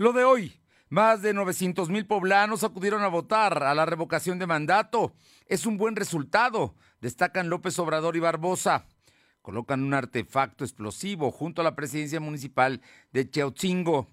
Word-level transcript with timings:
Lo 0.00 0.14
de 0.14 0.24
hoy, 0.24 0.58
más 0.88 1.20
de 1.20 1.34
900 1.34 1.90
mil 1.90 2.06
poblanos 2.06 2.64
acudieron 2.64 3.02
a 3.02 3.08
votar 3.08 3.62
a 3.62 3.74
la 3.74 3.84
revocación 3.84 4.38
de 4.38 4.46
mandato. 4.46 5.12
Es 5.44 5.66
un 5.66 5.76
buen 5.76 5.94
resultado, 5.94 6.74
destacan 7.02 7.50
López 7.50 7.78
Obrador 7.78 8.16
y 8.16 8.20
Barbosa. 8.20 8.86
Colocan 9.42 9.82
un 9.82 9.92
artefacto 9.92 10.64
explosivo 10.64 11.30
junto 11.30 11.60
a 11.60 11.64
la 11.64 11.76
presidencia 11.76 12.18
municipal 12.18 12.80
de 13.12 13.28
Cheotzingo. 13.28 14.08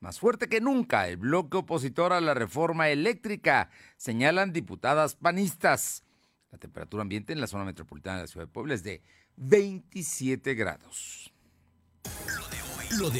Más 0.00 0.20
fuerte 0.20 0.50
que 0.50 0.60
nunca, 0.60 1.08
el 1.08 1.16
bloque 1.16 1.56
opositor 1.56 2.12
a 2.12 2.20
la 2.20 2.34
reforma 2.34 2.90
eléctrica, 2.90 3.70
señalan 3.96 4.52
diputadas 4.52 5.14
panistas. 5.14 6.04
La 6.50 6.58
temperatura 6.58 7.00
ambiente 7.00 7.32
en 7.32 7.40
la 7.40 7.46
zona 7.46 7.64
metropolitana 7.64 8.16
de 8.16 8.24
la 8.24 8.28
ciudad 8.28 8.44
de 8.48 8.52
Puebla 8.52 8.74
es 8.74 8.82
de 8.82 9.02
27 9.36 10.52
grados. 10.52 11.32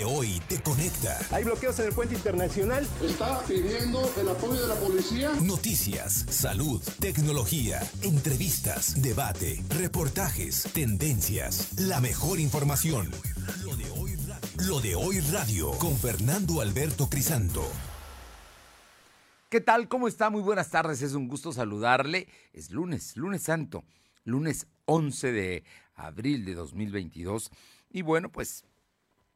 Hoy 0.05 0.41
te 0.49 0.61
conecta. 0.61 1.19
Hay 1.31 1.45
bloqueos 1.45 1.79
en 1.79 1.87
el 1.87 1.93
puente 1.93 2.15
internacional. 2.15 2.87
Está 3.03 3.43
pidiendo 3.47 4.13
el 4.21 4.29
apoyo 4.29 4.61
de 4.61 4.69
la 4.69 4.75
policía. 4.75 5.33
Noticias, 5.43 6.27
salud, 6.29 6.83
tecnología, 7.01 7.81
entrevistas, 8.03 9.01
debate, 9.01 9.63
reportajes, 9.71 10.69
tendencias, 10.73 11.79
la 11.79 12.01
mejor 12.01 12.39
información. 12.39 13.11
Lo 13.65 13.77
de 13.77 13.91
hoy, 13.91 14.17
Lo 14.67 14.81
de 14.81 14.95
hoy 14.95 15.21
radio 15.21 15.71
con 15.79 15.97
Fernando 15.97 16.61
Alberto 16.61 17.09
Crisanto. 17.09 17.63
¿Qué 19.49 19.61
tal? 19.61 19.89
¿Cómo 19.89 20.09
está? 20.09 20.31
Muy 20.31 20.43
buenas 20.43 20.71
tardes. 20.71 21.03
Es 21.03 21.15
un 21.15 21.29
gusto 21.29 21.53
saludarle. 21.53 22.29
Es 22.53 22.71
lunes, 22.71 23.17
lunes 23.17 23.43
santo, 23.43 23.85
lunes 24.25 24.67
11 24.85 25.33
de 25.33 25.65
abril 25.95 26.45
de 26.45 26.55
2022. 26.55 27.51
Y 27.91 28.03
bueno, 28.03 28.31
pues 28.31 28.65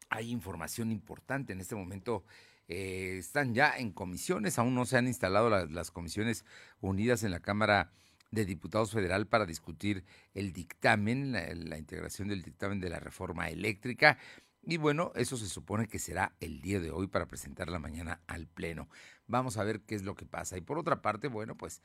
hay 0.09 0.31
información 0.31 0.93
importante 0.93 1.53
en 1.53 1.61
este 1.61 1.75
momento. 1.75 2.25
Eh, 2.69 3.17
están 3.19 3.55
ya 3.55 3.77
en 3.77 3.93
comisiones, 3.93 4.59
aún 4.59 4.75
no 4.75 4.87
se 4.87 4.97
han 4.97 5.07
instalado 5.07 5.49
las 5.67 5.91
comisiones 5.91 6.45
unidas 6.81 7.23
en 7.23 7.31
la 7.31 7.41
Cámara 7.41 7.93
de 8.31 8.45
Diputados 8.45 8.93
Federal 8.93 9.27
para 9.27 9.47
discutir 9.47 10.05
el 10.35 10.53
dictamen, 10.53 11.33
la, 11.33 11.79
integración 11.79 12.29
del 12.29 12.43
dictamen 12.43 12.81
de 12.81 12.91
la 12.91 12.99
reforma 12.99 13.49
eléctrica. 13.49 14.19
Y 14.63 14.79
bueno, 14.79 15.13
eso 15.15 15.37
se 15.37 15.47
supone 15.47 15.87
que 15.87 15.99
será 15.99 16.35
el 16.41 16.61
día 16.61 16.81
de 16.81 16.91
hoy 16.91 17.07
para 17.07 17.27
presentarla 17.27 17.79
mañana 17.79 18.21
al 18.27 18.47
Pleno. 18.49 18.89
Vamos 19.29 19.59
a 19.59 19.65
ver 19.65 19.81
qué 19.83 19.95
es 19.95 20.03
lo 20.03 20.17
que 20.17 20.27
pasa. 20.27 20.59
Y 20.59 20.61
por 20.61 20.79
otra 20.79 21.03
parte, 21.03 21.29
bueno, 21.29 21.57
pues 21.57 21.83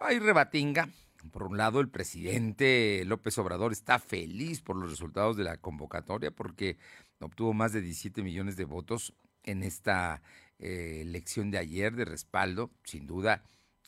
hay 0.00 0.18
rebatinga. 0.18 0.88
Por 1.30 1.44
un 1.44 1.56
lado, 1.56 1.80
el 1.80 1.88
presidente 1.88 3.02
López 3.06 3.38
Obrador 3.38 3.72
está 3.72 3.98
feliz 3.98 4.60
por 4.60 4.76
los 4.76 4.90
resultados 4.90 5.36
de 5.36 5.44
la 5.44 5.56
convocatoria 5.56 6.30
porque 6.30 6.76
obtuvo 7.24 7.52
más 7.52 7.72
de 7.72 7.80
17 7.80 8.22
millones 8.22 8.56
de 8.56 8.64
votos 8.64 9.14
en 9.42 9.62
esta 9.62 10.22
eh, 10.58 11.00
elección 11.02 11.50
de 11.50 11.58
ayer 11.58 11.94
de 11.94 12.04
respaldo. 12.04 12.70
Sin 12.84 13.06
duda, 13.06 13.42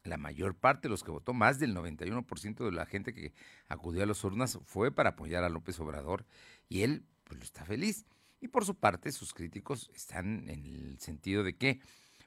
la 0.04 0.16
mayor 0.16 0.54
parte 0.54 0.88
de 0.88 0.90
los 0.90 1.02
que 1.02 1.10
votó, 1.10 1.32
más 1.32 1.58
del 1.58 1.74
91% 1.74 2.64
de 2.64 2.72
la 2.72 2.86
gente 2.86 3.12
que 3.12 3.32
acudió 3.68 4.02
a 4.02 4.06
las 4.06 4.22
urnas 4.24 4.58
fue 4.64 4.92
para 4.92 5.10
apoyar 5.10 5.44
a 5.44 5.48
López 5.48 5.78
Obrador 5.80 6.24
y 6.68 6.82
él 6.82 7.04
pues 7.24 7.42
está 7.42 7.64
feliz. 7.64 8.06
Y 8.40 8.48
por 8.48 8.64
su 8.64 8.74
parte, 8.74 9.12
sus 9.12 9.32
críticos 9.32 9.90
están 9.94 10.48
en 10.48 10.66
el 10.66 10.98
sentido 11.00 11.42
de 11.42 11.56
que 11.56 11.80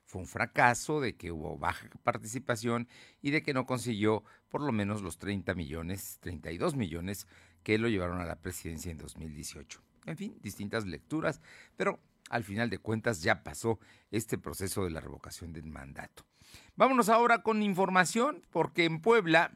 fue 0.06 0.22
un 0.22 0.28
fracaso, 0.28 1.02
de 1.02 1.16
que 1.16 1.32
hubo 1.32 1.58
baja 1.58 1.88
participación 2.04 2.88
y 3.22 3.30
de 3.30 3.44
que 3.44 3.54
no 3.54 3.68
consiguió 3.68 4.24
por 4.50 4.62
lo 4.62 4.72
menos 4.72 5.02
los 5.02 5.18
30 5.18 5.54
millones, 5.54 6.18
32 6.22 6.76
millones 6.76 7.28
que 7.64 7.78
lo 7.78 7.88
llevaron 7.88 8.20
a 8.20 8.26
la 8.26 8.36
presidencia 8.36 8.92
en 8.92 8.98
2018. 8.98 9.82
En 10.06 10.18
fin, 10.18 10.38
distintas 10.42 10.86
lecturas, 10.86 11.42
pero 11.76 12.00
al 12.30 12.44
final 12.44 12.70
de 12.70 12.80
cuentas 12.80 13.22
ya 13.22 13.44
pasó 13.44 13.80
este 14.12 14.38
proceso 14.38 14.84
de 14.84 14.92
la 14.92 15.02
revocación 15.02 15.54
del 15.54 15.66
mandato. 15.66 16.26
Vámonos 16.76 17.10
ahora 17.10 17.44
con 17.44 17.62
información, 17.62 18.44
porque 18.50 18.86
en 18.86 19.02
Puebla 19.02 19.52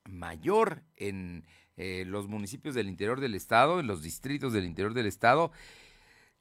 mayor 0.05 0.83
en 0.95 1.45
eh, 1.75 2.05
los 2.07 2.27
municipios 2.27 2.73
del 2.75 2.89
interior 2.89 3.19
del 3.19 3.35
estado, 3.35 3.79
en 3.79 3.87
los 3.87 4.01
distritos 4.01 4.53
del 4.53 4.65
interior 4.65 4.93
del 4.93 5.05
estado, 5.05 5.51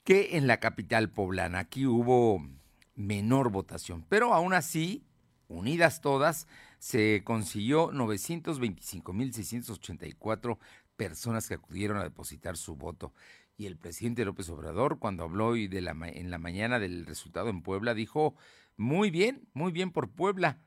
que 0.05 0.37
en 0.37 0.47
la 0.47 0.61
capital 0.61 1.11
poblana. 1.11 1.59
Aquí 1.59 1.87
hubo 1.87 2.47
menor 2.95 3.50
votación, 3.50 4.05
pero 4.09 4.33
aún 4.33 4.55
así, 4.55 5.05
unidas 5.49 6.00
todas, 6.00 6.47
se 6.78 7.22
consiguió 7.25 7.91
925.684 7.92 10.59
personas 10.97 11.48
que 11.48 11.54
acudieron 11.54 11.98
a 11.98 12.04
depositar 12.04 12.56
su 12.56 12.76
voto. 12.76 13.12
Y 13.56 13.66
el 13.66 13.76
presidente 13.76 14.25
López 14.25 14.48
Obrador, 14.50 14.98
cuando 14.98 15.25
habló 15.25 15.48
hoy 15.48 15.69
de 15.69 15.81
la, 15.81 15.92
en 15.92 16.31
la 16.31 16.38
mañana 16.38 16.78
del 16.78 17.06
resultado 17.06 17.48
en 17.48 17.62
Puebla, 17.62 17.94
dijo, 17.94 18.36
muy 18.76 19.10
bien, 19.10 19.48
muy 19.54 19.72
bien 19.72 19.92
por 19.92 20.10
Puebla, 20.10 20.60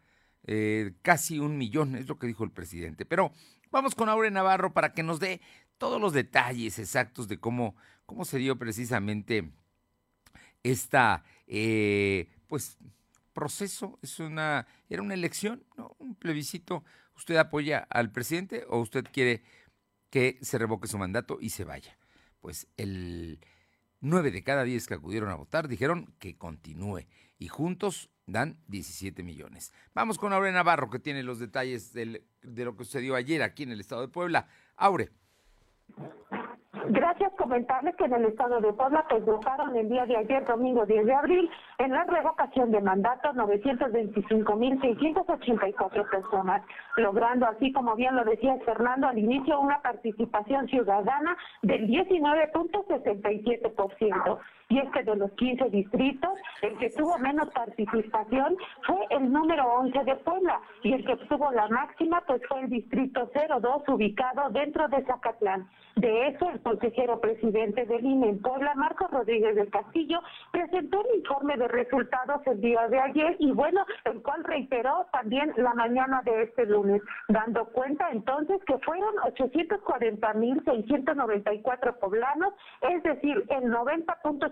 eh, 0.47 0.93
casi 1.01 1.39
un 1.39 1.57
millón, 1.57 1.95
es 1.95 2.07
lo 2.07 2.17
que 2.17 2.27
dijo 2.27 2.43
el 2.43 2.51
presidente. 2.51 3.05
Pero 3.05 3.31
vamos 3.71 3.93
con 3.93 4.09
Aure 4.09 4.31
Navarro 4.31 4.73
para 4.73 4.93
que 4.93 5.03
nos 5.03 5.19
dé 5.19 5.41
todos 5.77 6.01
los 6.01 6.13
detalles 6.13 6.79
exactos 6.79 7.27
de 7.27 7.39
cómo, 7.39 7.75
cómo 8.05 8.25
se 8.25 8.39
dio 8.39 8.57
precisamente 8.57 9.51
esta, 10.63 11.23
eh, 11.47 12.27
pues, 12.47 12.77
proceso, 13.39 13.97
es 14.01 14.19
una, 14.19 14.67
era 14.89 15.01
una 15.01 15.13
elección, 15.13 15.63
¿no? 15.77 15.95
un 15.97 16.13
plebiscito. 16.13 16.83
¿Usted 17.15 17.37
apoya 17.37 17.87
al 17.89 18.11
presidente 18.11 18.65
o 18.67 18.79
usted 18.79 19.05
quiere 19.13 19.43
que 20.09 20.37
se 20.41 20.57
revoque 20.57 20.89
su 20.89 20.97
mandato 20.97 21.37
y 21.39 21.51
se 21.51 21.63
vaya? 21.63 21.97
Pues 22.41 22.67
el 22.75 23.39
nueve 24.01 24.31
de 24.31 24.43
cada 24.43 24.65
diez 24.65 24.87
que 24.87 24.95
acudieron 24.95 25.29
a 25.29 25.35
votar 25.35 25.69
dijeron 25.69 26.13
que 26.19 26.37
continúe 26.37 27.05
y 27.37 27.47
juntos 27.47 28.09
dan 28.25 28.59
17 28.67 29.23
millones. 29.23 29.71
Vamos 29.93 30.17
con 30.17 30.33
Aure 30.33 30.51
Navarro 30.51 30.89
que 30.89 30.99
tiene 30.99 31.23
los 31.23 31.39
detalles 31.39 31.93
de 31.93 32.25
lo 32.43 32.75
que 32.75 32.83
sucedió 32.83 33.15
ayer 33.15 33.41
aquí 33.41 33.63
en 33.63 33.71
el 33.71 33.79
estado 33.79 34.01
de 34.01 34.09
Puebla. 34.09 34.49
Aure. 34.75 35.11
Gracias, 36.91 37.31
comentarles 37.37 37.95
que 37.97 38.05
en 38.05 38.13
el 38.13 38.25
estado 38.25 38.59
de 38.61 38.73
Puebla 38.73 39.05
pues 39.09 39.23
votaron 39.25 39.75
el 39.75 39.89
día 39.89 40.05
de 40.05 40.15
ayer, 40.17 40.45
domingo 40.45 40.85
10 40.85 41.05
de 41.05 41.13
abril, 41.13 41.49
en 41.77 41.91
la 41.91 42.05
revocación 42.05 42.71
de 42.71 42.79
mandato 42.81 43.33
925.684 43.33 46.09
personas, 46.09 46.63
logrando 46.97 47.45
así, 47.47 47.71
como 47.73 47.95
bien 47.95 48.15
lo 48.15 48.23
decía 48.23 48.57
Fernando 48.65 49.07
al 49.07 49.19
inicio, 49.19 49.59
una 49.59 49.81
participación 49.81 50.67
ciudadana 50.67 51.37
del 51.61 51.87
19.67%. 51.87 54.39
Y 54.69 54.77
es 54.77 54.89
que 54.91 55.03
de 55.03 55.15
los 55.15 55.31
15 55.31 55.69
distritos, 55.71 56.31
el 56.61 56.77
que 56.77 56.91
tuvo 56.91 57.17
menos 57.17 57.49
participación 57.49 58.55
fue 58.85 58.99
el 59.09 59.31
número 59.31 59.65
11 59.79 60.03
de 60.03 60.15
Puebla 60.17 60.61
y 60.83 60.93
el 60.93 61.03
que 61.05 61.13
obtuvo 61.13 61.51
la 61.51 61.67
máxima 61.69 62.21
pues 62.27 62.41
fue 62.47 62.61
el 62.61 62.69
distrito 62.69 63.31
02 63.33 63.83
ubicado 63.87 64.49
dentro 64.51 64.87
de 64.87 65.03
Zacatlán. 65.05 65.67
De 65.95 66.27
eso, 66.27 66.47
el 66.49 66.61
consejero 66.61 67.19
presidente 67.19 67.83
del 67.85 68.05
INE 68.05 68.29
en 68.29 68.39
Puebla, 68.41 68.73
Marcos 68.75 69.11
Rodríguez 69.11 69.55
del 69.55 69.69
Castillo, 69.69 70.21
presentó 70.51 71.01
el 71.01 71.07
informe 71.19 71.57
de 71.57 71.67
resultados 71.67 72.41
el 72.45 72.61
día 72.61 72.87
de 72.87 72.99
ayer 72.99 73.35
y 73.39 73.51
bueno, 73.51 73.85
el 74.05 74.21
cual 74.21 74.43
reiteró 74.43 75.07
también 75.11 75.51
la 75.57 75.73
mañana 75.73 76.21
de 76.23 76.43
este 76.43 76.67
lunes, 76.67 77.01
dando 77.27 77.65
cuenta 77.65 78.11
entonces 78.11 78.63
que 78.65 78.77
fueron 78.79 79.13
840.694 79.15 81.99
poblanos, 81.99 82.53
es 82.81 83.03
decir, 83.03 83.43
el 83.49 83.69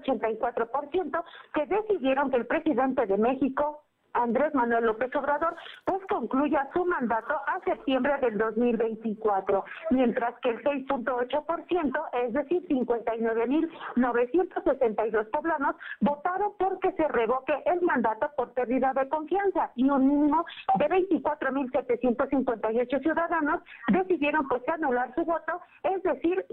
90.84% 0.07 1.23
que 1.53 1.65
decidieron 1.65 2.31
que 2.31 2.37
el 2.37 2.47
presidente 2.47 3.05
de 3.05 3.17
México 3.17 3.86
Andrés 4.17 4.53
Manuel 4.53 4.85
López 4.85 5.13
Obrador, 5.15 5.55
pues 5.85 6.05
concluya 6.07 6.69
su 6.73 6.83
mandato 6.85 7.33
a 7.45 7.59
septiembre 7.63 8.17
del 8.21 8.37
2024, 8.37 9.63
mientras 9.91 10.37
que 10.39 10.49
el 10.49 10.61
6.8%, 10.63 12.25
es 12.25 12.33
decir, 12.33 12.67
59.962 12.67 15.29
poblanos, 15.29 15.75
votaron 16.01 16.51
porque 16.57 16.91
se 16.93 17.07
revoque 17.07 17.53
el 17.65 17.81
mandato 17.81 18.31
por 18.35 18.51
pérdida 18.53 18.91
de 18.93 19.07
confianza 19.09 19.71
y 19.75 19.87
un 19.89 20.07
mínimo 20.07 20.45
de 20.79 20.89
24.758 20.89 23.01
ciudadanos 23.01 23.61
decidieron 23.89 24.47
pues 24.47 24.67
anular 24.67 25.13
su 25.15 25.25
voto, 25.25 25.61
es 25.83 26.01
decir, 26.03 26.45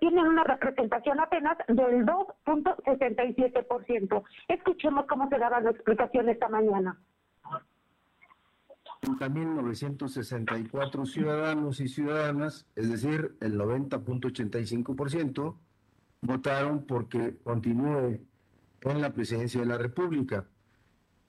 tienen 0.00 0.26
una 0.26 0.42
representación 0.44 1.20
apenas 1.20 1.56
del 1.68 2.04
2.67%. 2.04 4.24
Escuchemos 4.48 5.06
cómo 5.06 5.28
se 5.28 5.38
daba 5.38 5.60
la 5.60 5.70
explicación 5.70 6.28
esta 6.28 6.48
mañana. 6.48 6.96
964 9.06 11.06
ciudadanos 11.06 11.80
y 11.80 11.88
ciudadanas, 11.88 12.66
es 12.74 12.90
decir, 12.90 13.36
el 13.40 13.58
90.85%, 13.58 15.56
votaron 16.22 16.86
porque 16.86 17.36
continúe 17.42 18.20
en 18.82 19.00
la 19.00 19.12
presidencia 19.12 19.60
de 19.60 19.66
la 19.66 19.78
República. 19.78 20.46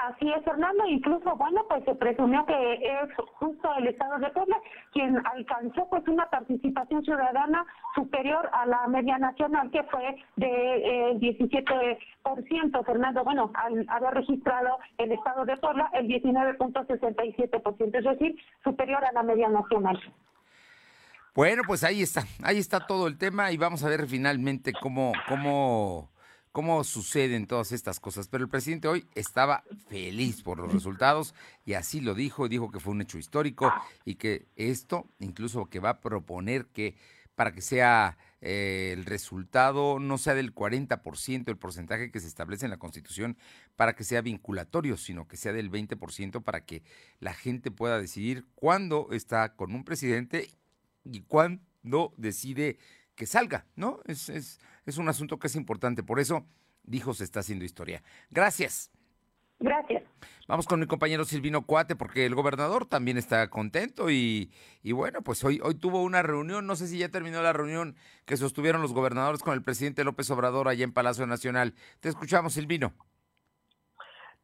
Así 0.09 0.31
es, 0.31 0.43
Fernando. 0.43 0.87
Incluso, 0.87 1.37
bueno, 1.37 1.65
pues 1.69 1.85
se 1.85 1.95
presumió 1.95 2.45
que 2.47 2.73
es 2.75 3.15
justo 3.35 3.69
el 3.79 3.89
Estado 3.89 4.19
de 4.19 4.31
Puebla 4.31 4.57
quien 4.93 5.21
alcanzó 5.27 5.87
pues 5.91 6.07
una 6.09 6.29
participación 6.31 7.05
ciudadana 7.05 7.67
superior 7.95 8.49
a 8.53 8.65
la 8.65 8.87
media 8.89 9.19
nacional, 9.19 9.71
que 9.71 9.83
fue 9.85 10.17
de 10.37 11.11
eh, 11.11 11.19
17%, 11.19 12.87
Fernando. 12.87 13.23
Bueno, 13.23 13.51
al 13.55 13.85
haber 13.89 14.15
registrado 14.15 14.79
el 14.97 15.13
Estado 15.13 15.45
de 15.45 15.57
Puebla 15.59 15.91
el 15.93 16.09
19.67%, 16.09 17.99
es 17.99 18.05
decir, 18.05 18.37
superior 18.65 19.05
a 19.05 19.13
la 19.13 19.23
media 19.23 19.49
nacional. 19.51 20.01
Bueno, 21.35 21.63
pues 21.67 21.85
ahí 21.85 22.03
está, 22.03 22.23
ahí 22.43 22.59
está 22.59 22.87
todo 22.87 23.07
el 23.07 23.19
tema 23.19 23.53
y 23.53 23.59
vamos 23.59 23.85
a 23.85 23.89
ver 23.89 24.07
finalmente 24.07 24.73
cómo, 24.73 25.13
cómo 25.29 26.09
cómo 26.53 26.83
suceden 26.85 27.47
todas 27.47 27.73
estas 27.73 28.01
cosas. 28.01 28.29
Pero 28.29 28.45
el 28.45 28.51
presidente 28.51 28.89
hoy 28.89 29.07
estaba 29.15 29.65
feliz 29.89 30.43
por 30.43 30.59
los 30.59 30.73
resultados 30.73 31.35
y 31.65 31.75
así 31.75 32.01
lo 32.01 32.15
dijo, 32.15 32.49
dijo 32.49 32.71
que 32.71 32.81
fue 32.81 32.93
un 32.93 33.03
hecho 33.03 33.19
histórico 33.19 33.73
y 34.05 34.17
que 34.17 34.47
esto, 34.57 35.07
incluso 35.19 35.67
que 35.67 35.81
va 35.81 35.91
a 35.91 36.01
proponer 36.01 36.67
que 36.67 36.97
para 37.35 37.53
que 37.53 37.61
sea 37.61 38.19
eh, 38.41 38.91
el 38.93 39.05
resultado 39.05 40.01
no 40.01 40.19
sea 40.19 40.35
del 40.35 40.53
40% 40.53 41.49
el 41.49 41.57
porcentaje 41.57 42.11
que 42.11 42.19
se 42.19 42.27
establece 42.27 42.67
en 42.67 42.71
la 42.71 42.79
Constitución 42.79 43.37
para 43.77 43.95
que 43.95 44.03
sea 44.03 44.23
vinculatorio, 44.23 44.97
sino 44.97 45.29
que 45.29 45.37
sea 45.37 45.53
del 45.53 45.71
20% 45.71 46.43
para 46.43 46.65
que 46.65 46.83
la 47.21 47.35
gente 47.35 47.71
pueda 47.71 48.01
decidir 48.01 48.45
cuándo 48.57 49.09
está 49.13 49.55
con 49.55 49.73
un 49.73 49.85
presidente 49.85 50.51
y 51.05 51.21
cuándo 51.21 52.13
decide 52.17 52.79
que 53.19 53.27
salga, 53.27 53.67
¿no? 53.75 53.99
Es, 54.07 54.29
es, 54.29 54.61
es 54.87 54.97
un 54.97 55.09
asunto 55.09 55.41
que 55.41 55.49
es 55.49 55.57
importante. 55.57 56.05
Por 56.05 56.21
eso, 56.21 56.47
dijo, 56.85 57.13
se 57.15 57.25
está 57.25 57.41
haciendo 57.41 57.65
historia. 57.65 58.01
Gracias. 58.31 58.93
Gracias. 59.59 60.05
Vamos 60.47 60.69
con 60.69 60.79
mi 60.79 60.87
compañero 60.87 61.25
Silvino 61.25 61.67
Cuate, 61.67 61.97
porque 61.97 62.25
el 62.25 62.37
gobernador 62.37 62.87
también 62.87 63.19
está 63.19 63.51
contento 63.51 64.09
y, 64.09 64.53
y, 64.85 64.93
bueno, 64.93 65.21
pues 65.23 65.43
hoy, 65.43 65.61
hoy 65.65 65.75
tuvo 65.75 66.05
una 66.05 66.23
reunión, 66.23 66.69
no 66.69 66.77
sé 66.77 66.87
si 66.87 66.99
ya 66.99 67.09
terminó 67.09 67.43
la 67.43 67.53
reunión 67.53 67.97
que 68.25 68.37
sostuvieron 68.37 68.83
los 68.83 68.93
gobernadores 68.93 69.43
con 69.43 69.55
el 69.55 69.65
presidente 69.65 70.05
López 70.05 70.31
Obrador 70.31 70.69
allá 70.69 70.85
en 70.85 70.93
Palacio 70.93 71.27
Nacional. 71.27 71.75
Te 71.99 72.09
escuchamos, 72.09 72.53
Silvino. 72.53 72.95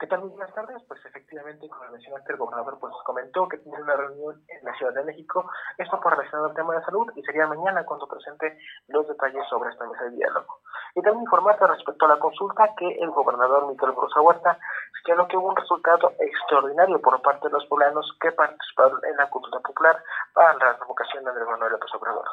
¿Qué 0.04 0.11
tal? 0.11 0.20
Buenas 0.20 0.54
tardes. 0.54 0.82
Pues 0.87 1.00
efectivamente, 1.06 1.66
como 1.66 1.90
mencionaste, 1.90 2.34
el 2.34 2.38
gobernador 2.38 2.78
pues 2.78 2.92
comentó 3.06 3.49
que 3.49 3.56
tiene 3.56 3.80
una 3.80 3.96
reunión 3.96 4.37
en 4.49 4.62
la 4.62 4.75
Ciudad 4.75 4.92
de 4.92 5.02
México, 5.02 5.50
esto 5.78 5.99
por 5.99 6.12
relacionado 6.12 6.50
al 6.50 6.54
tema 6.54 6.75
de 6.75 6.84
salud, 6.84 7.11
y 7.16 7.23
sería 7.23 7.46
mañana 7.46 7.87
cuando 7.87 8.06
presente 8.06 8.58
los 8.88 9.08
detalles 9.08 9.49
sobre 9.49 9.70
esta 9.70 9.87
mesa 9.87 10.04
de 10.04 10.11
diálogo. 10.11 10.61
Y 10.94 11.00
también 11.00 11.25
informarte 11.25 11.66
respecto 11.66 12.04
a 12.04 12.08
la 12.08 12.18
consulta 12.18 12.68
que 12.76 12.87
el 13.00 13.12
gobernador 13.12 13.66
Miguel 13.66 13.92
Brusa 13.92 14.20
Huerta 14.20 14.58
señaló 15.02 15.26
que 15.26 15.38
hubo 15.38 15.49
un 15.49 15.56
resultado 15.56 16.12
extraordinario 16.18 17.00
por 17.00 17.23
parte 17.23 17.49
de 17.49 17.54
los 17.54 17.64
poblanos 17.64 18.06
que 18.20 18.30
participaron 18.32 19.00
en 19.04 19.16
la 19.16 19.30
cultura 19.30 19.58
popular 19.61 20.04
para 20.34 20.52
la 20.52 20.75
revocación 20.75 21.25
de 21.25 21.30
Andrés 21.30 21.49
Manuel 21.49 21.73
López 21.73 21.94
Obrador. 21.94 22.28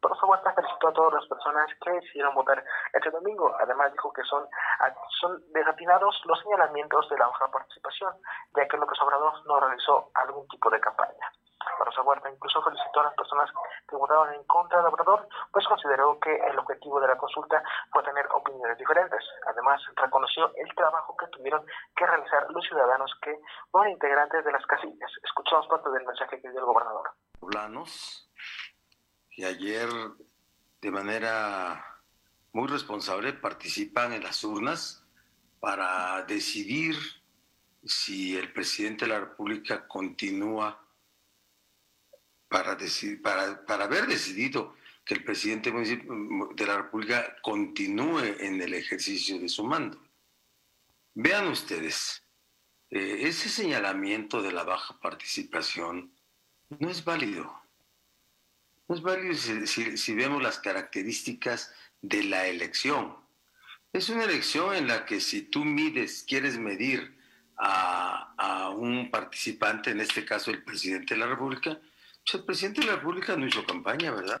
Por 0.00 0.12
eso 0.12 0.26
Huerta 0.26 0.52
felicitó 0.54 0.88
a 0.88 0.92
todas 0.92 1.14
las 1.14 1.26
personas 1.26 1.66
que 1.82 1.90
decidieron 1.90 2.34
votar 2.34 2.64
este 2.92 3.10
domingo. 3.10 3.54
Además 3.60 3.92
dijo 3.92 4.12
que 4.12 4.22
son, 4.24 4.46
son 5.20 5.42
desatinados 5.52 6.20
los 6.24 6.40
señalamientos 6.40 7.08
de 7.10 7.18
la 7.18 7.26
baja 7.26 7.50
participación, 7.50 8.12
ya 8.56 8.66
que 8.66 8.76
López 8.76 8.98
Obrador 9.02 9.34
no 9.46 9.60
realizó 9.60 10.10
algún 10.14 10.48
tipo 10.48 10.70
de 10.70 10.80
campaña. 10.80 11.30
Rosa 11.78 12.02
Huerta 12.02 12.30
incluso 12.30 12.62
felicitó 12.62 13.00
a 13.00 13.04
las 13.04 13.14
personas 13.14 13.50
que 13.88 13.96
votaron 13.96 14.32
en 14.34 14.44
contra 14.44 14.80
de 14.80 14.88
Obrador, 14.88 15.28
pues 15.52 15.66
consideró 15.66 16.18
que 16.20 16.34
el 16.34 16.58
objetivo 16.58 17.00
de 17.00 17.08
la 17.08 17.16
consulta 17.16 17.62
fue 17.92 18.02
tener 18.02 18.26
opiniones 18.32 18.78
diferentes. 18.78 19.22
Además, 19.46 19.80
reconoció 19.96 20.50
el 20.56 20.74
trabajo 20.74 21.16
que 21.16 21.26
tuvieron 21.28 21.64
que 21.96 22.06
realizar 22.06 22.46
los 22.50 22.64
ciudadanos 22.66 23.12
que 23.22 23.38
fueron 23.70 23.92
integrantes 23.92 24.44
de 24.44 24.52
las 24.52 24.64
casillas. 24.66 25.10
Escuchamos 25.22 25.66
parte 25.68 25.90
del 25.90 26.06
mensaje 26.06 26.40
que 26.40 26.50
dio 26.50 26.60
el 26.60 26.66
gobernador. 26.66 27.10
Poblanos 27.40 28.29
y 29.40 29.44
ayer 29.44 29.88
de 30.82 30.90
manera 30.90 31.98
muy 32.52 32.68
responsable 32.68 33.32
participan 33.32 34.12
en 34.12 34.22
las 34.22 34.44
urnas 34.44 35.02
para 35.60 36.22
decidir 36.24 36.94
si 37.82 38.36
el 38.36 38.52
presidente 38.52 39.06
de 39.06 39.12
la 39.12 39.20
República 39.20 39.88
continúa 39.88 40.86
para, 42.48 42.76
para, 43.22 43.64
para 43.64 43.84
haber 43.84 44.08
decidido 44.08 44.76
que 45.06 45.14
el 45.14 45.24
presidente 45.24 45.72
de 45.72 46.66
la 46.66 46.76
República 46.76 47.34
continúe 47.40 48.18
en 48.40 48.60
el 48.60 48.74
ejercicio 48.74 49.38
de 49.38 49.48
su 49.48 49.64
mando. 49.64 50.06
Vean 51.14 51.48
ustedes, 51.48 52.22
eh, 52.90 53.20
ese 53.20 53.48
señalamiento 53.48 54.42
de 54.42 54.52
la 54.52 54.64
baja 54.64 55.00
participación 55.00 56.12
no 56.78 56.90
es 56.90 57.02
válido. 57.02 57.59
Es 58.90 59.02
válido 59.02 59.34
si, 59.34 60.14
vemos 60.16 60.42
las 60.42 60.58
características 60.58 61.72
de 62.02 62.24
la 62.24 62.48
elección. 62.48 63.16
Es 63.92 64.08
una 64.08 64.24
elección 64.24 64.74
en 64.74 64.88
la 64.88 65.04
que 65.06 65.20
si 65.20 65.48
tú 65.48 65.64
mides, 65.64 66.24
quieres 66.28 66.58
medir 66.58 67.16
a, 67.56 68.34
a, 68.36 68.70
un 68.70 69.08
participante, 69.12 69.92
en 69.92 70.00
este 70.00 70.24
caso 70.24 70.50
el 70.50 70.64
presidente 70.64 71.14
de 71.14 71.20
la 71.20 71.28
República, 71.28 71.78
pues 71.78 72.34
el 72.34 72.44
presidente 72.44 72.80
de 72.80 72.88
la 72.88 72.96
República 72.96 73.36
no 73.36 73.46
hizo 73.46 73.64
campaña, 73.64 74.10
¿verdad? 74.10 74.40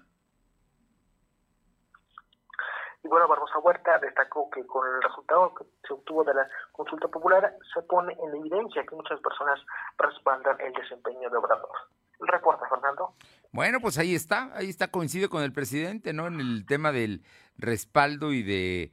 Y 3.04 3.08
bueno, 3.08 3.28
Barbosa 3.28 3.60
Huerta 3.60 4.00
destacó 4.00 4.50
que 4.50 4.66
con 4.66 4.84
el 4.84 5.00
resultado 5.00 5.54
que 5.54 5.64
se 5.86 5.94
obtuvo 5.94 6.24
de 6.24 6.34
la 6.34 6.48
consulta 6.72 7.06
popular 7.06 7.56
se 7.72 7.82
pone 7.82 8.14
en 8.14 8.34
evidencia 8.34 8.84
que 8.84 8.96
muchas 8.96 9.20
personas 9.20 9.60
respaldan 9.96 10.60
el 10.60 10.72
desempeño 10.72 11.30
de 11.30 11.36
Obrador. 11.36 11.70
El 12.18 12.26
reporte, 12.26 12.64
Fernando. 12.68 13.14
Bueno, 13.52 13.80
pues 13.80 13.98
ahí 13.98 14.14
está, 14.14 14.50
ahí 14.54 14.68
está, 14.68 14.88
coincide 14.88 15.28
con 15.28 15.42
el 15.42 15.52
presidente, 15.52 16.12
¿no? 16.12 16.28
En 16.28 16.38
el 16.38 16.64
tema 16.66 16.92
del 16.92 17.24
respaldo 17.58 18.32
y 18.32 18.42
de, 18.44 18.92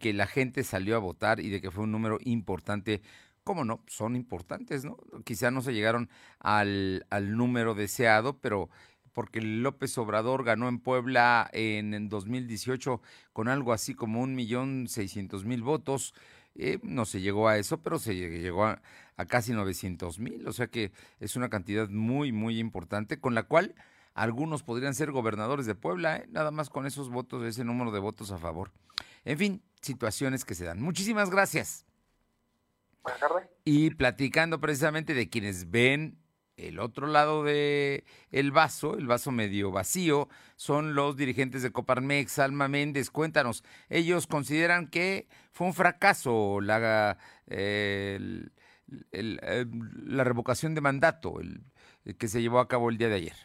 que 0.00 0.12
la 0.14 0.26
gente 0.26 0.64
salió 0.64 0.96
a 0.96 0.98
votar 0.98 1.40
y 1.40 1.50
de 1.50 1.60
que 1.60 1.70
fue 1.70 1.84
un 1.84 1.92
número 1.92 2.18
importante 2.24 3.02
cómo 3.44 3.64
no, 3.64 3.82
son 3.88 4.16
importantes, 4.16 4.84
¿no? 4.84 4.96
Quizá 5.24 5.50
no 5.50 5.62
se 5.62 5.74
llegaron 5.74 6.08
al, 6.38 7.06
al, 7.10 7.36
número 7.36 7.74
deseado, 7.74 8.38
pero 8.38 8.70
porque 9.12 9.42
López 9.42 9.98
Obrador 9.98 10.44
ganó 10.44 10.68
en 10.68 10.78
Puebla 10.78 11.50
en, 11.52 11.92
en 11.92 12.08
2018 12.08 13.02
con 13.32 13.48
algo 13.48 13.72
así 13.72 13.94
como 13.94 14.22
un 14.22 14.34
millón 14.34 14.88
seiscientos 14.88 15.44
mil 15.44 15.62
votos. 15.62 16.14
Eh, 16.54 16.78
no 16.82 17.04
se 17.04 17.20
llegó 17.20 17.48
a 17.48 17.58
eso, 17.58 17.82
pero 17.82 17.98
se 17.98 18.14
llegó 18.14 18.66
a, 18.66 18.82
casi 19.28 19.52
900 19.52 20.18
mil, 20.18 20.46
o 20.48 20.52
sea 20.52 20.66
que 20.66 20.92
es 21.20 21.36
una 21.36 21.48
cantidad 21.48 21.88
muy, 21.88 22.32
muy 22.32 22.58
importante, 22.58 23.20
con 23.20 23.34
la 23.34 23.44
cual 23.44 23.74
algunos 24.14 24.62
podrían 24.62 24.94
ser 24.94 25.10
gobernadores 25.10 25.66
de 25.66 25.74
Puebla, 25.74 26.18
¿eh? 26.18 26.26
nada 26.30 26.50
más 26.50 26.70
con 26.70 26.86
esos 26.86 27.08
votos, 27.08 27.44
ese 27.44 27.64
número 27.64 27.90
de 27.92 28.00
votos 28.00 28.30
a 28.30 28.38
favor. 28.38 28.72
En 29.24 29.38
fin, 29.38 29.62
situaciones 29.80 30.44
que 30.44 30.54
se 30.54 30.64
dan. 30.64 30.82
Muchísimas 30.82 31.30
gracias. 31.30 31.86
Buenas 33.02 33.20
tardes. 33.20 33.48
Y 33.64 33.90
platicando 33.90 34.60
precisamente 34.60 35.14
de 35.14 35.28
quienes 35.28 35.70
ven 35.70 36.18
el 36.56 36.78
otro 36.78 37.06
lado 37.06 37.44
de 37.44 38.04
el 38.30 38.52
vaso, 38.52 38.96
el 38.96 39.06
vaso 39.06 39.30
medio 39.30 39.70
vacío, 39.70 40.28
son 40.56 40.94
los 40.94 41.16
dirigentes 41.16 41.62
de 41.62 41.72
Coparmex, 41.72 42.38
Alma 42.38 42.68
Méndez. 42.68 43.10
Cuéntanos, 43.10 43.64
ellos 43.88 44.26
consideran 44.26 44.88
que 44.88 45.26
fue 45.50 45.66
un 45.66 45.74
fracaso 45.74 46.60
la, 46.60 47.16
eh, 47.46 48.48
la 49.12 50.24
revocación 50.24 50.74
de 50.74 50.80
mandato 50.80 51.40
el, 51.40 51.60
que 52.18 52.28
se 52.28 52.42
llevó 52.42 52.58
a 52.58 52.68
cabo 52.68 52.90
el 52.90 52.98
día 52.98 53.08
de 53.08 53.16
ayer. 53.16 53.36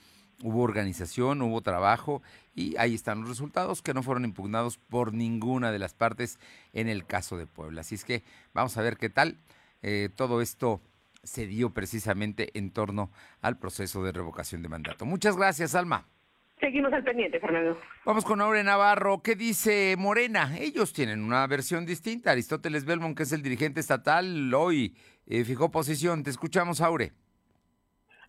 hubo 0.43 0.61
organización, 0.61 1.41
hubo 1.41 1.61
trabajo 1.61 2.21
y 2.53 2.75
ahí 2.77 2.93
están 2.93 3.21
los 3.21 3.29
resultados 3.29 3.81
que 3.81 3.93
no 3.93 4.03
fueron 4.03 4.25
impugnados 4.25 4.77
por 4.77 5.13
ninguna 5.13 5.71
de 5.71 5.79
las 5.79 5.93
partes 5.93 6.39
en 6.73 6.87
el 6.87 7.05
caso 7.05 7.37
de 7.37 7.47
Puebla. 7.47 7.81
Así 7.81 7.95
es 7.95 8.05
que 8.05 8.23
vamos 8.53 8.77
a 8.77 8.81
ver 8.81 8.97
qué 8.97 9.09
tal 9.09 9.37
eh, 9.81 10.09
todo 10.15 10.41
esto 10.41 10.81
se 11.23 11.47
dio 11.47 11.71
precisamente 11.71 12.49
en 12.53 12.71
torno 12.71 13.11
al 13.41 13.57
proceso 13.57 14.03
de 14.03 14.11
revocación 14.11 14.61
de 14.61 14.69
mandato. 14.69 15.05
Muchas 15.05 15.35
gracias, 15.35 15.75
Alma. 15.75 16.05
Seguimos 16.59 16.93
al 16.93 17.03
pendiente, 17.03 17.39
Fernando. 17.39 17.77
Vamos 18.05 18.23
con 18.23 18.39
Aure 18.39 18.63
Navarro. 18.63 19.21
¿Qué 19.21 19.35
dice 19.35 19.95
Morena? 19.97 20.57
Ellos 20.57 20.93
tienen 20.93 21.21
una 21.23 21.45
versión 21.47 21.85
distinta. 21.85 22.31
Aristóteles 22.31 22.85
Belmont, 22.85 23.17
que 23.17 23.23
es 23.23 23.31
el 23.33 23.41
dirigente 23.41 23.81
estatal, 23.81 24.53
hoy 24.53 24.95
eh, 25.27 25.43
fijó 25.43 25.69
posición. 25.69 26.23
Te 26.23 26.29
escuchamos, 26.29 26.79
Aure. 26.79 27.11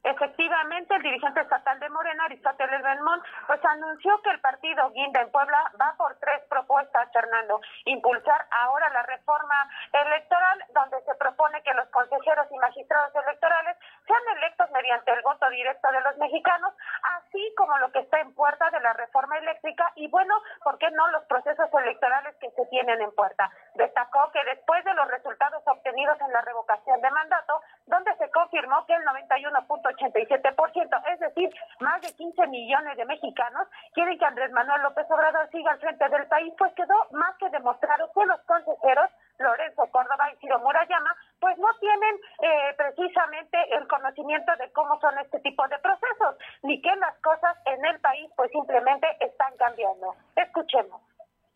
Efectivamente, 0.02 0.94
el 0.94 1.02
dirigente 1.02 1.40
estatal 1.40 1.80
de 1.80 1.88
Morena, 1.90 2.24
Aristóteles 2.24 2.82
Belmont, 2.82 3.22
pues 3.46 3.64
anunció 3.64 4.20
que 4.22 4.30
el 4.30 4.40
partido 4.40 4.90
Guinda 4.90 5.20
en 5.20 5.30
Puebla 5.30 5.72
va 5.80 5.94
por 5.96 6.14
tres 6.16 6.42
propuestas, 6.48 7.10
Fernando. 7.12 7.60
Impulsar 7.84 8.46
ahora 8.50 8.88
la 8.90 9.02
reforma 9.02 9.68
electoral, 9.92 10.64
donde 10.74 11.02
se 11.02 11.14
propone 11.16 11.62
que 11.62 11.74
los 11.74 11.88
consejeros 11.88 12.46
y 12.50 12.58
magistrados 12.58 13.14
electorales 13.14 13.76
sean 14.06 14.36
electos 14.38 14.70
mediante 14.70 15.12
el 15.12 15.22
voto 15.22 15.48
directo 15.50 15.90
de 15.90 16.00
los 16.00 16.16
mexicanos, 16.18 16.72
así 17.18 17.52
como 17.56 17.76
lo 17.78 17.90
que 17.92 18.00
está 18.00 18.20
en 18.20 18.34
puerta 18.34 18.70
de 18.70 18.80
la 18.80 18.92
reforma 18.94 19.38
eléctrica 19.38 19.92
y, 19.96 20.08
bueno, 20.08 20.34
¿por 20.62 20.78
qué 20.78 20.90
no 20.90 21.08
los 21.08 21.25
procesos 21.25 21.68
electorales 21.75 22.34
que 22.36 22.50
se 22.50 22.66
tienen 22.66 23.00
en 23.00 23.14
puerta? 23.14 23.50
Destacó 23.75 24.30
que 24.32 24.42
después 24.44 24.84
de 24.84 24.94
los 24.94 25.08
resultados 25.08 25.62
obtenidos 25.66 26.20
en 26.20 26.32
la 26.32 26.40
revocación 26.42 27.00
de 27.00 27.10
mandato, 27.10 27.60
donde 27.86 28.14
se 28.16 28.30
confirmó 28.30 28.86
que 28.86 28.94
el 28.94 29.04
91. 29.04 29.66
87%, 29.96 31.02
es 31.12 31.20
decir, 31.20 31.50
más 31.80 32.00
de 32.02 32.12
15 32.14 32.46
millones 32.48 32.96
de 32.96 33.04
mexicanos 33.04 33.68
quieren 33.92 34.18
que 34.18 34.25
Andrés 34.25 34.50
Manuel 34.52 34.82
López 34.82 35.06
Obrador 35.10 35.48
siga 35.50 35.72
al 35.72 35.80
frente 35.80 36.08
del 36.08 36.26
país, 36.26 36.52
pues 36.58 36.72
quedó 36.75 36.94
más 37.12 37.36
que 37.38 37.48
demostrado 37.50 38.10
que 38.12 38.25
los 38.25 38.40
consejeros 38.42 39.10
Lorenzo 39.38 39.86
Córdoba 39.90 40.30
y 40.32 40.36
Ciro 40.36 40.58
Murayama, 40.60 41.14
pues 41.40 41.56
no 41.58 41.68
tienen 41.80 42.14
eh, 42.42 42.74
precisamente 42.76 43.58
el 43.76 43.86
conocimiento 43.88 44.52
de 44.56 44.70
cómo 44.72 44.98
son 45.00 45.18
este 45.18 45.40
tipo 45.40 45.66
de 45.68 45.78
procesos, 45.78 46.36
ni 46.62 46.80
que 46.80 46.94
las 46.96 47.16
cosas 47.18 47.56
en 47.66 47.84
el 47.84 48.00
país 48.00 48.30
pues 48.36 48.50
simplemente 48.50 49.06
están 49.20 49.56
cambiando. 49.56 50.14
Escuchemos 50.36 51.00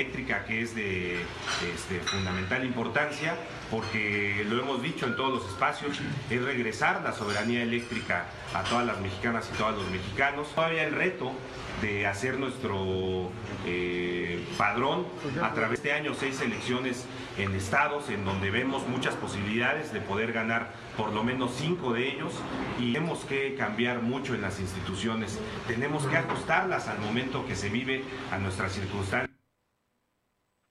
eléctrica 0.00 0.44
que 0.46 0.62
es 0.62 0.75
de, 0.75 1.18
de 1.90 2.00
fundamental 2.00 2.64
importancia 2.64 3.34
porque 3.70 4.46
lo 4.49 4.62
hemos 4.62 4.82
dicho 4.82 5.06
en 5.06 5.14
todos 5.14 5.34
los 5.34 5.46
espacios, 5.46 6.00
es 6.30 6.42
regresar 6.42 7.02
la 7.02 7.12
soberanía 7.12 7.62
eléctrica 7.62 8.25
a 8.54 8.64
todas 8.64 8.87
las 8.87 8.99
mexicanas 9.00 9.50
y 9.52 9.58
todos 9.58 9.76
los 9.76 9.90
mexicanos. 9.90 10.54
Todavía 10.54 10.84
el 10.84 10.94
reto 10.94 11.32
de 11.80 12.06
hacer 12.06 12.38
nuestro 12.38 13.30
eh, 13.66 14.44
padrón 14.58 15.06
a 15.42 15.52
través 15.54 15.82
de 15.82 15.92
años 15.92 16.18
seis 16.18 16.40
elecciones 16.40 17.06
en 17.38 17.54
estados 17.54 18.08
en 18.10 18.25
donde 18.25 18.50
vemos 18.50 18.87
muchas 18.87 19.14
posibilidades 19.14 19.92
de 19.92 20.00
poder 20.00 20.32
ganar 20.32 20.68
por 20.96 21.12
lo 21.12 21.25
menos 21.25 21.52
cinco 21.54 21.92
de 21.92 22.08
ellos 22.08 22.34
y 22.78 22.92
tenemos 22.92 23.25
que 23.25 23.54
cambiar 23.54 24.02
mucho 24.02 24.34
en 24.34 24.42
las 24.42 24.60
instituciones, 24.60 25.40
tenemos 25.66 26.06
que 26.06 26.16
ajustarlas 26.16 26.88
al 26.88 26.99
momento 26.99 27.46
que 27.46 27.54
se 27.54 27.68
vive 27.68 28.04
a 28.30 28.38
nuestras 28.38 28.72
circunstancias. 28.72 29.30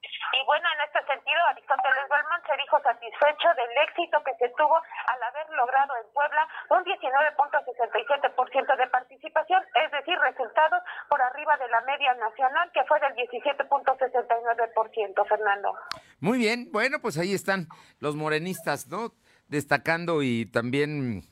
Y 0.01 0.45
bueno, 0.45 0.65
en 0.75 0.81
este 0.87 1.13
sentido, 1.13 1.38
Aristóteles 1.49 2.05
Belmont 2.09 2.45
se 2.45 2.57
dijo 2.61 2.77
satisfecho 2.81 3.49
del 3.57 3.77
éxito 3.89 4.21
que 4.23 4.33
se 4.37 4.49
tuvo 4.53 4.77
al 4.77 5.23
haber 5.23 5.49
logrado 5.57 5.97
en 5.97 6.05
Puebla 6.13 6.47
un 6.69 6.85
19.67% 6.85 8.77
de 8.77 8.85
participación, 8.87 9.63
es 9.73 9.91
decir, 9.91 10.17
resultados 10.19 10.83
por 11.09 11.19
arriba 11.21 11.57
de 11.57 11.67
la 11.69 11.81
media 11.81 12.13
nacional, 12.15 12.71
que 12.73 12.83
fue 12.85 12.99
del 12.99 13.13
17.69%, 13.15 15.27
Fernando. 15.27 15.75
Muy 16.19 16.37
bien, 16.37 16.69
bueno, 16.71 16.99
pues 17.01 17.17
ahí 17.17 17.33
están 17.33 17.67
los 17.99 18.15
morenistas, 18.15 18.87
¿no? 18.87 19.13
Destacando 19.47 20.21
y 20.21 20.45
también 20.45 21.23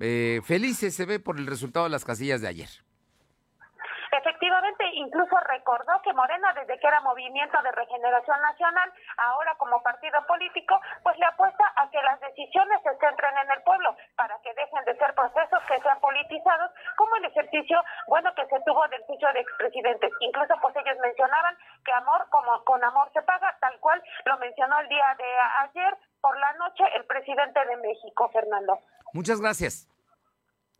eh, 0.00 0.40
felices 0.44 0.94
se 0.94 1.06
ve 1.06 1.18
por 1.20 1.38
el 1.38 1.46
resultado 1.46 1.86
de 1.86 1.90
las 1.90 2.04
casillas 2.04 2.40
de 2.40 2.48
ayer. 2.48 2.68
Incluso 5.08 5.40
recordó 5.40 6.02
que 6.02 6.12
Morena, 6.12 6.52
desde 6.52 6.78
que 6.78 6.86
era 6.86 7.00
Movimiento 7.00 7.56
de 7.62 7.72
Regeneración 7.72 8.38
Nacional, 8.42 8.92
ahora 9.16 9.54
como 9.56 9.82
partido 9.82 10.20
político, 10.26 10.78
pues 11.02 11.16
le 11.16 11.24
apuesta 11.24 11.64
a 11.76 11.88
que 11.88 12.02
las 12.02 12.20
decisiones 12.20 12.78
se 12.82 12.94
centren 12.98 13.34
en 13.38 13.50
el 13.52 13.62
pueblo, 13.62 13.96
para 14.16 14.38
que 14.42 14.52
dejen 14.52 14.84
de 14.84 14.98
ser 14.98 15.14
procesos 15.14 15.62
que 15.66 15.80
sean 15.80 15.98
politizados, 16.00 16.70
como 16.96 17.16
el 17.16 17.24
ejercicio, 17.24 17.82
bueno, 18.08 18.34
que 18.34 18.44
se 18.48 18.60
tuvo 18.66 18.86
del 18.88 19.02
juicio 19.04 19.32
de 19.32 19.40
expresidentes. 19.40 20.12
Incluso, 20.20 20.54
pues 20.60 20.76
ellos 20.76 20.98
mencionaban 21.00 21.56
que 21.86 21.92
amor 21.92 22.28
como 22.28 22.62
con 22.64 22.84
amor 22.84 23.10
se 23.14 23.22
paga, 23.22 23.56
tal 23.60 23.80
cual 23.80 24.02
lo 24.26 24.36
mencionó 24.36 24.78
el 24.80 24.88
día 24.88 25.16
de 25.16 25.38
ayer 25.64 25.96
por 26.20 26.38
la 26.38 26.52
noche 26.52 26.84
el 26.96 27.06
presidente 27.06 27.64
de 27.64 27.76
México, 27.78 28.28
Fernando. 28.28 28.78
Muchas 29.14 29.40
gracias. 29.40 29.88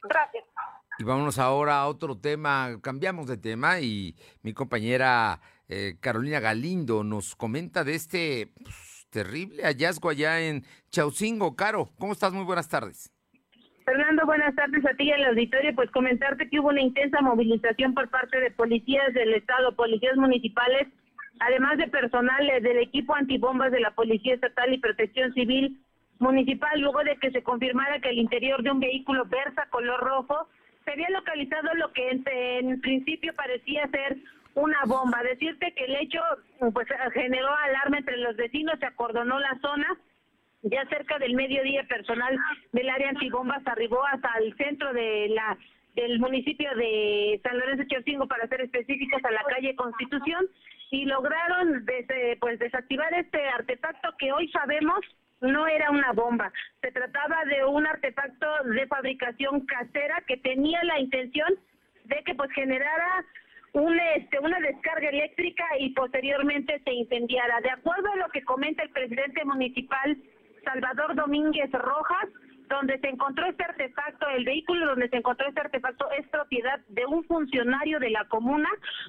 Gracias. 0.03 0.45
Y 1.01 1.05
vámonos 1.05 1.39
ahora 1.39 1.79
a 1.79 1.87
otro 1.87 2.19
tema, 2.19 2.77
cambiamos 2.83 3.29
de 3.29 3.37
tema 3.37 3.79
y 3.79 4.17
mi 4.43 4.53
compañera 4.53 5.41
eh, 5.69 5.95
Carolina 6.01 6.41
Galindo 6.41 7.05
nos 7.05 7.37
comenta 7.37 7.85
de 7.85 7.95
este 7.95 8.49
pues, 8.65 9.07
terrible 9.09 9.63
hallazgo 9.63 10.09
allá 10.09 10.41
en 10.41 10.65
Chaucingo. 10.91 11.55
Caro, 11.55 11.89
¿cómo 12.01 12.15
estás? 12.15 12.33
Muy 12.33 12.45
buenas 12.45 12.69
tardes. 12.69 13.13
Fernando, 13.85 14.27
buenas 14.27 14.53
tardes 14.57 14.85
a 14.87 14.95
ti 14.97 15.05
y 15.05 15.13
al 15.13 15.25
auditorio. 15.27 15.73
Pues 15.77 15.89
comentarte 15.93 16.49
que 16.51 16.59
hubo 16.59 16.71
una 16.71 16.83
intensa 16.83 17.21
movilización 17.21 17.95
por 17.95 18.11
parte 18.11 18.41
de 18.41 18.51
policías 18.51 19.15
del 19.15 19.35
Estado, 19.35 19.77
policías 19.77 20.17
municipales, 20.17 20.89
además 21.39 21.79
de 21.79 21.87
personal 21.87 22.45
del 22.61 22.79
equipo 22.79 23.15
antibombas 23.15 23.71
de 23.71 23.79
la 23.79 23.93
Policía 23.93 24.35
Estatal 24.35 24.75
y 24.75 24.79
Protección 24.79 25.33
Civil 25.33 25.81
Municipal, 26.19 26.81
luego 26.81 27.05
de 27.05 27.17
que 27.19 27.31
se 27.31 27.45
confirmara 27.45 28.01
que 28.01 28.11
el 28.11 28.19
interior 28.19 28.65
de 28.65 28.73
un 28.73 28.81
vehículo 28.81 29.27
Versa 29.27 29.69
color 29.71 30.01
rojo 30.01 30.49
se 30.89 30.93
había 30.95 31.11
localizado 31.11 31.75
lo 31.75 31.93
que 31.93 32.09
en, 32.09 32.81
principio 32.81 33.35
parecía 33.35 33.87
ser 33.89 34.17
una 34.55 34.79
bomba. 34.87 35.23
Decirte 35.23 35.75
que 35.75 35.85
el 35.85 35.97
hecho 35.97 36.21
pues 36.73 36.89
generó 37.13 37.55
alarma 37.55 37.99
entre 37.99 38.17
los 38.17 38.35
vecinos, 38.37 38.79
se 38.81 38.87
acordonó 38.87 39.39
la 39.39 39.59
zona. 39.61 39.87
Ya 40.63 40.87
cerca 40.87 41.19
del 41.19 41.35
mediodía, 41.35 41.85
personal 41.85 42.39
del 42.73 42.89
área 42.89 43.11
antibombas 43.11 43.65
arribó 43.67 44.03
hasta 44.07 44.31
el 44.41 44.57
centro 44.57 44.93
de 44.95 45.29
la 45.29 45.59
del 45.95 46.21
municipio 46.21 46.71
de 46.77 47.41
San 47.43 47.59
Lorenzo 47.59 47.85
Chaucingo, 47.89 48.27
para 48.27 48.47
ser 48.47 48.63
específicos, 48.63 49.23
a 49.25 49.31
la 49.33 49.43
calle 49.43 49.75
Constitución, 49.75 50.47
y 50.91 51.05
lograron 51.05 51.85
pues 52.41 52.59
desactivar 52.61 53.13
este 53.15 53.47
artefacto 53.49 54.15
que 54.17 54.33
hoy 54.33 54.49
sabemos 54.53 55.01
no 55.41 55.67
era 55.67 55.91
una 55.91 56.13
bomba, 56.13 56.53
se 56.81 56.91
trataba 56.91 57.45
de 57.45 57.65
un 57.65 57.87
artefacto 57.87 58.47
de 58.65 58.87
fabricación 58.87 59.67
casera 59.67 60.23
que 60.27 60.37
tenía 60.39 60.83
la 60.85 60.99
intención 60.99 61.55
de 62.05 62.23
que 62.25 62.35
pues 62.35 62.51
generara 62.53 63.25
un, 63.73 63.99
este, 64.17 64.39
una 64.41 64.59
descarga 64.61 65.09
eléctrica 65.09 65.65
y 65.79 65.91
posteriormente 65.91 66.81
se 66.85 66.93
incendiara. 66.93 67.61
De 67.61 67.71
acuerdo 67.71 68.11
a 68.13 68.17
lo 68.17 68.29
que 68.31 68.43
comenta 68.43 68.83
el 68.83 68.91
presidente 68.91 69.45
municipal 69.45 70.17
Salvador 70.65 71.15
Domínguez 71.15 71.71
Rojas, 71.73 72.29
donde 72.69 72.99
se 73.01 73.09
encontró 73.09 73.47
este 73.47 73.65
artefacto, 73.65 74.29
el 74.29 74.45
vehículo 74.45 74.87
donde 74.87 75.09
se 75.09 75.17
encontró 75.17 75.49
este 75.49 75.61
artefacto 75.61 76.11
es 76.13 76.27
propiedad 76.29 76.81
de 76.89 77.07
un 77.07 77.25
funcionario 77.25 77.99
de 77.99 78.11
la 78.11 78.27
comuna. 78.29 78.69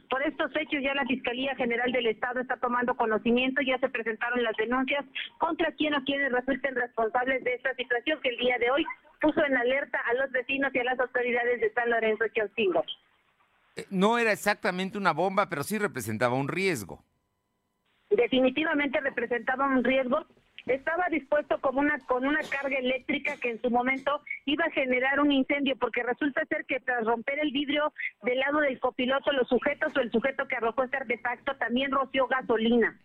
Por 0.10 0.24
estos 0.24 0.52
hechos 0.56 0.82
ya 0.82 0.94
la 0.96 1.06
Fiscalía 1.06 1.56
General 1.56 1.92
del 1.92 2.08
Estado 2.08 2.40
está 2.40 2.58
tomando 2.58 2.96
conocimiento, 2.96 3.62
ya 3.62 3.78
se 3.80 3.90
presentaron 3.90 4.44
las 4.44 4.56
denuncias 4.58 5.06
contra 5.38 5.72
quien 5.74 5.94
o 5.94 6.04
quienes 6.04 6.32
resulten 6.32 6.76
responsables 6.76 7.44
de 7.44 7.56
esta 7.56 7.74
situación 7.76 8.20
que 8.22 8.30
el 8.30 8.38
día 8.38 8.58
de 8.58 8.72
hoy 8.72 8.86
puso 9.22 9.44
en 9.44 9.56
alerta 9.56 10.00
a 10.10 10.14
los 10.14 10.32
vecinos 10.32 10.74
y 10.74 10.80
a 10.80 10.84
las 10.86 11.00
autoridades 11.00 11.60
de 11.60 11.74
San 11.74 11.90
Lorenzo 11.90 12.26
Chaucingo. 12.34 12.84
Eh, 13.76 13.86
no 13.90 14.18
era 14.18 14.32
exactamente 14.32 14.98
una 14.98 15.12
bomba, 15.12 15.50
pero 15.50 15.64
sí 15.64 15.78
representaba 15.78 16.36
un 16.36 16.48
riesgo. 16.48 17.04
Definitivamente 18.10 19.00
representaba 19.02 19.68
un 19.68 19.84
riesgo 19.84 20.26
estaba 20.70 21.08
dispuesto 21.10 21.60
como 21.62 21.80
una 21.80 22.00
con 22.00 22.26
una 22.26 22.42
carga 22.50 22.78
eléctrica 22.78 23.36
que 23.38 23.52
en 23.52 23.62
su 23.62 23.70
momento 23.70 24.22
iba 24.46 24.66
a 24.66 24.72
generar 24.72 25.20
un 25.20 25.32
incendio 25.32 25.76
porque 25.78 26.04
resulta 26.04 26.46
ser 26.46 26.66
que 26.66 26.80
tras 26.80 27.06
romper 27.06 27.40
el 27.40 27.52
vidrio 27.52 27.92
del 28.24 28.40
lado 28.40 28.60
del 28.60 28.80
copiloto 28.80 29.32
los 29.32 29.48
sujetos 29.48 29.96
o 29.96 30.00
el 30.00 30.12
sujeto 30.12 30.48
que 30.48 30.56
arrojó 30.56 30.84
este 30.84 30.98
artefacto 30.98 31.56
también 31.58 31.92
roció 31.92 32.28
gasolina. 32.28 33.00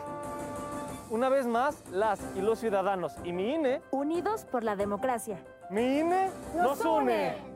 Una 1.11 1.29
vez 1.29 1.47
más, 1.47 1.83
las 1.91 2.21
y 2.37 2.41
los 2.41 2.61
ciudadanos 2.61 3.13
y 3.25 3.33
mi 3.33 3.55
INE... 3.55 3.83
Unidos 3.91 4.45
por 4.45 4.63
la 4.63 4.77
democracia. 4.77 5.45
Mi 5.69 5.99
INE 5.99 6.31
nos, 6.55 6.85
une. 6.85 7.52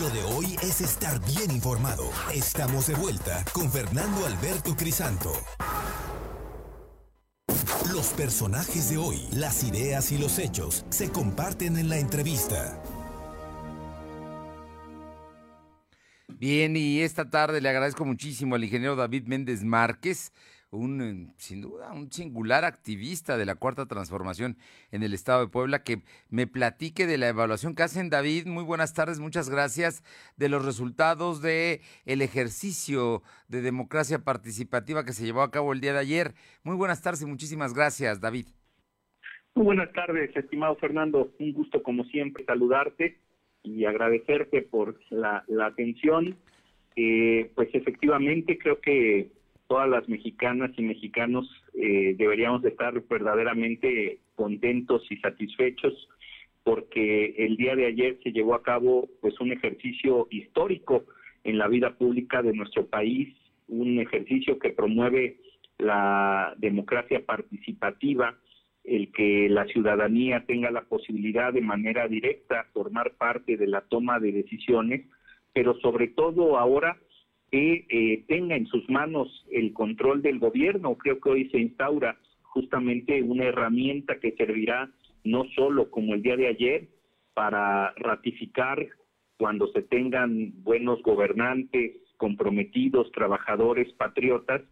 Lo 0.00 0.08
de 0.08 0.22
hoy 0.22 0.56
es 0.62 0.80
estar 0.80 1.20
bien 1.26 1.50
informado. 1.50 2.10
Estamos 2.32 2.86
de 2.86 2.94
vuelta 2.94 3.44
con 3.52 3.70
Fernando 3.70 4.24
Alberto 4.24 4.74
Crisanto. 4.74 5.30
Los 7.92 8.08
personajes 8.14 8.88
de 8.88 8.96
hoy, 8.96 9.28
las 9.32 9.62
ideas 9.62 10.10
y 10.10 10.16
los 10.16 10.38
hechos 10.38 10.86
se 10.88 11.10
comparten 11.10 11.76
en 11.76 11.90
la 11.90 11.98
entrevista. 11.98 12.82
Bien, 16.28 16.74
y 16.76 17.00
esta 17.02 17.28
tarde 17.28 17.60
le 17.60 17.68
agradezco 17.68 18.06
muchísimo 18.06 18.54
al 18.54 18.64
ingeniero 18.64 18.96
David 18.96 19.26
Méndez 19.26 19.62
Márquez, 19.62 20.32
un, 20.70 21.00
eh, 21.02 21.32
sin 21.36 21.60
duda, 21.60 21.92
un 21.92 22.10
singular 22.10 22.64
activista 22.64 23.36
de 23.36 23.46
la 23.46 23.56
Cuarta 23.56 23.86
Transformación 23.86 24.56
en 24.92 25.02
el 25.02 25.14
Estado 25.14 25.40
de 25.40 25.48
Puebla, 25.48 25.82
que 25.82 26.02
me 26.28 26.46
platique 26.46 27.06
de 27.06 27.18
la 27.18 27.28
evaluación 27.28 27.74
que 27.74 27.82
hacen. 27.82 28.10
David, 28.10 28.46
muy 28.46 28.64
buenas 28.64 28.94
tardes, 28.94 29.20
muchas 29.20 29.50
gracias, 29.50 30.02
de 30.36 30.48
los 30.48 30.64
resultados 30.64 31.42
de 31.42 31.80
el 32.06 32.22
ejercicio 32.22 33.22
de 33.48 33.62
democracia 33.62 34.20
participativa 34.20 35.04
que 35.04 35.12
se 35.12 35.24
llevó 35.24 35.42
a 35.42 35.50
cabo 35.50 35.72
el 35.72 35.80
día 35.80 35.92
de 35.92 35.98
ayer. 35.98 36.34
Muy 36.62 36.76
buenas 36.76 37.02
tardes 37.02 37.22
y 37.22 37.26
muchísimas 37.26 37.74
gracias, 37.74 38.20
David. 38.20 38.46
Muy 39.54 39.64
buenas 39.64 39.92
tardes, 39.92 40.34
estimado 40.36 40.76
Fernando. 40.76 41.32
Un 41.40 41.52
gusto, 41.52 41.82
como 41.82 42.04
siempre, 42.04 42.44
saludarte 42.44 43.18
y 43.62 43.84
agradecerte 43.84 44.62
por 44.62 45.00
la, 45.10 45.44
atención. 45.64 46.36
Eh, 46.96 47.50
pues 47.54 47.68
efectivamente 47.74 48.58
creo 48.58 48.80
que 48.80 49.30
todas 49.70 49.88
las 49.88 50.08
mexicanas 50.08 50.72
y 50.76 50.82
mexicanos 50.82 51.48
eh, 51.74 52.16
deberíamos 52.18 52.60
de 52.60 52.70
estar 52.70 52.92
verdaderamente 53.08 54.18
contentos 54.34 55.06
y 55.08 55.16
satisfechos 55.18 56.08
porque 56.64 57.36
el 57.38 57.56
día 57.56 57.76
de 57.76 57.86
ayer 57.86 58.18
se 58.24 58.32
llevó 58.32 58.56
a 58.56 58.64
cabo 58.64 59.08
pues 59.20 59.38
un 59.40 59.52
ejercicio 59.52 60.26
histórico 60.28 61.04
en 61.44 61.56
la 61.56 61.68
vida 61.68 61.94
pública 61.96 62.42
de 62.42 62.52
nuestro 62.52 62.86
país, 62.86 63.32
un 63.68 64.00
ejercicio 64.00 64.58
que 64.58 64.70
promueve 64.70 65.36
la 65.78 66.52
democracia 66.58 67.24
participativa, 67.24 68.36
el 68.82 69.12
que 69.12 69.48
la 69.48 69.66
ciudadanía 69.66 70.46
tenga 70.46 70.72
la 70.72 70.82
posibilidad 70.82 71.52
de 71.52 71.60
manera 71.60 72.08
directa 72.08 72.66
formar 72.72 73.12
parte 73.12 73.56
de 73.56 73.68
la 73.68 73.82
toma 73.82 74.18
de 74.18 74.32
decisiones, 74.32 75.06
pero 75.52 75.78
sobre 75.78 76.08
todo 76.08 76.58
ahora 76.58 76.98
que 77.50 77.86
eh, 77.88 78.24
tenga 78.28 78.56
en 78.56 78.66
sus 78.66 78.88
manos 78.88 79.44
el 79.50 79.72
control 79.72 80.22
del 80.22 80.38
gobierno. 80.38 80.96
Creo 80.96 81.20
que 81.20 81.30
hoy 81.30 81.50
se 81.50 81.58
instaura 81.58 82.18
justamente 82.42 83.22
una 83.22 83.44
herramienta 83.44 84.18
que 84.20 84.32
servirá 84.32 84.90
no 85.24 85.44
solo 85.56 85.90
como 85.90 86.14
el 86.14 86.22
día 86.22 86.36
de 86.36 86.48
ayer 86.48 86.88
para 87.34 87.92
ratificar 87.96 88.86
cuando 89.38 89.68
se 89.68 89.82
tengan 89.82 90.52
buenos 90.62 91.02
gobernantes, 91.02 91.96
comprometidos, 92.16 93.10
trabajadores, 93.12 93.92
patriotas, 93.94 94.62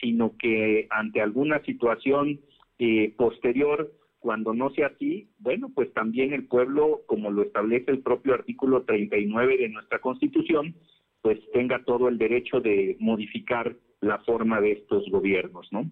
sino 0.00 0.36
que 0.36 0.86
ante 0.90 1.20
alguna 1.20 1.62
situación 1.64 2.40
eh, 2.78 3.12
posterior, 3.16 3.92
cuando 4.20 4.54
no 4.54 4.70
sea 4.70 4.86
así, 4.86 5.28
bueno, 5.40 5.70
pues 5.74 5.92
también 5.92 6.32
el 6.32 6.46
pueblo, 6.46 7.02
como 7.06 7.30
lo 7.30 7.42
establece 7.42 7.90
el 7.90 8.02
propio 8.02 8.34
artículo 8.34 8.84
39 8.84 9.58
de 9.58 9.68
nuestra 9.68 9.98
Constitución, 9.98 10.76
pues 11.22 11.38
tenga 11.52 11.82
todo 11.84 12.08
el 12.08 12.18
derecho 12.18 12.60
de 12.60 12.96
modificar 13.00 13.76
la 14.00 14.18
forma 14.18 14.60
de 14.60 14.72
estos 14.72 15.08
gobiernos, 15.10 15.68
¿no? 15.70 15.90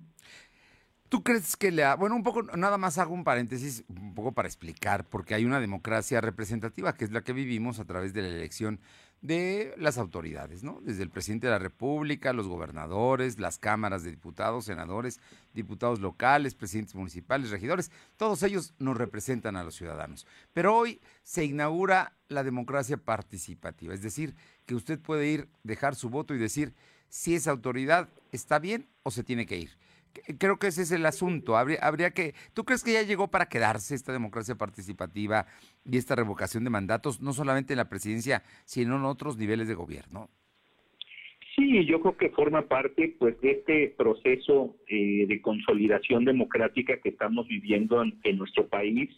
¿Tú 1.08 1.24
crees 1.24 1.56
que 1.56 1.72
le 1.72 1.82
ha... 1.82 1.96
Bueno, 1.96 2.14
un 2.14 2.22
poco, 2.22 2.42
nada 2.56 2.78
más 2.78 2.98
hago 2.98 3.12
un 3.12 3.24
paréntesis, 3.24 3.84
un 3.88 4.14
poco 4.14 4.30
para 4.30 4.46
explicar, 4.46 5.08
porque 5.08 5.34
hay 5.34 5.44
una 5.44 5.58
democracia 5.58 6.20
representativa, 6.20 6.94
que 6.94 7.04
es 7.04 7.10
la 7.10 7.22
que 7.22 7.32
vivimos 7.32 7.80
a 7.80 7.84
través 7.84 8.14
de 8.14 8.22
la 8.22 8.28
elección 8.28 8.78
de 9.20 9.74
las 9.76 9.98
autoridades, 9.98 10.62
¿no? 10.62 10.80
Desde 10.82 11.02
el 11.02 11.10
presidente 11.10 11.46
de 11.46 11.52
la 11.52 11.58
República, 11.58 12.32
los 12.32 12.48
gobernadores, 12.48 13.38
las 13.38 13.58
cámaras 13.58 14.02
de 14.02 14.10
diputados, 14.10 14.66
senadores, 14.66 15.20
diputados 15.52 16.00
locales, 16.00 16.54
presidentes 16.54 16.94
municipales, 16.94 17.50
regidores, 17.50 17.90
todos 18.16 18.42
ellos 18.44 18.72
nos 18.78 18.96
representan 18.96 19.56
a 19.56 19.64
los 19.64 19.74
ciudadanos. 19.74 20.26
Pero 20.52 20.76
hoy 20.76 21.00
se 21.22 21.44
inaugura 21.44 22.14
la 22.28 22.44
democracia 22.44 22.96
participativa, 22.96 23.92
es 23.92 24.02
decir, 24.02 24.36
que 24.70 24.76
usted 24.76 25.00
puede 25.00 25.28
ir, 25.28 25.48
dejar 25.64 25.96
su 25.96 26.10
voto 26.10 26.32
y 26.32 26.38
decir 26.38 26.74
si 27.08 27.34
esa 27.34 27.50
autoridad 27.50 28.08
está 28.30 28.60
bien 28.60 28.86
o 29.02 29.10
se 29.10 29.24
tiene 29.24 29.44
que 29.44 29.58
ir. 29.58 29.70
Creo 30.38 30.60
que 30.60 30.68
ese 30.68 30.82
es 30.82 30.92
el 30.92 31.04
asunto. 31.06 31.56
Habría, 31.56 31.80
habría 31.82 32.12
que. 32.12 32.34
¿Tú 32.54 32.62
crees 32.64 32.84
que 32.84 32.92
ya 32.92 33.02
llegó 33.02 33.26
para 33.26 33.48
quedarse 33.48 33.96
esta 33.96 34.12
democracia 34.12 34.54
participativa 34.54 35.46
y 35.84 35.96
esta 35.96 36.14
revocación 36.14 36.62
de 36.62 36.70
mandatos, 36.70 37.20
no 37.20 37.32
solamente 37.32 37.72
en 37.72 37.78
la 37.78 37.88
presidencia, 37.88 38.44
sino 38.64 38.94
en 38.94 39.06
otros 39.06 39.36
niveles 39.36 39.66
de 39.66 39.74
gobierno? 39.74 40.30
Sí, 41.56 41.84
yo 41.84 42.00
creo 42.00 42.16
que 42.16 42.30
forma 42.30 42.68
parte 42.68 43.16
pues 43.18 43.40
de 43.40 43.50
este 43.50 43.88
proceso 43.98 44.76
eh, 44.86 45.26
de 45.26 45.42
consolidación 45.42 46.24
democrática 46.24 47.00
que 47.00 47.08
estamos 47.08 47.48
viviendo 47.48 48.04
en, 48.04 48.38
nuestro 48.38 48.68
país. 48.68 49.10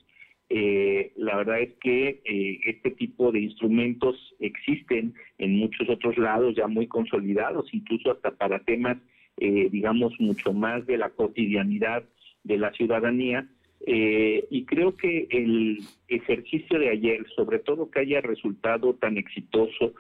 Eh, 0.55 1.13
la 1.17 1.37
verdad 1.37 1.61
es 1.61 1.73
que 1.81 2.21
eh, 2.27 2.61
este 2.67 2.91
tipo 2.91 3.33
de 3.33 3.41
instrumentos 3.41 4.35
existen 4.39 5.15
en 5.39 5.57
muchos 5.57 5.89
otros 5.89 6.19
lados 6.19 6.55
ya 6.55 6.67
muy 6.67 6.87
consolidados, 6.89 7.73
incluso 7.73 8.11
hasta 8.11 8.33
para 8.33 8.59
temas 8.59 8.99
eh, 9.39 9.71
digamos, 9.73 10.13
mucho 10.21 10.53
más 10.53 10.87
de 10.87 10.99
la 10.99 11.09
cotidianidad 11.09 12.05
de 12.45 12.59
la 12.59 12.71
ciudadanía. 12.73 13.49
Eh, 13.87 14.47
y 14.51 14.67
creo 14.67 14.95
que 14.95 15.27
el 15.31 15.79
ejercicio 16.09 16.79
de 16.79 16.91
ayer, 16.91 17.27
sobre 17.35 17.59
todo 17.59 17.91
que 17.91 18.01
haya 18.01 18.21
resultado 18.21 18.93
tan 18.97 19.17
exitoso, 19.17 19.95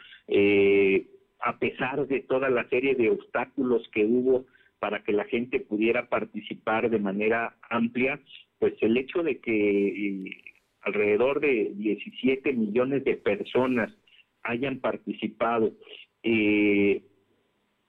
a 1.40 1.58
pesar 1.58 2.06
de 2.06 2.20
toda 2.20 2.50
la 2.50 2.68
serie 2.68 2.94
de 2.94 3.08
obstáculos 3.08 3.88
que 3.90 4.04
hubo 4.04 4.44
para 4.80 5.02
que 5.02 5.12
la 5.12 5.24
gente 5.24 5.60
pudiera 5.60 6.10
participar 6.10 6.90
de 6.90 6.98
manera 6.98 7.56
amplia, 7.70 8.20
pues 8.62 8.74
el 8.80 8.96
hecho 8.96 9.24
de 9.24 9.40
que 9.40 10.22
alrededor 10.82 11.40
de 11.40 11.72
17 11.74 12.52
millones 12.52 13.02
de 13.02 13.16
personas 13.16 13.92
hayan 14.44 14.78
participado, 14.78 15.72
eh, 16.22 17.02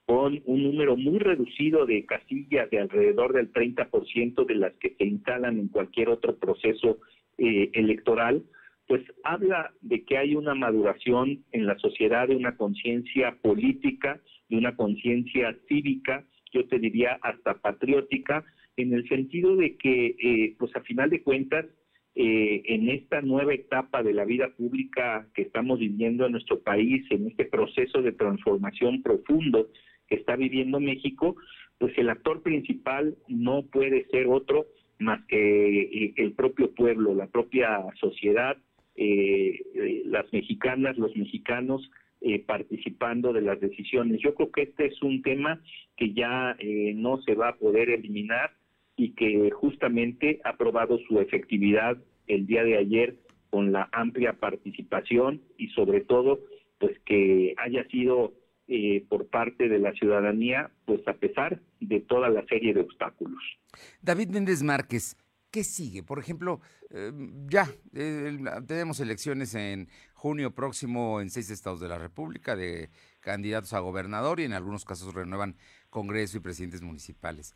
con 0.04 0.42
un 0.46 0.64
número 0.64 0.96
muy 0.96 1.20
reducido 1.20 1.86
de 1.86 2.04
casillas 2.06 2.68
de 2.70 2.80
alrededor 2.80 3.34
del 3.34 3.52
30% 3.52 4.44
de 4.44 4.54
las 4.56 4.72
que 4.80 4.96
se 4.98 5.04
instalan 5.04 5.60
en 5.60 5.68
cualquier 5.68 6.08
otro 6.08 6.34
proceso 6.38 6.98
eh, 7.38 7.70
electoral, 7.74 8.42
pues 8.88 9.00
habla 9.22 9.70
de 9.80 10.04
que 10.04 10.18
hay 10.18 10.34
una 10.34 10.56
maduración 10.56 11.44
en 11.52 11.66
la 11.66 11.78
sociedad 11.78 12.26
de 12.26 12.34
una 12.34 12.56
conciencia 12.56 13.38
política, 13.40 14.20
de 14.48 14.56
una 14.56 14.74
conciencia 14.74 15.56
cívica, 15.68 16.24
yo 16.52 16.66
te 16.66 16.80
diría 16.80 17.16
hasta 17.22 17.54
patriótica, 17.54 18.44
en 18.76 18.92
el 18.92 19.08
sentido 19.08 19.56
de 19.56 19.76
que, 19.76 20.16
eh, 20.18 20.56
pues 20.58 20.74
a 20.76 20.80
final 20.80 21.10
de 21.10 21.22
cuentas, 21.22 21.66
eh, 22.16 22.62
en 22.66 22.88
esta 22.90 23.22
nueva 23.22 23.54
etapa 23.54 24.02
de 24.02 24.14
la 24.14 24.24
vida 24.24 24.48
pública 24.56 25.26
que 25.34 25.42
estamos 25.42 25.80
viviendo 25.80 26.26
en 26.26 26.32
nuestro 26.32 26.60
país, 26.60 27.04
en 27.10 27.26
este 27.26 27.44
proceso 27.44 28.02
de 28.02 28.12
transformación 28.12 29.02
profundo 29.02 29.68
que 30.06 30.16
está 30.16 30.36
viviendo 30.36 30.78
México, 30.78 31.36
pues 31.78 31.96
el 31.98 32.08
actor 32.08 32.42
principal 32.42 33.16
no 33.28 33.62
puede 33.66 34.06
ser 34.10 34.28
otro 34.28 34.66
más 34.98 35.24
que 35.26 35.80
eh, 35.82 36.14
el 36.16 36.32
propio 36.32 36.72
pueblo, 36.72 37.14
la 37.14 37.26
propia 37.26 37.84
sociedad, 38.00 38.56
eh, 38.96 39.60
eh, 39.74 40.02
las 40.06 40.32
mexicanas, 40.32 40.96
los 40.98 41.14
mexicanos 41.16 41.88
participando 42.46 43.34
de 43.34 43.42
las 43.42 43.60
decisiones. 43.60 44.18
Yo 44.22 44.34
creo 44.34 44.50
que 44.50 44.62
este 44.62 44.86
es 44.86 45.02
un 45.02 45.20
tema 45.20 45.60
que 45.94 46.14
ya 46.14 46.56
no 46.94 47.20
se 47.20 47.34
va 47.34 47.48
a 47.50 47.56
poder 47.56 47.90
eliminar 47.90 48.50
y 48.96 49.14
que 49.14 49.50
justamente 49.50 50.40
ha 50.44 50.56
probado 50.56 50.98
su 51.08 51.20
efectividad 51.20 51.96
el 52.26 52.46
día 52.46 52.64
de 52.64 52.78
ayer 52.78 53.16
con 53.50 53.72
la 53.72 53.88
amplia 53.92 54.34
participación 54.34 55.42
y 55.58 55.68
sobre 55.68 56.00
todo 56.00 56.40
pues 56.78 56.98
que 57.06 57.54
haya 57.58 57.86
sido 57.88 58.32
eh, 58.66 59.04
por 59.08 59.28
parte 59.28 59.68
de 59.68 59.78
la 59.78 59.92
ciudadanía, 59.92 60.70
pues 60.86 61.06
a 61.06 61.14
pesar 61.14 61.60
de 61.80 62.00
toda 62.00 62.30
la 62.30 62.44
serie 62.46 62.72
de 62.72 62.80
obstáculos. 62.80 63.42
David 64.00 64.30
Méndez 64.30 64.62
Márquez, 64.62 65.16
¿qué 65.50 65.64
sigue? 65.64 66.02
Por 66.02 66.18
ejemplo, 66.18 66.60
eh, 66.90 67.12
ya 67.46 67.68
tenemos 68.66 69.00
elecciones 69.00 69.54
en 69.54 69.88
junio 70.14 70.54
próximo 70.54 71.20
en 71.20 71.30
seis 71.30 71.50
estados 71.50 71.80
de 71.80 71.88
la 71.88 71.98
República 71.98 72.56
de 72.56 72.88
candidatos 73.20 73.74
a 73.74 73.80
gobernador 73.80 74.40
y 74.40 74.44
en 74.44 74.54
algunos 74.54 74.84
casos 74.84 75.12
renuevan 75.12 75.56
Congreso 75.90 76.38
y 76.38 76.40
presidentes 76.40 76.82
municipales. 76.82 77.54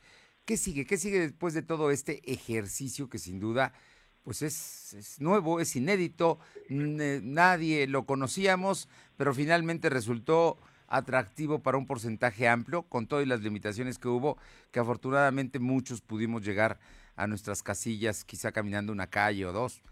¿Qué 0.48 0.56
sigue? 0.56 0.86
¿Qué 0.86 0.96
sigue 0.96 1.20
después 1.20 1.52
de 1.52 1.60
todo 1.60 1.90
este 1.90 2.22
ejercicio 2.24 3.10
que 3.10 3.18
sin 3.18 3.38
duda 3.38 3.74
pues 4.22 4.40
es, 4.40 4.94
es, 4.94 5.20
nuevo, 5.20 5.60
es 5.60 5.76
inédito, 5.76 6.38
nadie 6.70 7.86
lo 7.86 8.06
conocíamos, 8.06 8.88
pero 9.18 9.34
finalmente 9.34 9.90
resultó 9.90 10.58
atractivo 10.86 11.62
para 11.62 11.76
un 11.76 11.86
porcentaje 11.86 12.48
amplio, 12.48 12.84
con 12.84 13.06
todas 13.06 13.28
las 13.28 13.42
limitaciones 13.42 13.98
que 13.98 14.08
hubo, 14.08 14.38
que 14.70 14.80
afortunadamente 14.80 15.58
muchos 15.58 16.00
pudimos 16.00 16.42
llegar 16.42 16.78
a 17.14 17.26
nuestras 17.26 17.62
casillas, 17.62 18.24
quizá 18.24 18.50
caminando 18.50 18.90
una 18.90 19.08
calle 19.08 19.44
o 19.44 19.52
dos. 19.52 19.82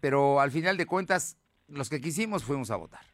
Pero 0.00 0.40
al 0.40 0.52
final 0.52 0.76
de 0.76 0.86
cuentas, 0.86 1.36
los 1.66 1.90
que 1.90 2.00
quisimos 2.00 2.44
fuimos 2.44 2.70
a 2.70 2.76
votar. 2.76 3.04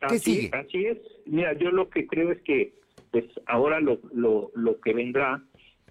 ¿Qué 0.00 0.16
así, 0.16 0.18
sigue? 0.18 0.50
Así 0.52 0.84
es. 0.84 0.98
Mira, 1.24 1.54
yo 1.58 1.70
lo 1.70 1.88
que 1.88 2.06
creo 2.06 2.30
es 2.30 2.42
que 2.42 2.78
pues 3.10 3.24
ahora 3.46 3.80
lo, 3.80 4.00
lo, 4.12 4.80
que 4.80 4.92
vendrá 4.92 5.42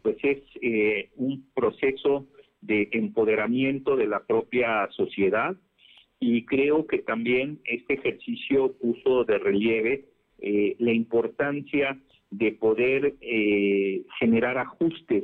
pues 0.02 0.18
es 0.24 0.40
eh, 0.62 1.10
un 1.16 1.46
proceso 1.54 2.28
de 2.62 2.90
empoderamiento 2.92 3.96
de 3.96 4.08
la 4.08 4.26
propia 4.26 4.88
sociedad 4.92 5.56
y 6.20 6.46
creo 6.46 6.88
que 6.88 7.00
también 7.00 7.60
este 7.66 7.96
ejercicio 7.96 8.74
puso 8.78 9.24
de 9.24 9.38
relieve 9.38 10.06
eh, 10.40 10.76
la 10.80 10.94
importancia 10.94 12.00
de 12.30 12.52
poder 12.52 13.16
eh, 13.22 14.04
generar 14.20 14.58
ajustes 14.58 15.24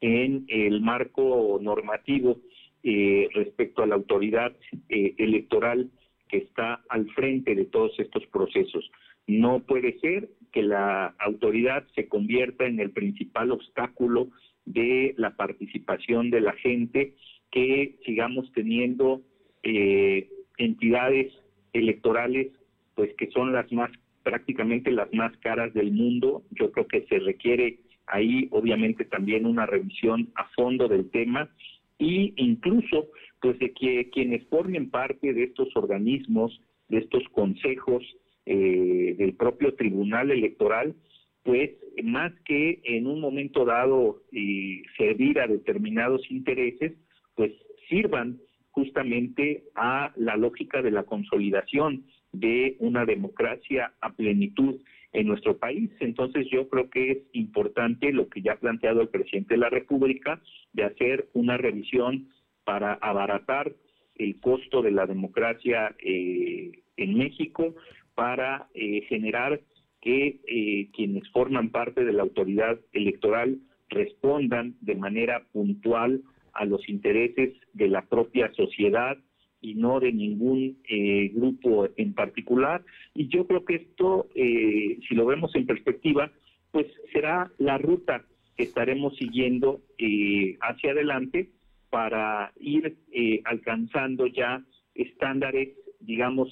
en 0.00 0.44
el 0.48 0.80
marco 0.80 1.58
normativo 1.62 2.38
eh, 2.82 3.28
respecto 3.34 3.82
a 3.82 3.86
la 3.86 3.94
autoridad 3.94 4.52
electoral 4.88 5.90
que 6.28 6.38
está 6.38 6.82
al 6.88 7.08
frente 7.10 7.54
de 7.54 7.66
todos 7.66 7.98
estos 7.98 8.26
procesos. 8.26 8.90
No 9.26 9.60
puede 9.60 9.98
ser 10.00 10.28
que 10.52 10.62
la 10.62 11.14
autoridad 11.18 11.84
se 11.94 12.08
convierta 12.08 12.66
en 12.66 12.78
el 12.78 12.90
principal 12.90 13.50
obstáculo 13.50 14.28
de 14.64 15.14
la 15.16 15.34
participación 15.34 16.30
de 16.30 16.40
la 16.40 16.52
gente, 16.52 17.14
que 17.50 17.96
sigamos 18.04 18.50
teniendo 18.52 19.22
eh, 19.62 20.30
entidades 20.58 21.32
electorales, 21.72 22.52
pues 22.94 23.12
que 23.14 23.30
son 23.30 23.52
las 23.52 23.70
más, 23.72 23.90
prácticamente 24.22 24.90
las 24.90 25.12
más 25.12 25.36
caras 25.38 25.72
del 25.74 25.92
mundo. 25.92 26.42
Yo 26.50 26.70
creo 26.70 26.86
que 26.86 27.06
se 27.06 27.18
requiere 27.18 27.78
ahí, 28.06 28.48
obviamente, 28.50 29.04
también 29.04 29.46
una 29.46 29.66
revisión 29.66 30.30
a 30.34 30.48
fondo 30.50 30.88
del 30.88 31.10
tema 31.10 31.50
y 31.98 32.34
incluso, 32.36 33.08
pues, 33.40 33.58
de 33.58 33.72
que 33.72 34.10
quienes 34.10 34.46
formen 34.48 34.90
parte 34.90 35.32
de 35.32 35.44
estos 35.44 35.74
organismos, 35.76 36.60
de 36.88 36.98
estos 36.98 37.22
consejos 37.30 38.02
eh, 38.46 39.14
del 39.18 39.34
propio 39.34 39.74
Tribunal 39.74 40.30
Electoral, 40.30 40.94
pues 41.42 41.70
más 42.02 42.32
que 42.44 42.80
en 42.84 43.06
un 43.06 43.20
momento 43.20 43.64
dado 43.64 44.22
eh, 44.32 44.82
servir 44.96 45.40
a 45.40 45.46
determinados 45.46 46.30
intereses, 46.30 46.92
pues 47.34 47.52
sirvan 47.88 48.38
justamente 48.70 49.64
a 49.74 50.12
la 50.16 50.36
lógica 50.36 50.82
de 50.82 50.90
la 50.90 51.04
consolidación 51.04 52.04
de 52.32 52.76
una 52.78 53.04
democracia 53.04 53.92
a 54.00 54.12
plenitud 54.14 54.80
en 55.12 55.26
nuestro 55.26 55.58
país. 55.58 55.90
Entonces 56.00 56.46
yo 56.50 56.68
creo 56.68 56.88
que 56.88 57.10
es 57.10 57.18
importante 57.32 58.12
lo 58.12 58.28
que 58.28 58.40
ya 58.40 58.52
ha 58.52 58.60
planteado 58.60 59.02
el 59.02 59.08
presidente 59.08 59.54
de 59.54 59.60
la 59.60 59.68
República 59.68 60.40
de 60.72 60.84
hacer 60.84 61.28
una 61.34 61.56
revisión 61.56 62.28
para 62.64 62.94
abaratar 62.94 63.72
el 64.16 64.40
costo 64.40 64.82
de 64.82 64.90
la 64.90 65.06
democracia 65.06 65.94
eh, 65.98 66.72
en 66.96 67.18
México, 67.18 67.74
para 68.14 68.68
eh, 68.74 69.02
generar 69.08 69.60
que 70.00 70.40
eh, 70.46 70.88
quienes 70.94 71.28
forman 71.30 71.70
parte 71.70 72.04
de 72.04 72.12
la 72.12 72.22
autoridad 72.22 72.78
electoral 72.92 73.58
respondan 73.88 74.74
de 74.80 74.96
manera 74.96 75.44
puntual 75.52 76.22
a 76.52 76.64
los 76.64 76.88
intereses 76.88 77.54
de 77.72 77.88
la 77.88 78.02
propia 78.02 78.52
sociedad 78.54 79.16
y 79.60 79.74
no 79.74 80.00
de 80.00 80.12
ningún 80.12 80.78
eh, 80.88 81.30
grupo 81.32 81.88
en 81.96 82.12
particular. 82.14 82.84
Y 83.14 83.28
yo 83.28 83.46
creo 83.46 83.64
que 83.64 83.76
esto, 83.76 84.28
eh, 84.34 84.98
si 85.08 85.14
lo 85.14 85.24
vemos 85.24 85.54
en 85.54 85.66
perspectiva, 85.66 86.30
pues 86.72 86.86
será 87.12 87.50
la 87.58 87.78
ruta 87.78 88.24
que 88.56 88.64
estaremos 88.64 89.16
siguiendo 89.16 89.80
eh, 89.98 90.56
hacia 90.60 90.90
adelante 90.90 91.48
para 91.90 92.52
ir 92.58 92.96
alcanzando 93.44 94.26
ya 94.26 94.64
estándares, 94.94 95.68
digamos, 96.02 96.48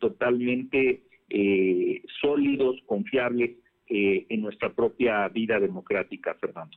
totalmente 0.00 1.02
sólidos, 2.20 2.76
confiables 2.86 3.50
en 3.88 4.40
nuestra 4.40 4.72
propia 4.72 5.28
vida 5.28 5.60
democrática, 5.60 6.34
Fernando. 6.34 6.76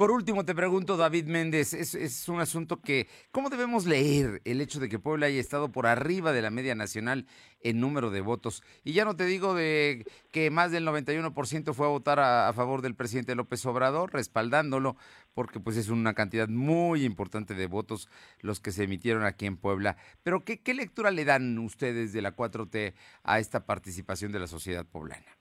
Por 0.00 0.12
último, 0.12 0.46
te 0.46 0.54
pregunto, 0.54 0.96
David 0.96 1.26
Méndez, 1.26 1.74
es, 1.74 2.26
un 2.30 2.40
asunto 2.40 2.80
que, 2.80 3.06
¿cómo 3.32 3.50
debemos 3.50 3.84
leer 3.84 4.40
el 4.46 4.62
hecho 4.62 4.80
de 4.80 4.88
que 4.88 4.98
Puebla 4.98 5.26
haya 5.26 5.38
estado 5.38 5.72
por 5.72 5.86
arriba 5.86 6.32
de 6.32 6.40
la 6.40 6.48
media 6.48 6.74
nacional 6.74 7.26
en 7.60 7.80
número 7.80 8.10
de 8.10 8.22
votos? 8.22 8.62
Y 8.82 8.94
ya 8.94 9.04
no 9.04 9.14
te 9.14 9.26
digo 9.26 9.52
de 9.52 10.06
que 10.32 10.50
más 10.50 10.72
del 10.72 10.86
91% 10.86 11.74
fue 11.74 11.84
a 11.84 11.90
votar 11.90 12.18
a, 12.18 12.50
favor 12.54 12.80
del 12.80 12.94
presidente 12.94 13.34
López 13.34 13.66
Obrador, 13.66 14.14
respaldándolo, 14.14 14.96
porque 15.34 15.60
pues 15.60 15.76
es 15.76 15.90
una 15.90 16.14
cantidad 16.14 16.48
muy 16.48 17.04
importante 17.04 17.52
de 17.52 17.66
votos 17.66 18.08
los 18.40 18.58
que 18.58 18.72
se 18.72 18.84
emitieron 18.84 19.24
aquí 19.24 19.44
en 19.44 19.58
Puebla. 19.58 19.98
Pero, 20.22 20.46
¿qué, 20.46 20.62
qué 20.62 20.72
lectura 20.72 21.10
le 21.10 21.26
dan 21.26 21.58
ustedes 21.58 22.14
de 22.14 22.22
la 22.22 22.34
4T 22.34 22.94
a 23.22 23.38
esta 23.38 23.66
participación 23.66 24.32
de 24.32 24.38
la 24.38 24.46
sociedad 24.46 24.86
poblana? 24.86 25.39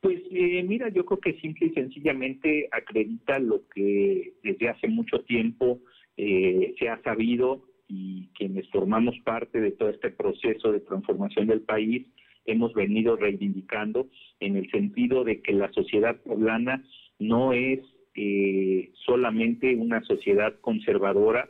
Pues 0.00 0.20
eh, 0.30 0.62
mira, 0.62 0.88
yo 0.90 1.04
creo 1.04 1.18
que 1.18 1.40
simple 1.40 1.66
y 1.66 1.70
sencillamente 1.70 2.68
acredita 2.70 3.38
lo 3.40 3.66
que 3.68 4.34
desde 4.44 4.68
hace 4.68 4.86
mucho 4.86 5.20
tiempo 5.24 5.80
eh, 6.16 6.74
se 6.78 6.88
ha 6.88 7.02
sabido 7.02 7.64
y 7.88 8.28
quienes 8.34 8.68
formamos 8.70 9.18
parte 9.24 9.60
de 9.60 9.72
todo 9.72 9.88
este 9.88 10.10
proceso 10.10 10.70
de 10.70 10.80
transformación 10.80 11.48
del 11.48 11.62
país 11.62 12.06
hemos 12.44 12.74
venido 12.74 13.16
reivindicando 13.16 14.08
en 14.38 14.56
el 14.56 14.70
sentido 14.70 15.24
de 15.24 15.40
que 15.40 15.52
la 15.52 15.72
sociedad 15.72 16.16
poblana 16.22 16.84
no 17.18 17.52
es 17.52 17.80
eh, 18.14 18.92
solamente 19.04 19.74
una 19.74 20.02
sociedad 20.04 20.54
conservadora, 20.60 21.48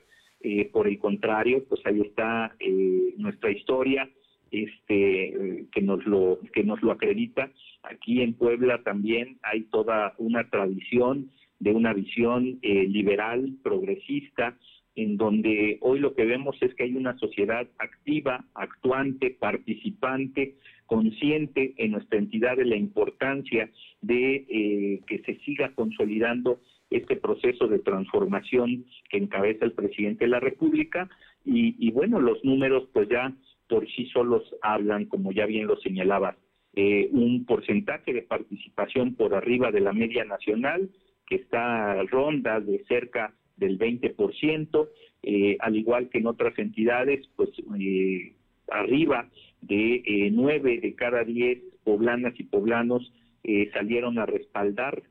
por 0.73 0.87
el 0.87 1.01
contrario, 1.01 1.65
pues 1.69 1.85
ahí 1.85 2.01
está 2.01 2.55
nuestra 3.17 3.51
historia, 3.51 4.09
este 4.51 5.67
que 5.73 5.83
nos 5.83 6.05
lo 6.07 6.39
que 6.53 6.65
nos 6.65 6.83
lo 6.83 6.93
acredita. 6.93 7.51
Aquí 7.83 8.23
en 8.23 8.35
Puebla 8.35 8.83
también 8.83 9.39
hay 9.43 9.63
toda 9.65 10.15
una 10.19 10.49
tradición 10.51 11.31
de 11.61 11.73
una 11.73 11.93
visión 11.93 12.59
eh, 12.63 12.87
liberal 12.89 13.57
progresista 13.63 14.57
en 14.95 15.17
donde 15.17 15.79
hoy 15.81 16.01
lo 16.01 16.15
que 16.15 16.25
vemos 16.25 16.57
es 16.61 16.75
que 16.75 16.85
hay 16.85 16.95
una 16.97 17.17
sociedad 17.19 17.69
activa, 17.79 18.45
actuante, 18.55 19.31
participante, 19.31 20.57
consciente 20.87 21.75
en 21.77 21.93
nuestra 21.93 22.19
entidad 22.19 22.57
de 22.57 22.65
la 22.65 22.77
importancia 22.77 23.71
de 24.01 24.47
eh, 24.49 25.01
que 25.07 25.21
se 25.21 25.37
siga 25.45 25.73
consolidando 25.75 26.61
este 26.91 27.15
proceso 27.15 27.69
de 27.69 27.79
transformación 27.79 28.87
que 29.09 29.19
encabeza 29.19 29.67
el 29.67 29.73
presidente 29.73 30.25
de 30.25 30.31
la 30.31 30.41
República. 30.41 31.09
Y, 31.45 31.77
y 31.79 31.93
bueno, 31.93 32.21
los 32.21 32.43
números 32.45 32.89
pues 32.93 33.09
ya 33.09 33.33
por 33.69 33.89
sí 33.91 34.07
solos 34.07 34.43
hablan, 34.63 35.07
como 35.07 35.33
ya 35.33 35.47
bien 35.47 35.67
lo 35.67 35.77
señalaba, 35.77 36.37
eh, 36.75 37.09
un 37.13 37.45
porcentaje 37.45 38.13
de 38.13 38.23
participación 38.23 39.15
por 39.15 39.35
arriba 39.35 39.71
de 39.73 39.81
la 39.81 39.93
media 39.93 40.25
nacional, 40.25 40.91
que 41.27 41.37
está 41.37 42.03
ronda 42.05 42.61
de 42.61 42.85
cerca 42.85 43.35
del 43.57 43.79
20%, 43.79 44.89
eh, 45.23 45.57
al 45.61 45.77
igual 45.77 46.09
que 46.09 46.19
en 46.19 46.27
otras 46.27 46.59
entidades, 46.59 47.29
pues 47.37 47.51
eh, 47.79 48.33
arriba 48.71 49.29
de 49.61 50.31
nueve 50.33 50.79
de 50.79 50.95
cada 50.95 51.25
diez 51.25 51.59
poblanas 51.83 52.39
y 52.39 52.45
poblanos 52.45 53.13
salieron 53.73 54.19
a 54.19 54.27
respaldar 54.27 55.03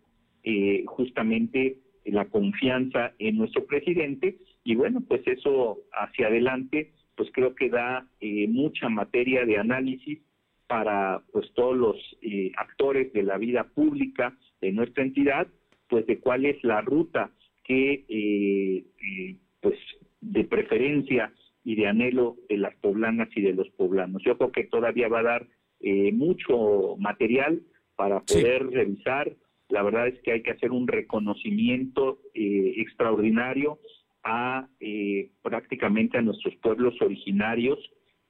justamente 0.85 1.79
la 2.05 2.25
confianza 2.25 3.13
en 3.19 3.37
nuestro 3.37 3.65
presidente. 3.65 4.37
Y 4.63 4.75
bueno, 4.75 5.01
pues 5.05 5.25
eso 5.27 5.79
hacia 5.91 6.27
adelante 6.27 6.93
pues 7.17 7.29
creo 7.33 7.55
que 7.55 7.69
da 7.69 8.07
eh, 8.21 8.47
mucha 8.47 8.87
materia 8.87 9.43
de 9.43 9.57
análisis 9.57 10.19
para 10.67 11.23
pues 11.33 11.51
todos 11.53 11.75
los 11.75 11.95
eh, 12.21 12.51
actores 12.57 13.11
de 13.11 13.23
la 13.23 13.37
vida 13.37 13.63
pública 13.63 14.37
de 14.61 14.71
nuestra 14.71 15.03
entidad, 15.03 15.47
pues 15.89 16.05
de 16.05 16.19
cuál 16.19 16.45
es 16.45 16.63
la 16.63 16.81
ruta 16.81 17.31
que 17.63 18.05
eh, 18.07 18.85
pues 19.61 19.75
de 20.21 20.43
preferencia 20.43 21.33
y 21.63 21.75
de 21.75 21.87
anhelo 21.87 22.37
de 22.47 22.57
las 22.57 22.75
poblanas 22.75 23.29
y 23.35 23.41
de 23.41 23.53
los 23.53 23.69
poblanos. 23.71 24.21
Yo 24.23 24.37
creo 24.37 24.51
que 24.51 24.65
todavía 24.65 25.09
va 25.09 25.19
a 25.19 25.23
dar 25.23 25.47
mucho 26.13 26.95
material 26.97 27.61
para 27.95 28.21
poder 28.21 28.67
revisar. 28.67 29.35
La 29.69 29.83
verdad 29.83 30.07
es 30.07 30.19
que 30.21 30.31
hay 30.31 30.41
que 30.41 30.51
hacer 30.51 30.71
un 30.71 30.87
reconocimiento 30.87 32.19
extraordinario 32.33 33.79
a 34.27 34.67
eh, 34.81 35.31
prácticamente 35.41 36.17
a 36.17 36.21
nuestros 36.21 36.53
pueblos 36.57 37.01
originarios, 37.01 37.79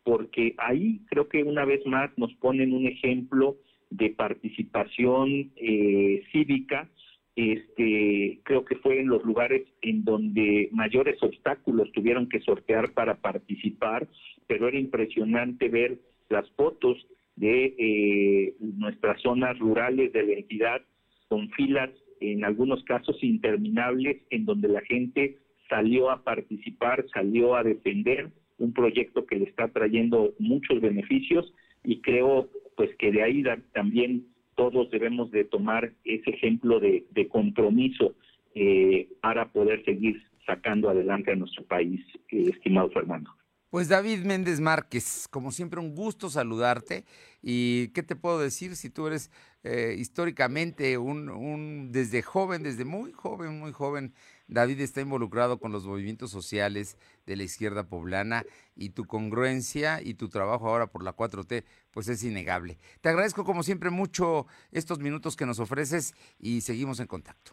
porque 0.04 0.54
ahí 0.60 1.02
creo 1.10 1.28
que 1.28 1.44
una 1.44 1.66
vez 1.66 1.84
más 1.88 2.16
nos 2.18 2.32
ponen 2.36 2.72
un 2.72 2.86
ejemplo 2.86 3.58
de 3.90 4.12
participación 4.12 5.52
eh, 5.56 6.24
cívica. 6.32 6.88
Este, 7.36 8.40
creo 8.44 8.64
que 8.64 8.76
fue 8.78 9.00
en 9.00 9.08
los 9.08 9.24
lugares 9.24 9.64
en 9.82 10.04
donde 10.04 10.70
mayores 10.72 11.22
obstáculos 11.22 11.92
tuvieron 11.92 12.30
que 12.30 12.42
sortear 12.42 12.94
para 12.94 13.16
participar, 13.16 14.08
pero 14.48 14.68
era 14.68 14.80
impresionante 14.80 15.68
ver 15.68 16.00
las 16.30 16.50
fotos 16.52 17.08
de 17.36 17.76
eh, 17.78 18.56
nuestras 18.60 19.20
zonas 19.22 19.58
rurales 19.60 20.14
de 20.14 20.24
la 20.26 20.34
entidad 20.34 20.82
con 21.28 21.50
filas 21.52 21.90
en 22.20 22.46
algunos 22.46 22.84
casos 22.84 23.24
interminables 23.24 24.22
en 24.30 24.46
donde 24.46 24.68
la 24.68 24.82
gente 24.82 25.38
salió 25.70 26.10
a 26.10 26.24
participar, 26.24 27.06
salió 27.14 27.56
a 27.56 27.64
defender 27.64 28.32
un 28.58 28.74
proyecto 28.74 29.26
que 29.26 29.38
le 29.38 29.46
está 29.46 29.68
trayendo 29.70 30.34
muchos 30.40 30.82
beneficios 30.82 31.54
y 31.84 32.02
creo 32.02 32.50
pues 32.76 32.90
que 32.98 33.12
de 33.12 33.24
ahí 33.24 33.44
también 33.74 34.28
todos 34.56 34.90
debemos 34.92 35.32
de 35.32 35.44
tomar 35.44 35.94
ese 36.04 36.32
ejemplo 36.32 36.80
de, 36.80 37.06
compromiso 37.30 38.16
eh, 38.56 39.08
para 39.22 39.52
poder 39.52 39.84
seguir 39.86 40.22
sacando 40.46 40.90
adelante 40.90 41.32
a 41.32 41.36
nuestro 41.36 41.64
país, 41.66 42.02
eh, 42.32 42.50
estimado 42.54 42.90
Fernando. 42.90 43.32
Pues 43.70 43.90
David 43.90 44.20
Méndez 44.20 44.62
Márquez, 44.62 45.28
como 45.30 45.52
siempre 45.52 45.80
un 45.80 45.94
gusto 45.94 46.30
saludarte 46.30 47.04
y 47.42 47.90
qué 47.90 48.02
te 48.02 48.16
puedo 48.16 48.40
decir 48.40 48.76
si 48.76 48.90
tú 48.90 49.08
eres 49.08 49.30
eh, 49.64 49.96
históricamente 49.98 50.98
un, 50.98 51.30
un, 51.30 51.92
desde 51.92 52.22
joven, 52.22 52.64
desde 52.64 52.86
muy 52.86 53.12
joven, 53.12 53.60
muy 53.60 53.74
joven, 53.74 54.14
David 54.48 54.82
está 54.82 55.02
involucrado 55.02 55.60
con 55.60 55.72
los 55.72 55.86
movimientos 55.86 56.32
sociales 56.32 56.98
de 57.26 57.36
la 57.36 57.44
izquierda 57.44 57.88
poblana 57.88 58.44
y 58.76 58.90
tu 58.92 59.06
congruencia 59.06 60.02
y 60.02 60.14
tu 60.14 60.30
trabajo 60.30 60.68
ahora 60.70 60.88
por 60.88 61.04
la 61.04 61.16
4T 61.16 61.64
pues 61.92 62.08
es 62.08 62.24
innegable. 62.24 62.78
Te 63.02 63.10
agradezco 63.10 63.44
como 63.44 63.64
siempre 63.64 63.90
mucho 63.90 64.48
estos 64.72 65.00
minutos 65.00 65.36
que 65.36 65.46
nos 65.46 65.60
ofreces 65.60 66.14
y 66.40 66.62
seguimos 66.62 67.00
en 67.00 67.08
contacto. 67.08 67.52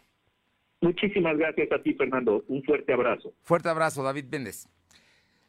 Muchísimas 0.80 1.38
gracias 1.38 1.72
a 1.72 1.82
ti, 1.82 1.94
Fernando. 1.94 2.44
Un 2.46 2.62
fuerte 2.62 2.92
abrazo. 2.92 3.32
Fuerte 3.40 3.70
abrazo, 3.70 4.02
David 4.02 4.26
Méndez. 4.30 4.68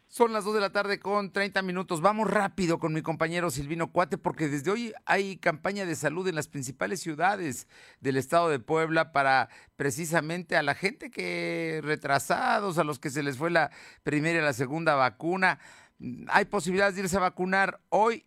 Son 0.08 0.32
las 0.32 0.46
2 0.46 0.54
de 0.54 0.62
la 0.62 0.72
tarde 0.72 1.00
con 1.00 1.32
30 1.32 1.62
minutos. 1.62 2.00
Vamos 2.00 2.30
rápido 2.30 2.80
con 2.80 2.94
mi 2.94 3.02
compañero 3.02 3.50
Silvino 3.50 3.91
Cuate 3.91 4.18
porque 4.18 4.48
desde 4.48 4.72
hoy 4.72 4.94
hay 5.06 5.38
campaña 5.38 5.86
de 5.86 5.96
salud 5.96 6.28
en 6.28 6.36
las 6.36 6.48
principales 6.48 7.02
ciudades 7.02 7.68
del 8.00 8.15
estado 8.15 8.50
de 8.50 8.60
Puebla 8.60 9.12
para 9.12 9.50
precisamente 9.76 10.56
a 10.56 10.63
la 10.63 10.76
gente 10.76 11.12
que 11.12 11.82
retrasados, 11.84 12.78
a 12.78 12.84
los 12.84 13.00
que 13.00 13.10
se 13.10 13.24
les 13.24 13.38
fue 13.38 13.50
la 13.50 13.72
primera 14.04 14.39
y 14.39 14.41
la 14.41 14.54
segunda 14.54 14.96
vacuna. 14.96 15.60
Hay 16.28 16.46
posibilidades 16.46 16.96
de 16.96 17.02
irse 17.02 17.18
a 17.18 17.22
vacunar 17.22 17.82
hoy, 17.89 18.26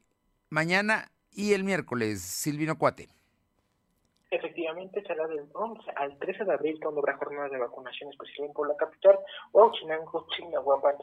mañana 0.50 1.10
y 1.30 1.52
el 1.52 1.64
miércoles. 1.64 2.20
Silvino 2.20 2.76
Cuate. 2.76 3.17
Efectivamente, 4.30 5.02
será 5.06 5.26
del 5.26 5.48
11 5.54 5.90
al 5.96 6.18
13 6.18 6.44
de 6.44 6.52
abril 6.52 6.78
cuando 6.82 7.00
habrá 7.00 7.16
jornadas 7.16 7.50
de 7.50 7.56
vacunación 7.56 8.10
especial 8.10 8.50
por 8.54 8.68
la 8.68 8.76
capital, 8.76 9.18
Huachinango, 9.52 10.26
Chignahuapan, 10.36 10.96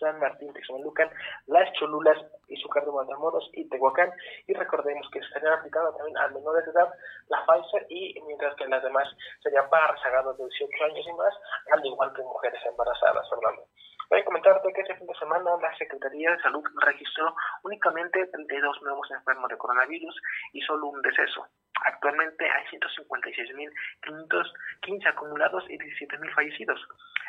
San 0.00 0.18
Martín, 0.18 0.54
Texmelucan, 0.54 1.10
Las 1.48 1.70
Cholulas, 1.74 2.16
Izucar 2.48 2.86
de 2.86 2.92
Matamoros 2.92 3.50
y 3.52 3.68
Tehuacán. 3.68 4.10
Y 4.46 4.54
recordemos 4.54 5.06
que 5.12 5.20
será 5.34 5.52
aplicada 5.54 5.94
también 5.98 6.16
a 6.16 6.28
menores 6.28 6.64
de 6.64 6.70
edad 6.70 6.88
la 7.28 7.44
Pfizer 7.44 7.86
y 7.90 8.18
mientras 8.26 8.56
que 8.56 8.66
las 8.68 8.82
demás 8.82 9.06
serían 9.42 9.68
para 9.68 9.92
rezagados 9.92 10.38
de 10.38 10.44
18 10.44 10.84
años 10.84 11.06
y 11.06 11.12
más, 11.12 11.34
al 11.72 11.84
igual 11.84 12.14
que 12.14 12.22
mujeres 12.22 12.60
embarazadas, 12.64 13.28
Fernando. 13.28 13.66
Voy 14.08 14.20
a 14.20 14.24
comentarte 14.24 14.72
que 14.72 14.80
este 14.82 14.94
fin 14.94 15.06
de 15.06 15.18
semana 15.18 15.50
la 15.60 15.76
Secretaría 15.76 16.30
de 16.30 16.40
Salud 16.40 16.62
registró 16.80 17.34
únicamente 17.64 18.24
32 18.26 18.82
nuevos 18.82 19.10
enfermos 19.10 19.50
de 19.50 19.58
coronavirus 19.58 20.14
y 20.52 20.60
solo 20.62 20.86
un 20.86 21.02
deceso. 21.02 21.44
Actualmente 21.84 22.50
hay 22.50 22.64
156.515 22.66 25.08
acumulados 25.08 25.64
y 25.68 25.76
17.000 25.78 26.34
fallecidos. 26.34 26.80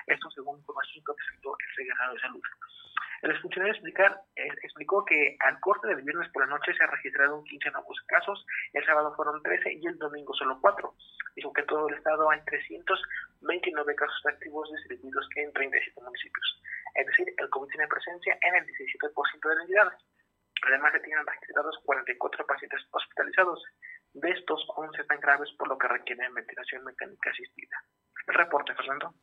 Esto 0.08 0.32
según 0.32 0.58
información 0.60 1.04
que 1.06 1.14
presentó 1.14 1.56
el 1.60 1.76
secretario 1.76 2.14
de 2.14 2.20
Salud. 2.20 2.42
El 3.22 3.40
funcionario 3.42 3.74
explicar, 3.74 4.22
eh, 4.36 4.48
explicó 4.62 5.04
que 5.04 5.38
al 5.40 5.60
corte 5.60 5.88
del 5.88 6.04
viernes 6.04 6.30
por 6.32 6.46
la 6.46 6.56
noche 6.56 6.72
se 6.74 6.86
registraron 6.86 7.44
15 7.44 7.72
nuevos 7.72 8.00
casos, 8.06 8.46
el 8.74 8.86
sábado 8.86 9.16
fueron 9.16 9.42
13 9.42 9.74
y 9.74 9.88
el 9.88 9.98
domingo 9.98 10.34
solo 10.36 10.60
4. 10.62 10.94
Dijo 11.36 11.52
que 11.52 11.64
todo 11.64 11.90
el 11.90 11.96
estado 11.96 12.30
hay 12.30 12.42
329 12.46 13.96
casos 13.96 14.26
activos 14.28 14.72
distribuidos 14.72 15.28
en 15.36 15.52
37 15.52 16.00
municipios. 16.02 16.62
Es 16.94 17.08
decir, 17.08 17.34
el 17.38 17.50
COVID 17.50 17.70
tiene 17.70 17.88
presencia 17.88 18.38
en 18.42 18.56
el 18.56 18.66
17% 18.66 19.50
de 19.50 19.56
las 19.56 19.64
entidades. 19.64 20.00
Además, 20.68 20.94
se 20.94 21.00
tienen 21.00 21.26
registrados 21.26 21.80
44 21.86 22.46
pacientes 22.46 22.82
hospitalizados. 22.92 23.64
De 24.18 24.32
estos, 24.32 24.66
11 24.76 25.00
están 25.00 25.20
graves, 25.20 25.48
por 25.60 25.68
lo 25.68 25.78
que 25.78 25.88
requieren 25.88 26.34
ventilación 26.34 26.84
mecánica 26.84 27.30
asistida. 27.30 27.84
El 28.28 28.34
reporte, 28.34 28.74
Fernando. 28.74 29.14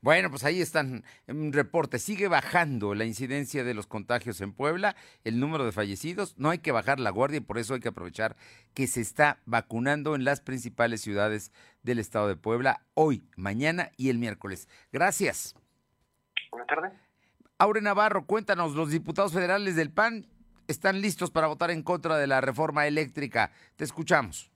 Bueno, 0.00 0.30
pues 0.30 0.44
ahí 0.44 0.62
están 0.62 1.02
un 1.26 1.52
reporte. 1.52 1.98
Sigue 1.98 2.28
bajando 2.28 2.94
la 2.94 3.04
incidencia 3.04 3.64
de 3.64 3.74
los 3.74 3.88
contagios 3.88 4.40
en 4.40 4.52
Puebla, 4.52 4.94
el 5.24 5.40
número 5.40 5.64
de 5.64 5.72
fallecidos. 5.72 6.38
No 6.38 6.50
hay 6.50 6.58
que 6.58 6.70
bajar 6.70 7.00
la 7.00 7.10
guardia 7.10 7.38
y 7.38 7.40
por 7.40 7.58
eso 7.58 7.74
hay 7.74 7.80
que 7.80 7.88
aprovechar 7.88 8.36
que 8.74 8.86
se 8.86 9.00
está 9.00 9.40
vacunando 9.44 10.14
en 10.14 10.24
las 10.24 10.40
principales 10.40 11.00
ciudades 11.00 11.52
del 11.82 11.98
estado 11.98 12.28
de 12.28 12.36
Puebla 12.36 12.86
hoy, 12.94 13.28
mañana 13.36 13.90
y 13.96 14.08
el 14.08 14.18
miércoles. 14.18 14.68
Gracias. 14.92 15.56
Buenas 16.52 16.68
tardes. 16.68 16.92
Aure 17.58 17.80
Navarro, 17.80 18.24
cuéntanos, 18.24 18.74
los 18.74 18.90
diputados 18.90 19.32
federales 19.32 19.74
del 19.74 19.90
PAN 19.90 20.26
están 20.68 21.00
listos 21.00 21.30
para 21.30 21.46
votar 21.46 21.70
en 21.70 21.82
contra 21.82 22.16
de 22.16 22.26
la 22.26 22.40
reforma 22.40 22.86
eléctrica. 22.86 23.50
Te 23.76 23.84
escuchamos. 23.84 24.50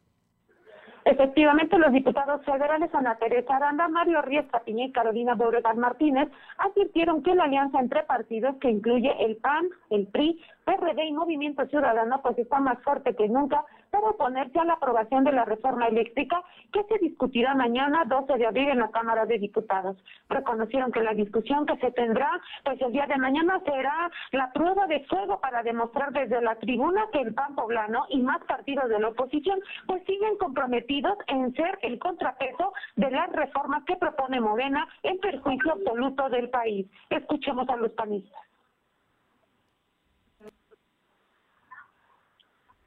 Efectivamente, 1.05 1.79
los 1.79 1.90
diputados 1.90 2.44
federales 2.44 2.94
Ana 2.94 3.16
Teresa 3.16 3.57
Aranda, 3.57 3.88
Mario 3.88 4.21
Riestra 4.21 4.61
Piña 4.61 4.85
y 4.85 4.92
Carolina 4.92 5.35
Beauregard 5.35 5.79
Martínez 5.79 6.29
advirtieron 6.59 7.23
que 7.23 7.35
la 7.35 7.44
alianza 7.44 7.81
entre 7.81 8.03
partidos 8.03 8.57
que 8.61 8.71
incluye 8.71 9.11
el 9.25 9.37
PAN, 9.37 9.68
el 9.88 10.07
PRI, 10.09 10.38
PRD 10.66 11.07
y 11.07 11.12
Movimiento 11.12 11.66
Ciudadano 11.68 12.21
pues 12.21 12.37
está 12.38 12.61
más 12.61 12.79
fuerte 12.83 13.16
que 13.16 13.27
nunca 13.27 13.64
oponerse 13.96 14.59
a 14.59 14.64
la 14.64 14.74
aprobación 14.74 15.24
de 15.24 15.33
la 15.33 15.44
reforma 15.44 15.87
eléctrica 15.88 16.42
que 16.72 16.85
se 16.85 16.98
discutirá 16.98 17.55
mañana 17.55 18.05
12 18.07 18.37
de 18.37 18.46
abril 18.46 18.68
en 18.68 18.79
la 18.79 18.90
Cámara 18.90 19.27
de 19.27 19.38
Diputados. 19.38 19.96
Reconocieron 20.29 20.92
que 20.92 21.03
la 21.03 21.14
discusión 21.14 21.66
que 21.66 21.77
se 21.79 21.90
tendrá 21.92 22.31
pues 22.64 22.81
el 22.81 22.92
día 22.92 23.07
de 23.07 23.16
mañana 23.16 23.61
será 23.64 24.11
la 24.33 24.53
prueba 24.53 24.87
de 24.87 25.05
fuego 25.05 25.40
para 25.40 25.62
demostrar 25.62 26.12
desde 26.12 26.40
la 26.42 26.57
tribuna 26.57 27.07
que 27.12 27.20
el 27.20 27.35
PAN 27.35 27.55
poblano 27.55 28.07
y 28.11 28.20
más 28.20 28.42
partidos 28.44 28.88
de 28.88 29.01
la 29.01 29.09
oposición 29.09 29.61
pues 29.87 30.05
siguen 30.05 30.37
comprometidos 30.38 31.16
en 31.27 31.55
ser 31.55 31.79
el 31.83 31.98
contrapeso 31.98 32.72
de 32.96 33.11
las 33.11 33.31
reformas 33.33 33.85
que 33.85 33.96
propone 33.96 34.40
Morena 34.40 34.88
en 35.03 35.18
perjuicio 35.18 35.72
absoluto 35.72 36.29
del 36.29 36.51
país. 36.51 36.87
Escuchemos 37.11 37.68
a 37.68 37.77
los 37.77 37.92
panistas. 37.92 38.47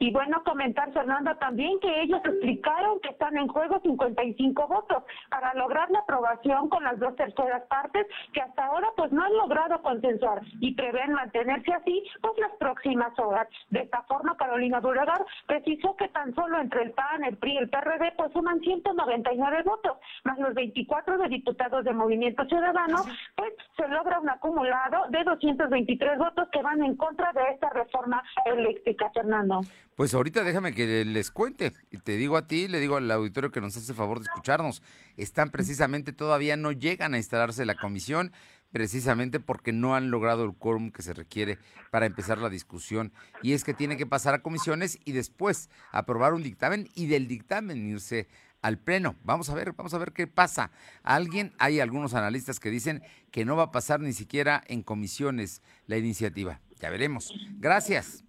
Y 0.01 0.09
bueno, 0.09 0.41
comentar, 0.43 0.91
Fernanda, 0.93 1.35
también 1.35 1.79
que 1.79 2.01
ellos 2.01 2.19
explicaron 2.25 2.99
que 3.01 3.09
están 3.09 3.37
en 3.37 3.47
juego 3.47 3.79
55 3.81 4.67
votos 4.67 5.03
para 5.29 5.53
lograr 5.53 5.91
la 5.91 5.99
aprobación 5.99 6.69
con 6.69 6.83
las 6.83 6.97
dos 6.97 7.15
terceras 7.15 7.61
partes 7.67 8.07
que 8.33 8.41
hasta 8.41 8.65
ahora 8.65 8.87
pues 8.97 9.11
no 9.11 9.23
han 9.23 9.33
logrado 9.37 9.79
consensuar 9.83 10.41
y 10.59 10.73
prevén 10.73 11.13
mantenerse 11.13 11.71
así 11.71 12.03
pues 12.19 12.33
las 12.39 12.51
próximas 12.53 13.13
horas. 13.19 13.47
De 13.69 13.81
esta 13.81 14.01
forma, 14.07 14.35
Carolina 14.37 14.81
Duragar 14.81 15.23
precisó 15.45 15.95
que 15.95 16.07
tan 16.07 16.33
solo 16.33 16.59
entre 16.59 16.81
el 16.81 16.93
PAN, 16.93 17.23
el 17.23 17.37
PRI 17.37 17.53
y 17.53 17.57
el 17.57 17.69
PRD 17.69 18.13
pues 18.17 18.33
suman 18.33 18.59
199 18.59 19.61
votos, 19.63 19.97
más 20.23 20.39
los 20.39 20.55
24 20.55 21.19
de 21.19 21.27
diputados 21.27 21.85
de 21.85 21.93
Movimiento 21.93 22.43
Ciudadano, 22.45 23.03
pues 23.35 23.53
se 23.77 23.87
logra 23.87 24.19
un 24.19 24.31
acumulado 24.31 25.05
de 25.09 25.23
223 25.23 26.17
votos 26.17 26.49
que 26.51 26.63
van 26.63 26.83
en 26.83 26.95
contra 26.95 27.31
de 27.33 27.51
esta 27.51 27.69
reforma 27.69 28.23
eléctrica, 28.47 29.11
Fernando. 29.11 29.61
Pues 29.95 30.13
ahorita 30.13 30.43
déjame 30.43 30.73
que 30.73 31.05
les 31.05 31.31
cuente. 31.31 31.73
Y 31.91 31.97
te 31.97 32.17
digo 32.17 32.37
a 32.37 32.47
ti, 32.47 32.67
le 32.67 32.79
digo 32.79 32.97
al 32.97 33.11
auditorio 33.11 33.51
que 33.51 33.61
nos 33.61 33.75
hace 33.77 33.93
favor 33.93 34.19
de 34.19 34.23
escucharnos. 34.23 34.81
Están 35.17 35.49
precisamente, 35.49 36.13
todavía 36.13 36.55
no 36.57 36.71
llegan 36.71 37.13
a 37.13 37.17
instalarse 37.17 37.65
la 37.65 37.75
comisión, 37.75 38.31
precisamente 38.71 39.39
porque 39.39 39.73
no 39.73 39.95
han 39.95 40.09
logrado 40.11 40.45
el 40.45 40.53
quórum 40.53 40.91
que 40.91 41.01
se 41.01 41.13
requiere 41.13 41.59
para 41.91 42.05
empezar 42.05 42.37
la 42.37 42.49
discusión. 42.49 43.11
Y 43.43 43.53
es 43.53 43.63
que 43.63 43.73
tiene 43.73 43.97
que 43.97 44.05
pasar 44.05 44.33
a 44.33 44.41
comisiones 44.41 44.97
y 45.03 45.11
después 45.11 45.69
aprobar 45.91 46.33
un 46.33 46.43
dictamen 46.43 46.89
y 46.95 47.07
del 47.07 47.27
dictamen 47.27 47.85
irse 47.87 48.27
al 48.61 48.77
pleno. 48.77 49.15
Vamos 49.23 49.49
a 49.49 49.55
ver, 49.55 49.73
vamos 49.73 49.93
a 49.93 49.97
ver 49.97 50.13
qué 50.13 50.27
pasa. 50.27 50.71
Alguien, 51.03 51.53
hay 51.59 51.79
algunos 51.79 52.13
analistas 52.13 52.59
que 52.59 52.69
dicen 52.69 53.03
que 53.31 53.45
no 53.45 53.55
va 53.55 53.63
a 53.63 53.71
pasar 53.71 53.99
ni 53.99 54.13
siquiera 54.13 54.63
en 54.67 54.83
comisiones 54.83 55.61
la 55.87 55.97
iniciativa. 55.97 56.61
Ya 56.79 56.89
veremos. 56.89 57.33
Gracias. 57.59 58.23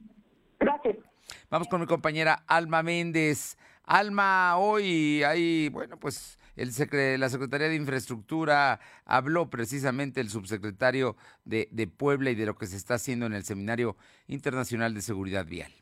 Gracias. 0.58 0.96
Vamos 1.52 1.68
con 1.68 1.82
mi 1.82 1.86
compañera 1.86 2.44
Alma 2.46 2.82
Méndez. 2.82 3.58
Alma, 3.84 4.56
hoy 4.56 5.22
hay, 5.22 5.68
bueno, 5.68 5.98
pues 5.98 6.38
el 6.56 6.70
la 7.20 7.28
Secretaría 7.28 7.68
de 7.68 7.74
Infraestructura 7.74 8.80
habló 9.04 9.50
precisamente 9.50 10.22
el 10.22 10.30
subsecretario 10.30 11.14
de 11.44 11.92
Puebla 11.94 12.30
y 12.30 12.36
de 12.36 12.46
lo 12.46 12.56
que 12.56 12.66
se 12.66 12.78
está 12.78 12.94
haciendo 12.94 13.26
en 13.26 13.34
el 13.34 13.44
Seminario 13.44 13.98
Internacional 14.28 14.94
de 14.94 15.02
Seguridad 15.02 15.44
Vial. 15.44 15.81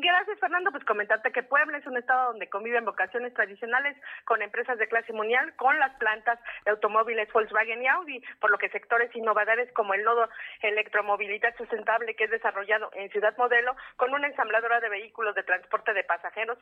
Gracias, 0.00 0.40
Fernando. 0.40 0.72
Pues 0.72 0.84
comentarte 0.84 1.30
que 1.30 1.44
Puebla 1.44 1.78
es 1.78 1.86
un 1.86 1.96
estado 1.96 2.32
donde 2.32 2.48
conviven 2.48 2.84
vocaciones 2.84 3.32
tradicionales 3.32 3.96
con 4.24 4.42
empresas 4.42 4.76
de 4.78 4.88
clase 4.88 5.12
mundial, 5.12 5.54
con 5.54 5.78
las 5.78 5.94
plantas 5.96 6.38
de 6.64 6.72
automóviles 6.72 7.32
Volkswagen 7.32 7.80
y 7.80 7.86
Audi, 7.86 8.24
por 8.40 8.50
lo 8.50 8.58
que 8.58 8.70
sectores 8.70 9.14
innovadores 9.14 9.70
como 9.72 9.94
el 9.94 10.02
nodo 10.02 10.28
electromovilidad 10.62 11.56
sustentable 11.56 12.16
que 12.16 12.24
es 12.24 12.30
desarrollado 12.30 12.90
en 12.94 13.08
Ciudad 13.10 13.36
Modelo 13.36 13.76
con 13.96 14.12
una 14.12 14.26
ensambladora 14.26 14.80
de 14.80 14.88
vehículos 14.88 15.34
de 15.36 15.44
transporte 15.44 15.92
de 15.92 16.02
pasajeros 16.02 16.58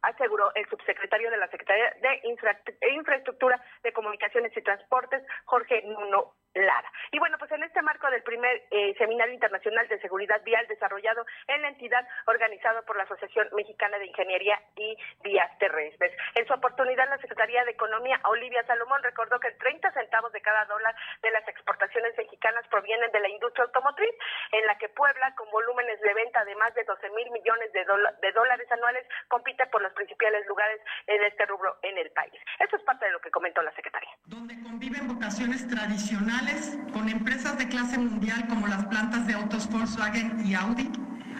aseguró 0.00 0.50
el 0.54 0.66
subsecretario 0.68 1.30
de 1.30 1.36
la 1.36 1.48
Secretaría 1.48 1.92
de 2.00 2.88
Infraestructura 2.94 3.62
de 3.82 3.92
Comunicaciones 3.92 4.56
y 4.56 4.62
Transportes, 4.62 5.22
Jorge 5.44 5.82
Nuno 5.82 6.34
Lara. 6.54 6.90
Y 7.10 7.18
bueno, 7.18 7.36
pues 7.38 7.50
en 7.52 7.62
este 7.62 7.82
marco 7.82 8.10
del 8.10 8.22
primer 8.22 8.62
eh, 8.70 8.94
Seminario 8.98 9.34
Internacional 9.34 9.86
de 9.88 10.00
Seguridad 10.00 10.42
Vial 10.44 10.66
desarrollado 10.68 11.24
en 11.48 11.62
la 11.62 11.68
entidad 11.68 12.06
organizado 12.26 12.82
por 12.84 12.96
la 12.96 13.04
Asociación 13.04 13.48
Mexicana 13.52 13.98
de 13.98 14.06
Ingeniería 14.06 14.60
y 14.76 14.96
Vías 15.22 15.50
Terrestres. 15.58 16.12
En 16.34 16.46
su 16.46 16.54
oportunidad, 16.54 17.08
la 17.08 17.18
Secretaría 17.18 17.64
de 17.64 17.72
Economía, 17.72 18.20
Olivia 18.24 18.64
Salomón, 18.66 19.02
recordó 19.02 19.38
que 19.40 19.50
30 19.52 19.92
centavos 19.92 20.32
de 20.32 20.40
cada 20.40 20.64
dólar 20.66 20.94
de 21.22 21.30
las 21.30 21.46
exportaciones 21.48 22.16
mexicanas 22.16 22.66
provienen 22.68 23.10
de 23.12 23.20
la 23.20 23.28
industria 23.28 23.64
automotriz, 23.64 24.14
en 24.52 24.66
la 24.66 24.78
que 24.78 24.88
Puebla, 24.88 25.34
con 25.34 25.50
volúmenes 25.50 26.00
de 26.00 26.14
venta 26.14 26.44
de 26.44 26.54
más 26.56 26.74
de 26.74 26.84
12 26.84 27.10
mil 27.10 27.30
millones 27.30 27.72
de, 27.72 27.84
de 27.84 28.32
dólares 28.32 28.70
anuales, 28.70 29.06
compite 29.28 29.66
por 29.66 29.82
los 29.82 29.92
principales 29.92 30.46
lugares 30.46 30.80
en 31.06 31.22
este 31.24 31.46
rubro 31.46 31.76
en 31.82 31.98
el 31.98 32.10
país. 32.10 32.34
Eso 32.58 32.76
es 32.76 32.82
parte 32.82 33.06
de 33.06 33.12
lo 33.12 33.20
que 33.20 33.30
comentó 33.30 33.62
la 33.62 33.74
secretaria. 33.74 34.10
Donde 34.24 34.54
conviven 34.62 35.08
vocaciones 35.08 35.66
tradicionales 35.68 36.43
con 36.92 37.08
empresas 37.08 37.56
de 37.58 37.68
clase 37.68 37.98
mundial 37.98 38.46
como 38.48 38.66
las 38.66 38.84
plantas 38.86 39.26
de 39.26 39.34
autos 39.34 39.68
Volkswagen 39.70 40.44
y 40.44 40.54
Audi, 40.54 40.90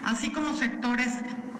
así 0.03 0.31
como 0.31 0.53
sectores 0.53 1.19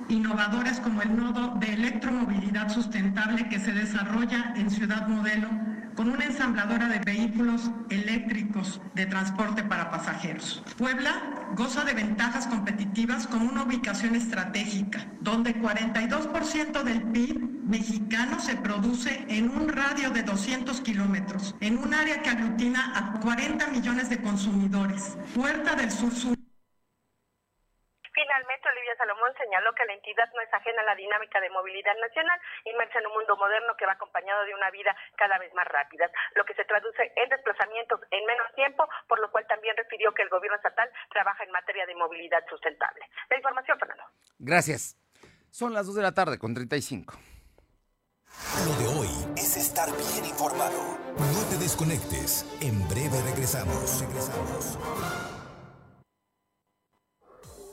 innovadores 0.09 0.79
como 0.79 1.01
el 1.01 1.15
nodo 1.15 1.55
de 1.59 1.73
electromovilidad 1.73 2.69
sustentable 2.69 3.47
que 3.47 3.59
se 3.59 3.71
desarrolla 3.71 4.53
en 4.55 4.69
Ciudad 4.69 5.07
Modelo 5.07 5.49
con 5.95 6.09
una 6.09 6.25
ensambladora 6.25 6.87
de 6.87 6.99
vehículos 6.99 7.71
eléctricos 7.89 8.81
de 8.93 9.05
transporte 9.05 9.63
para 9.63 9.89
pasajeros. 9.91 10.63
Puebla 10.77 11.35
goza 11.55 11.85
de 11.85 11.93
ventajas 11.93 12.47
competitivas 12.47 13.27
con 13.27 13.41
una 13.41 13.63
ubicación 13.63 14.15
estratégica, 14.15 15.07
donde 15.21 15.55
42% 15.55 16.83
del 16.83 17.01
PIB 17.03 17.63
mexicano 17.65 18.39
se 18.39 18.55
produce 18.55 19.25
en 19.29 19.49
un 19.49 19.69
radio 19.69 20.09
de 20.11 20.23
200 20.23 20.81
kilómetros, 20.81 21.55
en 21.61 21.77
un 21.77 21.93
área 21.93 22.21
que 22.21 22.29
aglutina 22.29 22.91
a 22.95 23.19
40 23.19 23.67
millones 23.67 24.09
de 24.09 24.21
consumidores. 24.21 25.17
Puerta 25.33 25.75
del 25.75 25.91
Sur 25.91 26.13
Sur 26.13 26.44
Salomón 28.95 29.33
señaló 29.37 29.73
que 29.73 29.85
la 29.85 29.93
entidad 29.93 30.29
no 30.33 30.41
es 30.41 30.53
ajena 30.53 30.81
a 30.81 30.85
la 30.85 30.95
dinámica 30.95 31.39
de 31.41 31.49
movilidad 31.49 31.95
nacional, 32.01 32.39
inmersa 32.65 32.99
en 32.99 33.07
un 33.07 33.13
mundo 33.13 33.35
moderno 33.37 33.75
que 33.77 33.85
va 33.85 33.93
acompañado 33.93 34.43
de 34.45 34.53
una 34.53 34.69
vida 34.71 34.95
cada 35.15 35.37
vez 35.37 35.53
más 35.53 35.67
rápida, 35.67 36.09
lo 36.35 36.45
que 36.45 36.53
se 36.53 36.65
traduce 36.65 37.11
en 37.15 37.29
desplazamientos 37.29 37.99
en 38.11 38.25
menos 38.25 38.53
tiempo, 38.55 38.87
por 39.07 39.19
lo 39.19 39.31
cual 39.31 39.45
también 39.47 39.75
refirió 39.77 40.13
que 40.13 40.23
el 40.23 40.29
gobierno 40.29 40.57
estatal 40.57 40.89
trabaja 41.11 41.43
en 41.43 41.51
materia 41.51 41.85
de 41.85 41.95
movilidad 41.95 42.43
sustentable. 42.49 43.05
La 43.29 43.37
información, 43.37 43.79
Fernando. 43.79 44.03
Gracias. 44.39 44.97
Son 45.49 45.73
las 45.73 45.85
2 45.87 45.95
de 45.95 46.01
la 46.01 46.13
tarde 46.13 46.37
con 46.37 46.53
35. 46.53 47.13
Lo 48.65 48.73
de 48.75 48.87
hoy 48.99 49.09
es 49.37 49.55
estar 49.55 49.87
bien 49.89 50.25
informado. 50.25 50.75
No 51.17 51.49
te 51.49 51.57
desconectes. 51.57 52.45
En 52.61 52.87
breve 52.89 53.21
regresamos. 53.23 54.01
Regresamos. 54.01 55.34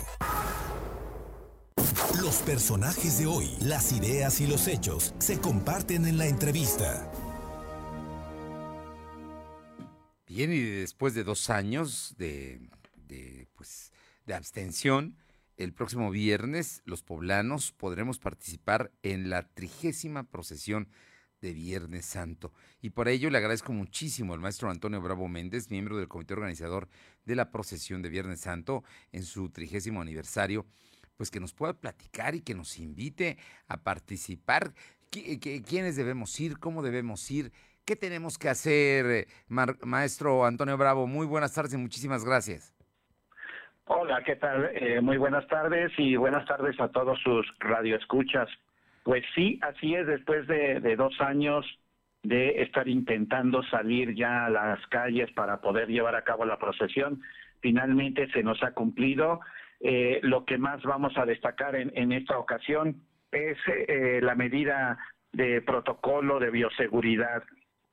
Los 2.22 2.36
personajes 2.36 3.18
de 3.18 3.26
hoy, 3.26 3.50
las 3.60 3.92
ideas 3.92 4.40
y 4.40 4.46
los 4.46 4.66
hechos 4.66 5.14
se 5.18 5.38
comparten 5.40 6.06
en 6.06 6.16
la 6.16 6.26
entrevista. 6.26 7.12
Bien, 10.26 10.50
y 10.50 10.60
después 10.60 11.12
de 11.12 11.24
dos 11.24 11.50
años 11.50 12.14
de, 12.16 12.70
de, 12.94 13.48
pues, 13.56 13.92
de 14.24 14.34
abstención, 14.34 15.18
el 15.58 15.74
próximo 15.74 16.10
viernes 16.10 16.80
los 16.86 17.02
poblanos 17.02 17.72
podremos 17.72 18.18
participar 18.18 18.90
en 19.02 19.28
la 19.28 19.42
trigésima 19.42 20.22
procesión 20.22 20.88
de 21.40 21.52
Viernes 21.52 22.06
Santo. 22.06 22.52
Y 22.80 22.90
por 22.90 23.08
ello 23.08 23.30
le 23.30 23.38
agradezco 23.38 23.72
muchísimo 23.72 24.34
al 24.34 24.40
maestro 24.40 24.70
Antonio 24.70 25.00
Bravo 25.00 25.28
Méndez, 25.28 25.70
miembro 25.70 25.96
del 25.96 26.08
comité 26.08 26.34
organizador 26.34 26.88
de 27.24 27.36
la 27.36 27.50
procesión 27.50 28.02
de 28.02 28.08
Viernes 28.08 28.40
Santo 28.40 28.84
en 29.12 29.22
su 29.22 29.50
trigésimo 29.50 30.00
aniversario, 30.00 30.66
pues 31.16 31.30
que 31.30 31.40
nos 31.40 31.54
pueda 31.54 31.74
platicar 31.74 32.34
y 32.34 32.42
que 32.42 32.54
nos 32.54 32.78
invite 32.78 33.38
a 33.68 33.82
participar. 33.82 34.72
¿Quiénes 35.10 35.96
debemos 35.96 36.38
ir? 36.40 36.58
¿Cómo 36.58 36.82
debemos 36.82 37.30
ir? 37.30 37.52
¿Qué 37.84 37.94
tenemos 37.94 38.36
que 38.36 38.48
hacer, 38.48 39.28
maestro 39.46 40.44
Antonio 40.44 40.76
Bravo? 40.76 41.06
Muy 41.06 41.24
buenas 41.24 41.54
tardes 41.54 41.72
y 41.74 41.76
muchísimas 41.76 42.24
gracias. 42.24 42.74
Hola, 43.84 44.20
¿qué 44.24 44.34
tal? 44.34 44.68
Eh, 44.74 45.00
muy 45.00 45.16
buenas 45.16 45.46
tardes 45.46 45.92
y 45.96 46.16
buenas 46.16 46.44
tardes 46.46 46.78
a 46.80 46.88
todos 46.88 47.20
sus 47.22 47.46
radioescuchas. 47.60 48.48
Pues 49.06 49.22
sí, 49.36 49.60
así 49.62 49.94
es, 49.94 50.04
después 50.04 50.48
de, 50.48 50.96
dos 50.96 51.20
años 51.20 51.64
de 52.24 52.60
estar 52.62 52.88
intentando 52.88 53.62
salir 53.62 54.16
ya 54.16 54.46
a 54.46 54.50
las 54.50 54.84
calles 54.88 55.30
para 55.30 55.60
poder 55.60 55.86
llevar 55.86 56.16
a 56.16 56.24
cabo 56.24 56.44
la 56.44 56.58
procesión, 56.58 57.22
finalmente 57.60 58.28
se 58.32 58.42
nos 58.42 58.60
ha 58.64 58.72
cumplido. 58.72 59.38
Eh, 59.78 60.18
lo 60.24 60.44
que 60.44 60.58
más 60.58 60.82
vamos 60.82 61.16
a 61.16 61.24
destacar 61.24 61.76
en, 61.76 62.10
esta 62.10 62.36
ocasión 62.36 62.96
es 63.30 63.56
eh, 63.68 64.18
la 64.20 64.34
medida 64.34 64.98
de 65.32 65.62
protocolo 65.62 66.40
de 66.40 66.50
bioseguridad. 66.50 67.44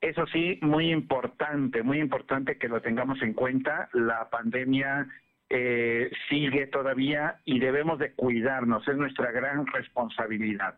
Eso 0.02 0.26
sí, 0.26 0.58
muy 0.64 0.90
importante, 0.90 1.84
muy 1.84 2.00
importante 2.00 2.58
que 2.58 2.70
lo 2.70 2.82
tengamos 2.82 3.22
en 3.22 3.36
cuenta. 3.36 3.88
La 3.94 4.32
pandemia 4.32 5.06
eh, 5.48 6.10
sigue 6.28 6.66
todavía 6.66 7.36
y 7.46 7.60
debemos 7.60 8.00
de 8.00 8.14
cuidarnos, 8.14 8.88
es 8.88 8.98
nuestra 8.98 9.32
gran 9.32 9.68
responsabilidad. 9.68 10.74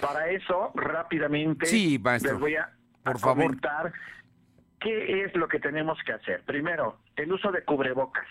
Para 0.00 0.28
eso, 0.30 0.72
rápidamente, 0.74 1.66
les 1.66 2.38
voy 2.38 2.56
a, 2.56 2.70
por 3.04 3.20
comentar 3.20 3.92
qué 4.80 5.24
es 5.24 5.34
lo 5.36 5.48
que 5.48 5.60
tenemos 5.60 5.98
que 6.04 6.12
hacer. 6.12 6.42
Primero, 6.44 6.98
el 7.16 7.32
uso 7.32 7.52
de 7.52 7.64
cubrebocas. 7.64 8.26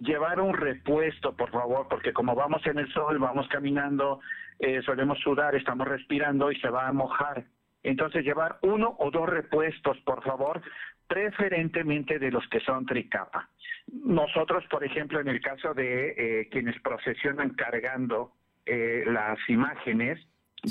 Llevar 0.00 0.40
un 0.40 0.54
repuesto, 0.54 1.36
por 1.36 1.50
favor, 1.50 1.86
porque 1.88 2.12
como 2.12 2.34
vamos 2.34 2.66
en 2.66 2.78
el 2.78 2.92
sol, 2.92 3.18
vamos 3.18 3.46
caminando, 3.48 4.20
eh, 4.58 4.82
solemos 4.82 5.18
sudar, 5.20 5.54
estamos 5.54 5.86
respirando 5.86 6.50
y 6.50 6.58
se 6.60 6.68
va 6.70 6.88
a 6.88 6.92
mojar. 6.92 7.44
Entonces, 7.84 8.24
llevar 8.24 8.58
uno 8.62 8.96
o 8.98 9.10
dos 9.10 9.28
repuestos, 9.28 9.98
por 9.98 10.24
favor, 10.24 10.60
preferentemente 11.06 12.18
de 12.18 12.30
los 12.30 12.46
que 12.48 12.60
son 12.60 12.86
tricapa. 12.86 13.48
Nosotros, 13.92 14.64
por 14.70 14.82
ejemplo, 14.82 15.20
en 15.20 15.28
el 15.28 15.40
caso 15.40 15.74
de 15.74 16.14
eh, 16.16 16.48
quienes 16.50 16.80
procesionan 16.80 17.50
cargando 17.50 18.32
eh, 18.66 19.04
las 19.06 19.38
imágenes, 19.48 20.18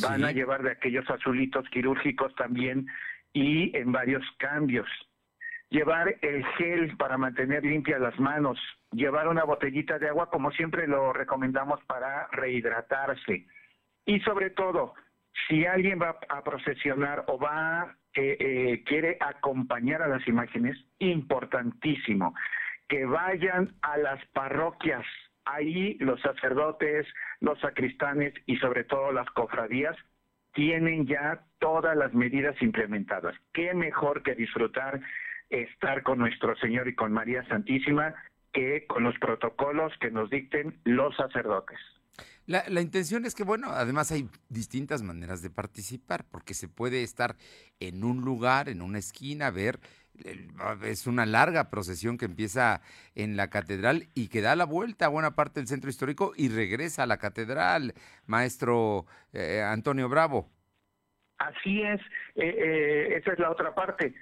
van 0.01 0.23
a 0.23 0.31
llevar 0.31 0.63
de 0.63 0.71
aquellos 0.71 1.09
azulitos 1.09 1.67
quirúrgicos 1.69 2.33
también 2.35 2.87
y 3.33 3.75
en 3.77 3.91
varios 3.91 4.23
cambios. 4.37 4.87
Llevar 5.69 6.15
el 6.21 6.45
gel 6.57 6.97
para 6.97 7.17
mantener 7.17 7.63
limpias 7.63 8.01
las 8.01 8.19
manos, 8.19 8.59
llevar 8.91 9.27
una 9.27 9.43
botellita 9.43 9.99
de 9.99 10.09
agua 10.09 10.29
como 10.29 10.51
siempre 10.51 10.87
lo 10.87 11.13
recomendamos 11.13 11.81
para 11.85 12.27
rehidratarse. 12.31 13.47
Y 14.05 14.19
sobre 14.21 14.49
todo, 14.49 14.93
si 15.47 15.65
alguien 15.65 15.99
va 16.01 16.19
a 16.27 16.43
procesionar 16.43 17.23
o 17.27 17.37
va 17.37 17.95
eh, 18.13 18.35
eh, 18.39 18.83
quiere 18.85 19.15
acompañar 19.21 20.01
a 20.01 20.07
las 20.09 20.27
imágenes, 20.27 20.77
importantísimo 20.99 22.35
que 22.89 23.05
vayan 23.05 23.73
a 23.81 23.97
las 23.97 24.23
parroquias 24.33 25.05
ahí 25.45 25.95
los 25.99 26.21
sacerdotes, 26.21 27.07
los 27.39 27.59
sacristanes 27.59 28.33
y 28.45 28.57
sobre 28.57 28.83
todo 28.83 29.11
las 29.11 29.29
cofradías 29.31 29.95
tienen 30.53 31.07
ya 31.07 31.45
todas 31.59 31.95
las 31.95 32.13
medidas 32.13 32.61
implementadas. 32.61 33.35
¿Qué 33.53 33.73
mejor 33.73 34.21
que 34.23 34.35
disfrutar 34.35 35.01
estar 35.51 36.01
con 36.03 36.19
nuestro 36.19 36.55
Señor 36.57 36.87
y 36.87 36.95
con 36.95 37.11
María 37.11 37.45
Santísima 37.47 38.15
que 38.53 38.85
con 38.87 39.03
los 39.03 39.17
protocolos 39.19 39.93
que 39.99 40.11
nos 40.11 40.29
dicten 40.29 40.79
los 40.83 41.15
sacerdotes. 41.15 41.77
La, 42.45 42.63
la, 42.67 42.81
intención 42.81 43.25
es 43.25 43.33
que, 43.33 43.43
bueno, 43.43 43.69
además 43.69 44.11
hay 44.11 44.27
distintas 44.49 45.03
maneras 45.03 45.41
de 45.41 45.49
participar, 45.49 46.25
porque 46.29 46.53
se 46.53 46.67
puede 46.67 47.03
estar 47.03 47.37
en 47.79 48.03
un 48.03 48.21
lugar, 48.21 48.67
en 48.67 48.81
una 48.81 48.97
esquina, 48.97 49.51
ver, 49.51 49.79
es 50.83 51.07
una 51.07 51.25
larga 51.25 51.69
procesión 51.69 52.17
que 52.17 52.25
empieza 52.25 52.81
en 53.15 53.37
la 53.37 53.49
catedral 53.49 54.03
y 54.13 54.27
que 54.29 54.41
da 54.41 54.55
la 54.55 54.65
vuelta 54.65 55.05
a 55.05 55.09
buena 55.09 55.31
parte 55.31 55.59
del 55.59 55.67
centro 55.67 55.89
histórico 55.89 56.33
y 56.35 56.49
regresa 56.49 57.03
a 57.03 57.07
la 57.07 57.17
catedral, 57.17 57.93
maestro 58.25 59.05
eh, 59.33 59.61
Antonio 59.61 60.09
Bravo. 60.09 60.49
Así 61.37 61.81
es, 61.81 61.99
eh, 62.35 62.55
eh, 62.55 63.15
esa 63.17 63.33
es 63.33 63.39
la 63.39 63.49
otra 63.49 63.73
parte 63.73 64.13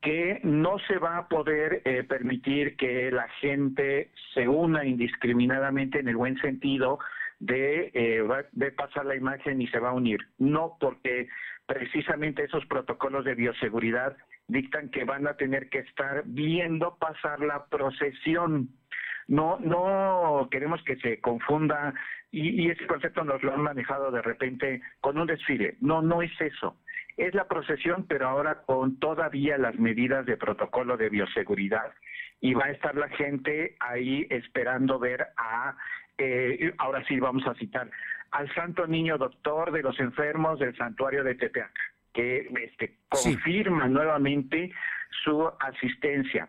que 0.00 0.40
no 0.44 0.78
se 0.86 0.98
va 0.98 1.18
a 1.18 1.28
poder 1.28 1.82
eh, 1.84 2.04
permitir 2.04 2.76
que 2.76 3.10
la 3.10 3.28
gente 3.40 4.12
se 4.32 4.46
una 4.46 4.84
indiscriminadamente 4.84 5.98
en 5.98 6.08
el 6.08 6.16
buen 6.16 6.38
sentido 6.40 6.98
de, 7.40 7.90
eh, 7.94 8.24
de 8.52 8.72
pasar 8.72 9.06
la 9.06 9.16
imagen 9.16 9.60
y 9.60 9.66
se 9.68 9.80
va 9.80 9.90
a 9.90 9.94
unir. 9.94 10.20
No 10.38 10.76
porque 10.78 11.28
precisamente 11.66 12.44
esos 12.44 12.64
protocolos 12.66 13.24
de 13.24 13.34
bioseguridad 13.34 14.16
dictan 14.48 14.90
que 14.90 15.04
van 15.04 15.26
a 15.26 15.34
tener 15.34 15.68
que 15.68 15.78
estar 15.78 16.22
viendo 16.26 16.96
pasar 16.96 17.40
la 17.40 17.66
procesión. 17.66 18.70
No, 19.28 19.58
no 19.60 20.48
queremos 20.50 20.82
que 20.84 20.96
se 20.96 21.20
confunda 21.20 21.94
y, 22.30 22.64
y 22.64 22.70
ese 22.70 22.86
concepto 22.86 23.24
nos 23.24 23.42
lo 23.42 23.54
han 23.54 23.60
manejado 23.60 24.10
de 24.10 24.22
repente 24.22 24.80
con 25.00 25.18
un 25.18 25.26
desfile. 25.26 25.76
No, 25.80 26.02
no 26.02 26.22
es 26.22 26.32
eso 26.40 26.76
es 27.18 27.34
la 27.34 27.48
procesión, 27.48 28.06
pero 28.08 28.28
ahora 28.28 28.62
con 28.62 28.98
todavía 29.00 29.58
las 29.58 29.74
medidas 29.74 30.24
de 30.24 30.36
protocolo 30.36 30.96
de 30.96 31.08
bioseguridad 31.08 31.92
y 32.40 32.54
va 32.54 32.66
a 32.66 32.70
estar 32.70 32.94
la 32.94 33.08
gente 33.08 33.76
ahí 33.80 34.24
esperando 34.30 35.00
ver 35.00 35.26
a, 35.36 35.76
eh, 36.16 36.72
ahora 36.78 37.04
sí 37.06 37.18
vamos 37.18 37.44
a 37.46 37.54
citar, 37.54 37.90
al 38.30 38.54
Santo 38.54 38.86
Niño 38.86 39.18
Doctor 39.18 39.72
de 39.72 39.82
los 39.82 39.98
Enfermos 39.98 40.60
del 40.60 40.76
Santuario 40.76 41.24
de 41.24 41.34
Tepeac, 41.34 41.72
que 42.18 42.48
este, 42.64 42.96
confirma 43.08 43.86
nuevamente 43.86 44.72
su 45.22 45.48
asistencia. 45.60 46.48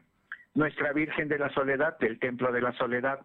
Nuestra 0.55 0.93
Virgen 0.93 1.27
de 1.27 1.37
la 1.37 1.51
Soledad 1.51 1.99
del 1.99 2.17
Templo 2.17 2.51
de 2.51 2.61
la 2.61 2.73
Soledad, 2.73 3.19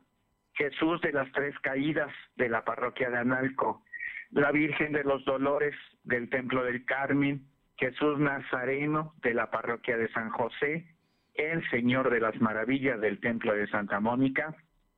Jesús 0.53 1.01
de 1.01 1.13
las 1.13 1.33
Tres 1.33 1.59
Caídas 1.61 2.13
de 2.37 2.51
la 2.51 2.63
Parroquia 2.63 3.09
de 3.09 3.17
Analco, 3.17 3.83
la 4.31 4.53
Virgen 4.53 4.93
de 4.93 5.05
los 5.05 5.25
Dolores 5.25 5.75
del 6.03 6.29
Templo 6.29 6.63
del 6.65 6.85
Carmen, 6.85 7.47
Jesús 7.79 8.19
Nazareno 8.19 9.15
de 9.23 9.33
la 9.33 9.51
Parroquia 9.51 9.97
de 9.97 10.13
San 10.13 10.29
José, 10.29 10.85
el 11.33 11.67
Señor 11.71 12.11
de 12.11 12.21
las 12.21 12.39
Maravillas 12.43 13.01
del 13.01 13.21
Templo 13.21 13.55
de 13.55 13.69
Santa 13.69 14.01
Mónica 14.01 14.55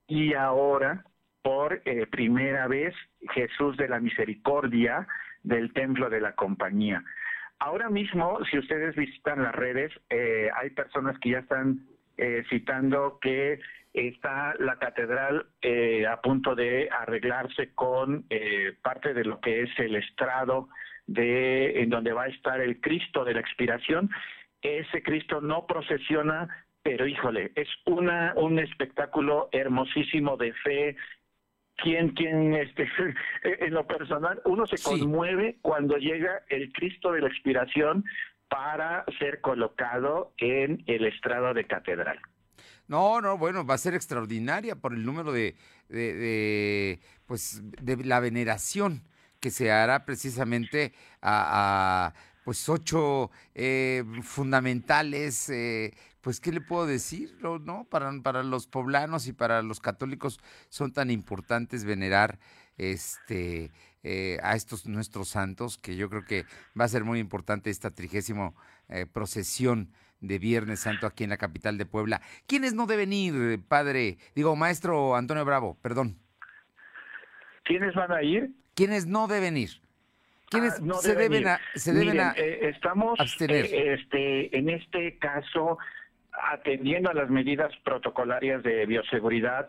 y 0.09 0.35
ahora, 0.35 1.05
por 1.43 1.81
eh, 1.85 2.09
primera 2.09 2.67
vez, 2.67 2.93
Jesús 3.33 3.77
de 3.77 3.89
la 3.89 4.01
Misericordia 4.01 5.07
del 5.45 5.73
Templo 5.73 6.11
de 6.11 6.21
la 6.21 6.33
Compañía. 6.33 7.05
Ahora 7.59 7.89
mismo, 7.89 8.39
si 8.51 8.59
ustedes 8.59 8.95
visitan 8.97 9.43
las 9.43 9.55
redes, 9.55 9.93
eh, 10.11 10.51
hay 10.55 10.71
personas 10.71 11.19
que 11.21 11.31
ya 11.31 11.39
están 11.39 11.87
eh, 12.19 12.45
citando 12.49 13.19
que 13.21 13.61
está 13.93 14.55
la 14.59 14.77
catedral 14.77 15.47
eh, 15.63 16.07
a 16.07 16.21
punto 16.21 16.55
de 16.55 16.89
arreglarse 16.91 17.75
con 17.75 18.25
eh, 18.31 18.75
parte 18.83 19.15
de 19.15 19.25
lo 19.25 19.41
que 19.41 19.63
es 19.63 19.71
el 19.79 19.97
estrado 19.97 20.69
de 21.07 21.83
en 21.83 21.91
donde 21.91 22.13
va 22.13 22.25
a 22.25 22.29
estar 22.29 22.61
el 22.61 22.81
Cristo 22.81 23.25
de 23.25 23.35
la 23.35 23.41
expiración. 23.41 24.11
Ese 24.61 25.03
Cristo 25.03 25.41
no 25.41 25.67
procesiona, 25.67 26.49
pero 26.83 27.07
híjole, 27.07 27.53
es 27.55 27.69
una 27.87 28.35
un 28.37 28.59
espectáculo 28.59 29.49
hermosísimo 29.53 30.37
de 30.37 30.53
fe. 30.53 30.97
Quien, 31.77 32.11
quien, 32.11 32.55
este, 32.55 32.89
en 33.43 33.75
lo 33.75 33.87
personal, 33.87 34.41
uno 34.45 34.67
se 34.67 34.83
conmueve 34.83 35.59
cuando 35.63 35.97
llega 35.97 36.43
el 36.49 36.73
Cristo 36.73 37.13
de 37.13 37.21
la 37.21 37.29
expiración 37.29 38.05
para 38.49 39.05
ser 39.19 39.41
colocado 39.41 40.33
en 40.39 40.83
el 40.87 41.07
estrado 41.07 41.53
de 41.53 41.67
catedral. 41.67 42.19
No, 42.89 43.21
no, 43.21 43.37
bueno, 43.37 43.67
va 43.67 43.75
a 43.75 43.79
ser 43.79 43.95
extraordinaria 43.95 44.77
por 44.77 44.95
el 44.95 45.05
número 45.05 45.33
de, 45.33 45.57
de, 45.89 47.01
pues, 47.27 47.61
de 47.83 47.97
la 48.05 48.21
veneración 48.21 49.03
que 49.41 49.51
se 49.51 49.71
hará 49.71 50.05
precisamente 50.05 50.93
a, 51.21 52.13
pues 52.45 52.69
ocho 52.69 53.31
eh, 53.55 54.05
fundamentales, 54.23 55.49
eh, 55.49 55.93
pues 56.27 56.41
qué 56.41 56.51
le 56.51 56.61
puedo 56.61 56.87
decir, 56.87 57.39
no, 57.41 57.87
para, 57.89 58.11
para 58.21 58.43
los 58.43 58.67
poblanos 58.67 59.29
y 59.29 59.33
para 59.33 59.63
los 59.63 59.79
católicos 59.79 60.41
son 60.71 60.93
tan 60.93 61.13
importantes 61.13 61.85
venerar 61.85 62.41
este 62.79 63.71
eh, 64.03 64.37
a 64.43 64.57
estos 64.57 64.87
nuestros 64.87 65.29
santos 65.29 65.79
que 65.79 65.95
yo 65.95 66.11
creo 66.11 66.25
que 66.25 66.45
va 66.77 66.85
a 66.85 66.89
ser 66.89 67.05
muy 67.05 67.21
importante 67.21 67.71
esta 67.71 67.93
trigésimo 67.93 68.57
procesión 69.13 69.93
de 70.19 70.41
Viernes 70.41 70.81
Santo 70.81 71.07
aquí 71.07 71.23
en 71.23 71.31
la 71.31 71.37
capital 71.37 71.79
de 71.79 71.87
Puebla. 71.87 72.21
¿Quiénes 72.49 72.75
no 72.75 72.89
deben 72.89 73.13
ir, 73.13 73.63
padre? 73.69 74.19
Digo, 74.35 74.57
maestro 74.57 75.15
Antonio 75.15 75.45
Bravo, 75.45 75.79
perdón. 75.81 76.19
¿Quiénes 77.63 77.95
van 77.95 78.11
a 78.11 78.21
ir? 78.25 78.51
¿Quiénes 78.75 79.07
no 79.07 79.29
deben 79.29 79.57
ir? 79.57 79.81
¿Quiénes 80.49 80.75
ah, 80.75 80.99
se, 81.01 81.15
deben 81.15 81.45
se 81.75 81.93
deben 81.93 82.19
eh, 82.37 82.69
estamos 82.69 83.19
eh, 83.41 83.95
este, 83.95 84.57
en 84.57 84.69
este 84.71 85.19
caso 85.19 85.79
atendiendo 86.53 87.11
a 87.11 87.15
las 87.15 87.31
medidas 87.31 87.73
protocolarias 87.85 88.63
de 88.63 88.87
bioseguridad. 88.87 89.69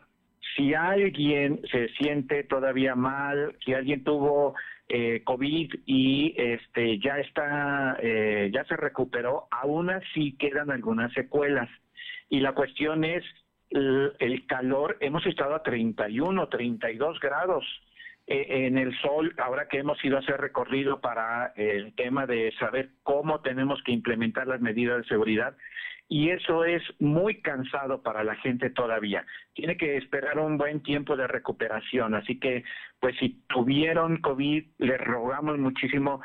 Si 0.56 0.74
alguien 0.74 1.62
se 1.72 1.90
siente 1.90 2.44
todavía 2.44 2.96
mal, 2.96 3.56
si 3.64 3.74
alguien 3.74 4.04
tuvo 4.04 4.56
eh, 4.90 5.22
COVID 5.24 5.74
y 5.86 6.34
este 6.38 7.00
ya 7.00 7.20
está, 7.20 7.98
eh, 8.02 8.50
ya 8.54 8.64
se 8.66 8.78
recuperó, 8.78 9.48
aún 9.52 9.90
así 9.90 10.38
quedan 10.38 10.72
algunas 10.72 11.12
secuelas. 11.14 11.70
Y 12.30 12.40
la 12.40 12.54
cuestión 12.54 13.04
es 13.04 13.24
el, 13.70 14.46
calor, 14.48 14.98
hemos 15.02 15.26
estado 15.26 15.56
a 15.56 15.64
31, 15.64 16.48
32 16.48 17.20
grados 17.20 17.66
eh, 18.28 18.68
en 18.68 18.78
el 18.78 18.94
sol, 19.00 19.34
ahora 19.38 19.68
que 19.68 19.80
hemos 19.80 20.04
ido 20.04 20.18
a 20.18 20.20
hacer 20.20 20.40
recorrido 20.40 21.00
para 21.00 21.54
el 21.56 21.96
tema 21.96 22.26
de 22.26 22.54
saber 22.60 22.90
cómo 23.04 23.40
tenemos 23.40 23.82
que 23.84 23.94
implementar 23.94 24.48
las 24.48 24.60
medidas 24.60 24.98
de 24.98 25.08
seguridad, 25.08 25.56
y 26.10 26.30
eso 26.30 26.64
es 26.64 26.82
muy 27.00 27.42
cansado 27.42 28.02
para 28.02 28.24
la 28.24 28.36
gente 28.36 28.70
todavía. 28.70 29.26
Tiene 29.54 29.78
que 29.78 29.98
esperar 29.98 30.40
un 30.40 30.58
buen 30.58 30.82
tiempo 30.82 31.16
de 31.16 31.28
recuperación, 31.28 32.16
así 32.16 32.40
que 32.40 32.64
pues 33.00 33.16
si 33.18 33.42
tuvieron 33.48 34.18
COVID, 34.22 34.66
les 34.78 35.02
rogamos 35.02 35.58
muchísimo, 35.58 36.22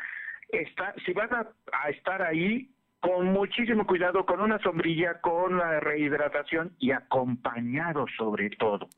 está, 0.48 0.94
si 1.04 1.12
van 1.12 1.30
a, 1.32 1.88
estar 1.90 2.22
ahí, 2.22 2.68
con 3.02 3.32
muchísimo 3.32 3.84
cuidado, 3.84 4.24
con 4.24 4.40
una 4.40 4.60
sombrilla, 4.60 5.20
con 5.20 5.58
la 5.58 5.80
rehidratación 5.80 6.72
y 6.78 6.92
acompañado 6.92 8.06
sobre 8.16 8.48
todo. 8.50 8.88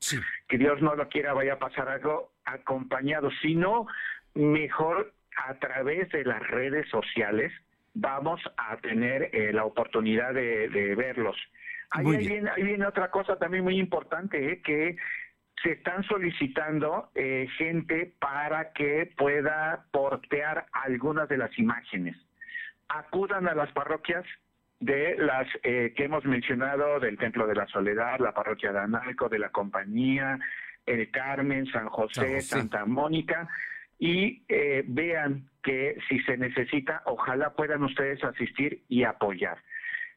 Que 0.47 0.59
Dios 0.59 0.79
no 0.79 0.95
lo 0.95 1.09
quiera, 1.09 1.33
vaya 1.33 1.53
a 1.53 1.59
pasar 1.59 1.89
algo 1.89 2.31
acompañado, 2.45 3.31
sino 3.41 3.87
mejor 4.35 5.11
a 5.37 5.55
través 5.55 6.09
de 6.11 6.23
las 6.23 6.39
redes 6.47 6.87
sociales, 6.89 7.51
vamos 7.95 8.39
a 8.57 8.77
tener 8.77 9.31
eh, 9.33 9.51
la 9.51 9.65
oportunidad 9.65 10.35
de, 10.35 10.93
verlos. 10.95 11.35
Ahí, 11.89 12.05
viene, 12.15 12.85
otra 12.85 13.09
cosa 13.09 13.37
también 13.37 13.63
muy 13.63 13.79
importante, 13.79 14.51
eh, 14.51 14.61
que 14.61 14.97
se 15.63 15.71
están 15.71 16.03
solicitando 16.03 17.09
eh, 17.15 17.47
gente 17.57 18.13
para 18.19 18.71
que 18.71 19.11
pueda 19.17 19.85
portear 19.91 20.67
algunas 20.73 21.27
de 21.27 21.37
las 21.37 21.57
imágenes. 21.57 22.15
Acudan 22.87 23.47
a 23.47 23.55
las 23.55 23.71
parroquias 23.71 24.25
de 24.79 25.15
las 25.17 25.47
que 25.61 25.93
hemos 25.97 26.25
mencionado, 26.25 26.99
del 26.99 27.17
Templo 27.17 27.47
de 27.47 27.55
la 27.55 27.65
Soledad, 27.67 28.19
la 28.19 28.33
parroquia 28.33 28.71
de 28.71 28.79
Analco, 28.79 29.29
de 29.29 29.39
la 29.39 29.49
Compañía, 29.49 30.37
el 30.85 31.09
Carmen, 31.11 31.65
San 31.67 31.87
José. 31.87 32.41
Santa 32.41 32.85
Mónica, 32.85 33.47
y 33.97 34.43
eh, 34.49 34.83
vean 34.87 35.49
que 35.63 35.97
si 36.07 36.19
se 36.21 36.37
necesita, 36.37 37.01
ojalá 37.05 37.53
puedan 37.53 37.83
ustedes 37.83 38.23
asistir 38.23 38.83
y 38.87 39.03
apoyar. 39.03 39.57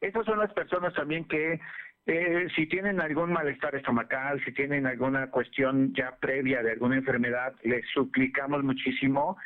Estas 0.01 0.27
son 0.27 0.39
las 0.39 0.53
personas 0.53 0.95
también 0.95 1.25
que 1.25 1.61
eh, 2.07 2.49
si 2.55 2.67
tienen 2.67 3.01
algún 3.01 3.33
malestar 3.33 3.75
estomacal, 3.75 4.43
si 4.45 4.53
tienen 4.53 4.87
alguna 4.87 5.31
cuestión 5.31 5.93
ya 5.95 6.17
previa 6.17 6.63
de 6.63 6.73
alguna 6.73 6.97
enfermedad, 6.97 7.55
les 7.63 7.87
suplicamos 7.93 8.63
muchísimo 8.63 9.37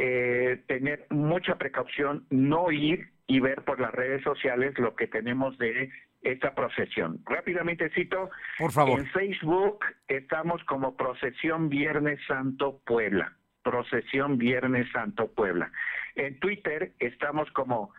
eh, 0.00 0.62
tener 0.68 1.06
mucha 1.10 1.56
precaución, 1.56 2.24
no 2.30 2.70
ir 2.70 3.10
y 3.26 3.40
ver 3.40 3.64
por 3.64 3.80
las 3.80 3.92
redes 3.92 4.22
sociales 4.22 4.78
lo 4.78 4.94
que 4.94 5.08
tenemos 5.08 5.58
de 5.58 5.90
esta 6.22 6.54
procesión. 6.54 7.20
Rápidamente 7.26 7.90
cito, 7.90 8.30
por 8.58 8.70
favor. 8.70 9.00
En 9.00 9.06
Facebook 9.08 9.84
estamos 10.06 10.62
como 10.64 10.96
Procesión 10.96 11.68
Viernes 11.68 12.20
Santo 12.28 12.80
Puebla. 12.86 13.36
Procesión 13.64 14.38
Viernes 14.38 14.86
Santo 14.92 15.32
Puebla. 15.32 15.70
En 16.14 16.38
Twitter 16.38 16.92
estamos 17.00 17.50
como 17.50 17.92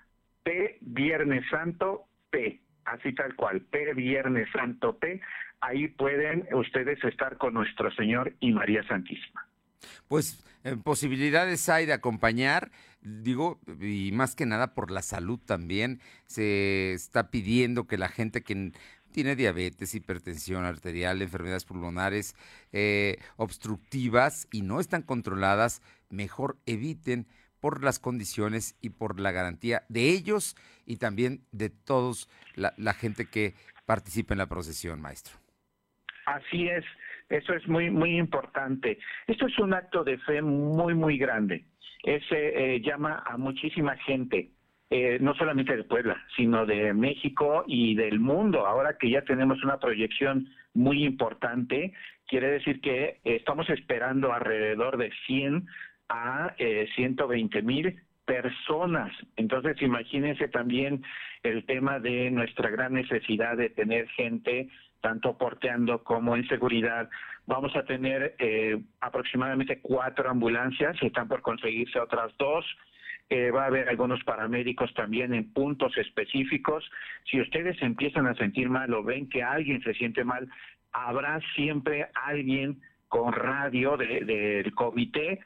P 0.43 0.77
Viernes 0.79 1.43
Santo 1.51 2.05
P, 2.29 2.61
así 2.85 3.13
tal 3.13 3.35
cual, 3.35 3.59
P 3.59 3.93
Viernes 3.93 4.47
Santo 4.53 4.97
P. 4.97 5.19
ahí 5.59 5.89
pueden 5.89 6.47
ustedes 6.53 7.03
estar 7.03 7.37
con 7.37 7.55
nuestro 7.55 7.91
Señor 7.91 8.31
y 8.39 8.53
María 8.53 8.83
Santísima. 8.83 9.45
Pues 10.07 10.48
posibilidades 10.83 11.69
hay 11.69 11.85
de 11.85 11.93
acompañar, 11.93 12.71
digo, 13.01 13.59
y 13.81 14.11
más 14.11 14.35
que 14.35 14.45
nada 14.45 14.73
por 14.73 14.91
la 14.91 15.01
salud 15.01 15.39
también, 15.39 16.01
se 16.25 16.93
está 16.93 17.31
pidiendo 17.31 17.87
que 17.87 17.97
la 17.97 18.09
gente 18.09 18.43
que 18.43 18.71
tiene 19.11 19.35
diabetes, 19.35 19.95
hipertensión 19.95 20.65
arterial, 20.65 21.21
enfermedades 21.21 21.65
pulmonares 21.65 22.35
eh, 22.71 23.17
obstructivas 23.37 24.47
y 24.51 24.61
no 24.61 24.79
están 24.79 25.01
controladas, 25.01 25.81
mejor 26.09 26.57
eviten 26.65 27.27
por 27.59 27.83
las 27.83 27.99
condiciones 27.99 28.75
y 28.81 28.91
por 28.91 29.19
la 29.19 29.31
garantía 29.31 29.83
de 29.89 30.09
ellos 30.09 30.55
y 30.85 30.97
también 30.97 31.43
de 31.51 31.69
todos 31.69 32.29
la, 32.55 32.73
la 32.77 32.93
gente 32.93 33.25
que 33.25 33.55
participa 33.85 34.33
en 34.33 34.37
la 34.37 34.47
procesión, 34.47 35.01
maestro. 35.01 35.35
Así 36.25 36.67
es, 36.67 36.85
eso 37.29 37.53
es 37.53 37.67
muy 37.67 37.89
muy 37.89 38.17
importante. 38.17 38.99
Esto 39.27 39.47
es 39.47 39.57
un 39.59 39.73
acto 39.73 40.03
de 40.03 40.17
fe 40.19 40.41
muy 40.41 40.93
muy 40.93 41.17
grande. 41.17 41.65
Ese 42.03 42.75
eh, 42.75 42.81
llama 42.81 43.23
a 43.25 43.37
muchísima 43.37 43.95
gente. 43.97 44.49
Eh, 44.91 45.19
no 45.21 45.35
solamente 45.35 45.77
de 45.77 45.83
Puebla, 45.83 46.19
sino 46.35 46.65
de 46.65 46.95
México 46.95 47.63
y 47.67 47.93
del 47.93 48.19
mundo. 48.19 48.65
Ahora 48.65 48.97
que 48.97 49.11
ya 49.11 49.21
tenemos 49.21 49.63
una 49.63 49.77
proyección 49.77 50.47
muy 50.73 51.03
importante, 51.03 51.93
quiere 52.27 52.49
decir 52.49 52.81
que 52.81 53.19
estamos 53.23 53.69
esperando 53.69 54.33
alrededor 54.33 54.97
de 54.97 55.11
100 55.27 55.67
a 56.09 56.55
eh, 56.57 56.87
120 56.95 57.61
mil 57.61 58.01
personas. 58.25 59.11
Entonces, 59.35 59.81
imagínense 59.81 60.47
también 60.47 61.03
el 61.43 61.65
tema 61.65 61.99
de 61.99 62.31
nuestra 62.31 62.69
gran 62.69 62.93
necesidad 62.93 63.57
de 63.57 63.69
tener 63.69 64.07
gente 64.09 64.69
tanto 65.01 65.37
porteando 65.37 66.03
como 66.03 66.35
en 66.35 66.47
seguridad. 66.47 67.09
Vamos 67.45 67.75
a 67.75 67.83
tener 67.83 68.35
eh, 68.39 68.79
aproximadamente 69.01 69.79
cuatro 69.81 70.29
ambulancias, 70.29 70.97
están 71.01 71.27
por 71.27 71.41
conseguirse 71.41 71.99
otras 71.99 72.35
dos. 72.37 72.65
Eh, 73.31 73.51
va 73.51 73.63
a 73.63 73.67
haber 73.67 73.89
algunos 73.89 74.23
paramédicos 74.23 74.91
también 74.95 75.33
en 75.33 75.53
puntos 75.53 75.95
específicos. 75.97 76.89
Si 77.29 77.39
ustedes 77.39 77.79
empiezan 77.81 78.25
a 78.25 78.33
sentir 78.35 78.69
mal 78.69 78.91
o 78.93 79.03
ven 79.03 79.29
que 79.29 79.43
alguien 79.43 79.81
se 79.83 79.93
siente 79.93 80.23
mal, 80.23 80.49
habrá 80.91 81.39
siempre 81.55 82.09
alguien 82.25 82.81
con 83.07 83.31
radio 83.33 83.97
del 83.97 84.25
de, 84.25 84.71
comité 84.75 85.39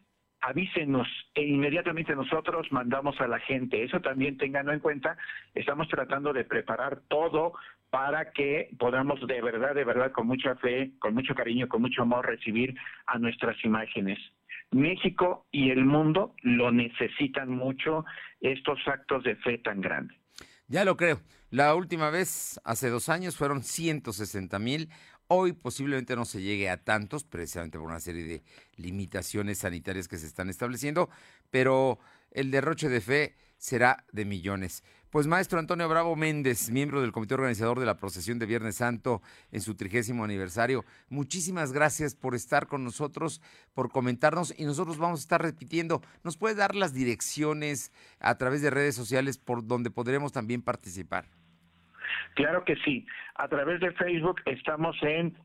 avísenos 0.44 1.08
e 1.34 1.44
inmediatamente 1.44 2.14
nosotros 2.16 2.70
mandamos 2.72 3.20
a 3.22 3.28
la 3.28 3.40
gente. 3.40 3.82
Eso 3.84 4.02
también 4.02 4.38
tenganlo 4.38 4.74
en 4.74 4.80
cuenta. 4.80 5.18
Estamos 5.56 5.88
tratando 5.88 6.34
de 6.34 6.44
preparar 6.44 7.00
todo 7.08 7.54
para 7.94 8.32
que 8.32 8.70
podamos 8.80 9.20
de 9.28 9.40
verdad, 9.40 9.76
de 9.76 9.84
verdad, 9.84 10.12
con 10.12 10.26
mucha 10.26 10.56
fe, 10.56 10.94
con 10.98 11.14
mucho 11.14 11.36
cariño, 11.36 11.70
con 11.70 11.80
mucho 11.80 12.02
amor, 12.02 12.26
recibir 12.26 12.74
a 13.06 13.20
nuestras 13.20 13.56
imágenes. 13.64 14.18
México 14.72 15.46
y 15.52 15.70
el 15.70 15.86
mundo 15.86 16.34
lo 16.42 16.72
necesitan 16.72 17.52
mucho 17.52 18.04
estos 18.42 18.80
actos 18.88 19.24
de 19.24 19.36
fe 19.36 19.60
tan 19.60 19.80
grandes. 19.80 20.18
Ya 20.68 20.86
lo 20.86 20.98
creo. 20.98 21.22
La 21.52 21.76
última 21.76 22.10
vez, 22.10 22.60
hace 22.64 22.90
dos 22.90 23.10
años, 23.10 23.38
fueron 23.38 23.62
160 23.62 24.58
mil. 24.58 24.90
Hoy 25.28 25.54
posiblemente 25.54 26.16
no 26.16 26.26
se 26.26 26.42
llegue 26.42 26.72
a 26.72 26.84
tantos, 26.84 27.24
precisamente 27.24 27.78
por 27.78 27.86
una 27.86 28.00
serie 28.00 28.24
de 28.24 28.42
limitaciones 28.76 29.60
sanitarias 29.60 30.08
que 30.08 30.18
se 30.18 30.26
están 30.26 30.50
estableciendo, 30.50 31.12
pero 31.52 32.00
el 32.32 32.50
derroche 32.50 32.90
de 32.90 33.02
fe 33.02 33.36
será 33.64 34.04
de 34.12 34.26
millones. 34.26 34.84
Pues 35.10 35.26
maestro 35.26 35.58
Antonio 35.58 35.88
Bravo 35.88 36.18
Méndez, 36.18 36.70
miembro 36.70 37.00
del 37.00 37.14
comité 37.14 37.36
organizador 37.36 37.80
de 37.80 37.86
la 37.86 37.96
procesión 37.96 38.38
de 38.38 38.46
Viernes 38.46 38.76
Santo 38.76 39.22
en 39.54 39.62
su 39.62 39.78
trigésimo 39.78 40.26
aniversario, 40.26 40.84
muchísimas 41.08 41.72
gracias 41.72 42.14
por 42.14 42.36
estar 42.36 42.68
con 42.68 42.84
nosotros, 42.84 43.42
por 43.74 43.90
comentarnos 43.90 44.54
y 44.60 44.66
nosotros 44.66 44.98
vamos 44.98 45.22
a 45.22 45.24
estar 45.24 45.42
repitiendo. 45.42 46.02
¿Nos 46.26 46.36
puede 46.36 46.56
dar 46.56 46.76
las 46.76 46.94
direcciones 46.94 47.94
a 48.20 48.38
través 48.38 48.62
de 48.62 48.70
redes 48.70 48.96
sociales 48.96 49.38
por 49.38 49.66
donde 49.66 49.92
podremos 49.92 50.34
también 50.34 50.62
participar? 50.62 51.24
Claro 52.34 52.66
que 52.66 52.76
sí. 52.84 53.08
A 53.36 53.48
través 53.48 53.80
de 53.80 53.94
Facebook 53.94 54.42
estamos 54.46 54.98
en 55.04 55.38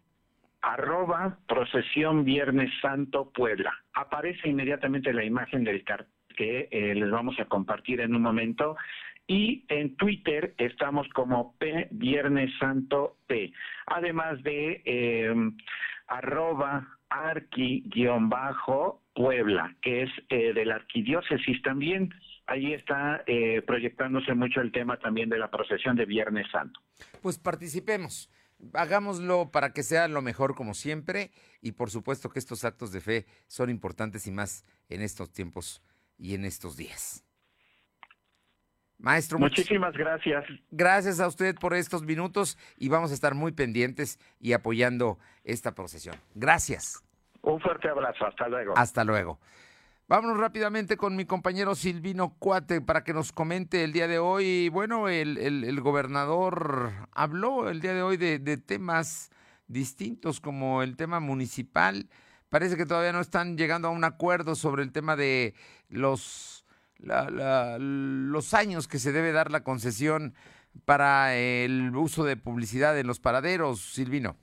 arroba 0.63 1.39
procesión 1.47 2.25
Viernes 2.25 2.71
Santo 2.83 3.31
Puebla. 3.31 3.73
Aparece 3.93 4.49
inmediatamente 4.49 5.13
la 5.13 5.23
imagen 5.23 5.63
del 5.63 5.85
cartel 5.85 6.18
que 6.39 6.69
eh, 6.71 6.95
les 6.95 7.11
vamos 7.11 7.35
a 7.41 7.47
compartir 7.47 8.01
en 8.01 8.15
un 8.15 8.23
momento. 8.23 8.77
Y 9.27 9.65
en 9.69 9.97
Twitter 9.97 10.55
estamos 10.57 11.09
como 11.09 11.57
P 11.59 11.89
Viernes 11.91 12.53
Santo 12.61 13.17
P. 13.27 13.53
Además 13.87 14.41
de 14.45 14.81
eh, 14.85 15.35
arroba 16.07 16.97
arqui-puebla, 17.11 19.75
que 19.83 20.05
es 20.05 20.11
eh, 20.29 20.53
de 20.55 20.65
la 20.65 20.77
arquidiócesis 20.77 21.61
también. 21.63 22.15
Allí 22.47 22.73
está 22.73 23.25
eh, 23.27 23.63
proyectándose 23.67 24.33
mucho 24.35 24.61
el 24.61 24.71
tema 24.71 24.97
también 24.99 25.29
de 25.29 25.39
la 25.39 25.51
procesión 25.51 25.97
de 25.97 26.07
Viernes 26.07 26.47
Santo. 26.53 26.81
Pues 27.21 27.37
participemos 27.39 28.31
hagámoslo 28.75 29.53
para 29.53 29.73
que 29.73 29.85
sea 29.85 30.09
lo 30.09 30.21
mejor 30.21 30.57
como 30.57 30.75
siempre 30.75 31.31
y 31.61 31.71
por 31.73 31.91
supuesto 31.91 32.29
que 32.29 32.41
estos 32.41 32.65
actos 32.65 32.91
de 32.93 33.01
fe 33.01 33.27
son 33.47 33.71
importantes 33.71 34.27
y 34.27 34.33
más 34.33 34.65
en 34.89 35.01
estos 35.03 35.31
tiempos 35.31 35.81
y 36.19 36.35
en 36.35 36.45
estos 36.45 36.77
días. 36.77 37.25
Maestro, 38.99 39.39
muchísimas 39.39 39.97
gracias. 39.97 40.45
Gracias 40.73 41.21
a 41.21 41.29
usted 41.29 41.55
por 41.55 41.73
estos 41.75 42.03
minutos 42.03 42.59
y 42.77 42.89
vamos 42.89 43.13
a 43.13 43.15
estar 43.15 43.35
muy 43.35 43.53
pendientes 43.53 44.19
y 44.41 44.53
apoyando 44.53 45.19
esta 45.45 45.73
procesión. 45.75 46.17
Gracias. 46.35 47.03
Un 47.43 47.61
fuerte 47.61 47.89
abrazo, 47.89 48.27
hasta 48.27 48.49
luego. 48.49 48.75
Hasta 48.77 49.05
luego. 49.05 49.39
Vámonos 50.09 50.39
rápidamente 50.39 50.97
con 50.97 51.15
mi 51.15 51.27
compañero 51.27 51.75
Silvino 51.75 52.35
Cuate 52.39 52.81
para 52.81 53.05
que 53.05 53.13
nos 53.13 53.31
comente 53.31 53.85
el 53.85 53.93
día 53.93 54.09
de 54.09 54.19
hoy. 54.19 54.69
Bueno, 54.71 55.09
el, 55.09 55.37
el, 55.37 55.81
gobernador 55.81 56.93
habló 57.13 57.69
el 57.69 57.81
día 57.81 57.93
de 57.93 58.03
hoy 58.03 58.17
de, 58.17 58.39
de 58.39 58.57
temas 58.57 59.31
distintos 59.67 60.41
como 60.41 60.83
el 60.83 60.97
tema 60.97 61.21
municipal 61.21 62.09
parece 62.49 62.77
que 62.77 62.87
todavía 62.87 63.13
no 63.13 63.21
están 63.21 63.57
llegando 63.57 63.89
a 63.89 63.93
un 63.93 64.05
acuerdo 64.05 64.55
sobre 64.55 64.83
el 64.83 64.93
tema 64.93 65.17
de 65.17 65.55
los, 65.89 66.65
los 66.99 68.55
años 68.55 68.89
que 68.89 68.99
se 68.99 69.13
debe 69.13 69.33
dar 69.33 69.51
la 69.51 69.65
concesión 69.65 70.35
para 70.85 71.35
el 71.37 71.95
uso 71.97 72.25
de 72.25 72.37
publicidad 72.37 72.99
en 72.99 73.07
los 73.07 73.21
paraderos, 73.21 73.81
Silvino. 73.81 74.37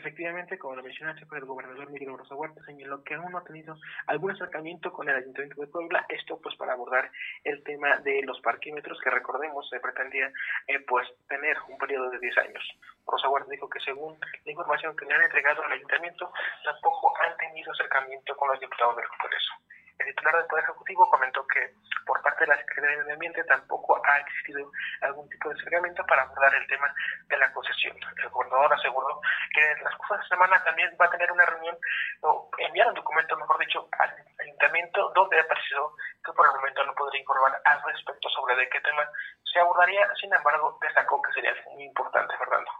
Efectivamente, 0.00 0.58
como 0.58 0.76
lo 0.76 0.82
mencionaste, 0.82 1.26
pues 1.26 1.42
el 1.42 1.46
gobernador 1.46 1.90
Miguel 1.90 2.16
Rosa 2.16 2.34
Huerta 2.34 2.64
señaló 2.64 3.04
que 3.04 3.12
aún 3.12 3.32
no 3.32 3.36
ha 3.36 3.44
tenido 3.44 3.76
algún 4.06 4.30
acercamiento 4.30 4.90
con 4.90 5.06
el 5.10 5.16
Ayuntamiento 5.16 5.60
de 5.60 5.66
Puebla, 5.66 6.06
esto 6.08 6.40
pues 6.40 6.56
para 6.56 6.72
abordar 6.72 7.10
el 7.44 7.62
tema 7.64 7.98
de 7.98 8.22
los 8.22 8.40
parquímetros 8.40 8.98
que 9.04 9.10
recordemos 9.10 9.68
se 9.68 9.78
pretendía 9.78 10.32
eh, 10.68 10.80
pues 10.88 11.06
tener 11.28 11.54
un 11.68 11.76
periodo 11.76 12.08
de 12.08 12.18
10 12.18 12.38
años. 12.38 12.64
Rosa 13.06 13.28
Huerta 13.28 13.50
dijo 13.50 13.68
que 13.68 13.80
según 13.80 14.18
la 14.46 14.50
información 14.50 14.96
que 14.96 15.04
le 15.04 15.12
han 15.12 15.22
entregado 15.22 15.62
al 15.64 15.72
Ayuntamiento, 15.72 16.32
tampoco 16.64 17.12
han 17.20 17.36
tenido 17.36 17.70
acercamiento 17.70 18.34
con 18.36 18.48
los 18.48 18.58
diputados 18.58 18.96
del 18.96 19.06
Congreso. 19.06 19.52
El 20.00 20.06
titular 20.06 20.34
del 20.34 20.46
Poder 20.46 20.64
Ejecutivo 20.64 21.10
comentó 21.10 21.46
que 21.46 21.74
por 22.06 22.22
parte 22.22 22.44
de 22.44 22.46
la 22.46 22.56
Secretaría 22.56 22.90
de 22.90 23.02
Medio 23.02 23.14
Ambiente 23.14 23.44
tampoco 23.44 24.00
ha 24.02 24.18
existido 24.18 24.70
algún 25.02 25.28
tipo 25.28 25.50
de 25.50 25.54
acercamiento 25.56 26.04
para 26.06 26.22
abordar 26.22 26.54
el 26.54 26.66
tema 26.68 26.92
de 27.28 27.36
la 27.36 27.52
concesión. 27.52 27.96
El 28.16 28.28
gobernador 28.30 28.72
aseguró 28.72 29.20
que 29.52 29.60
en 29.72 29.84
las 29.84 29.94
cosas 29.96 30.20
de 30.20 30.28
semana 30.28 30.64
también 30.64 30.90
va 30.98 31.04
a 31.04 31.10
tener 31.10 31.30
una 31.30 31.44
reunión 31.44 31.76
o 32.22 32.50
enviar 32.58 32.88
un 32.88 32.94
documento, 32.94 33.36
mejor 33.36 33.58
dicho, 33.58 33.88
al 33.98 34.14
ayuntamiento 34.40 35.12
donde 35.14 35.44
precisó 35.44 35.94
que 36.24 36.32
por 36.32 36.46
el 36.46 36.54
momento 36.54 36.82
no 36.84 36.94
podría 36.94 37.20
informar 37.20 37.60
al 37.62 37.82
respecto 37.82 38.28
sobre 38.30 38.56
de 38.56 38.70
qué 38.70 38.80
tema 38.80 39.06
se 39.52 39.60
abordaría. 39.60 40.08
Sin 40.14 40.32
embargo, 40.32 40.78
destacó 40.80 41.20
que 41.20 41.32
sería 41.32 41.54
muy 41.74 41.84
importante, 41.84 42.34
Fernando. 42.38 42.70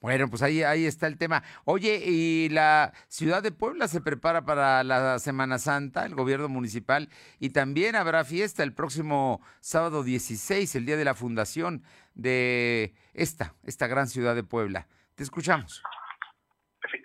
Bueno, 0.00 0.30
pues 0.30 0.42
ahí, 0.42 0.62
ahí 0.62 0.86
está 0.86 1.08
el 1.08 1.18
tema. 1.18 1.42
Oye, 1.64 2.00
y 2.04 2.48
la 2.50 2.92
ciudad 3.08 3.42
de 3.42 3.50
Puebla 3.50 3.88
se 3.88 4.00
prepara 4.00 4.44
para 4.44 4.84
la 4.84 5.18
Semana 5.18 5.58
Santa, 5.58 6.06
el 6.06 6.14
gobierno 6.14 6.48
municipal, 6.48 7.08
y 7.40 7.50
también 7.50 7.96
habrá 7.96 8.24
fiesta 8.24 8.62
el 8.62 8.72
próximo 8.72 9.40
sábado 9.60 10.04
16, 10.04 10.76
el 10.76 10.86
día 10.86 10.96
de 10.96 11.04
la 11.04 11.14
fundación 11.14 11.82
de 12.14 12.94
esta, 13.12 13.54
esta 13.64 13.88
gran 13.88 14.08
ciudad 14.08 14.36
de 14.36 14.44
Puebla. 14.44 14.86
Te 15.16 15.24
escuchamos. 15.24 15.82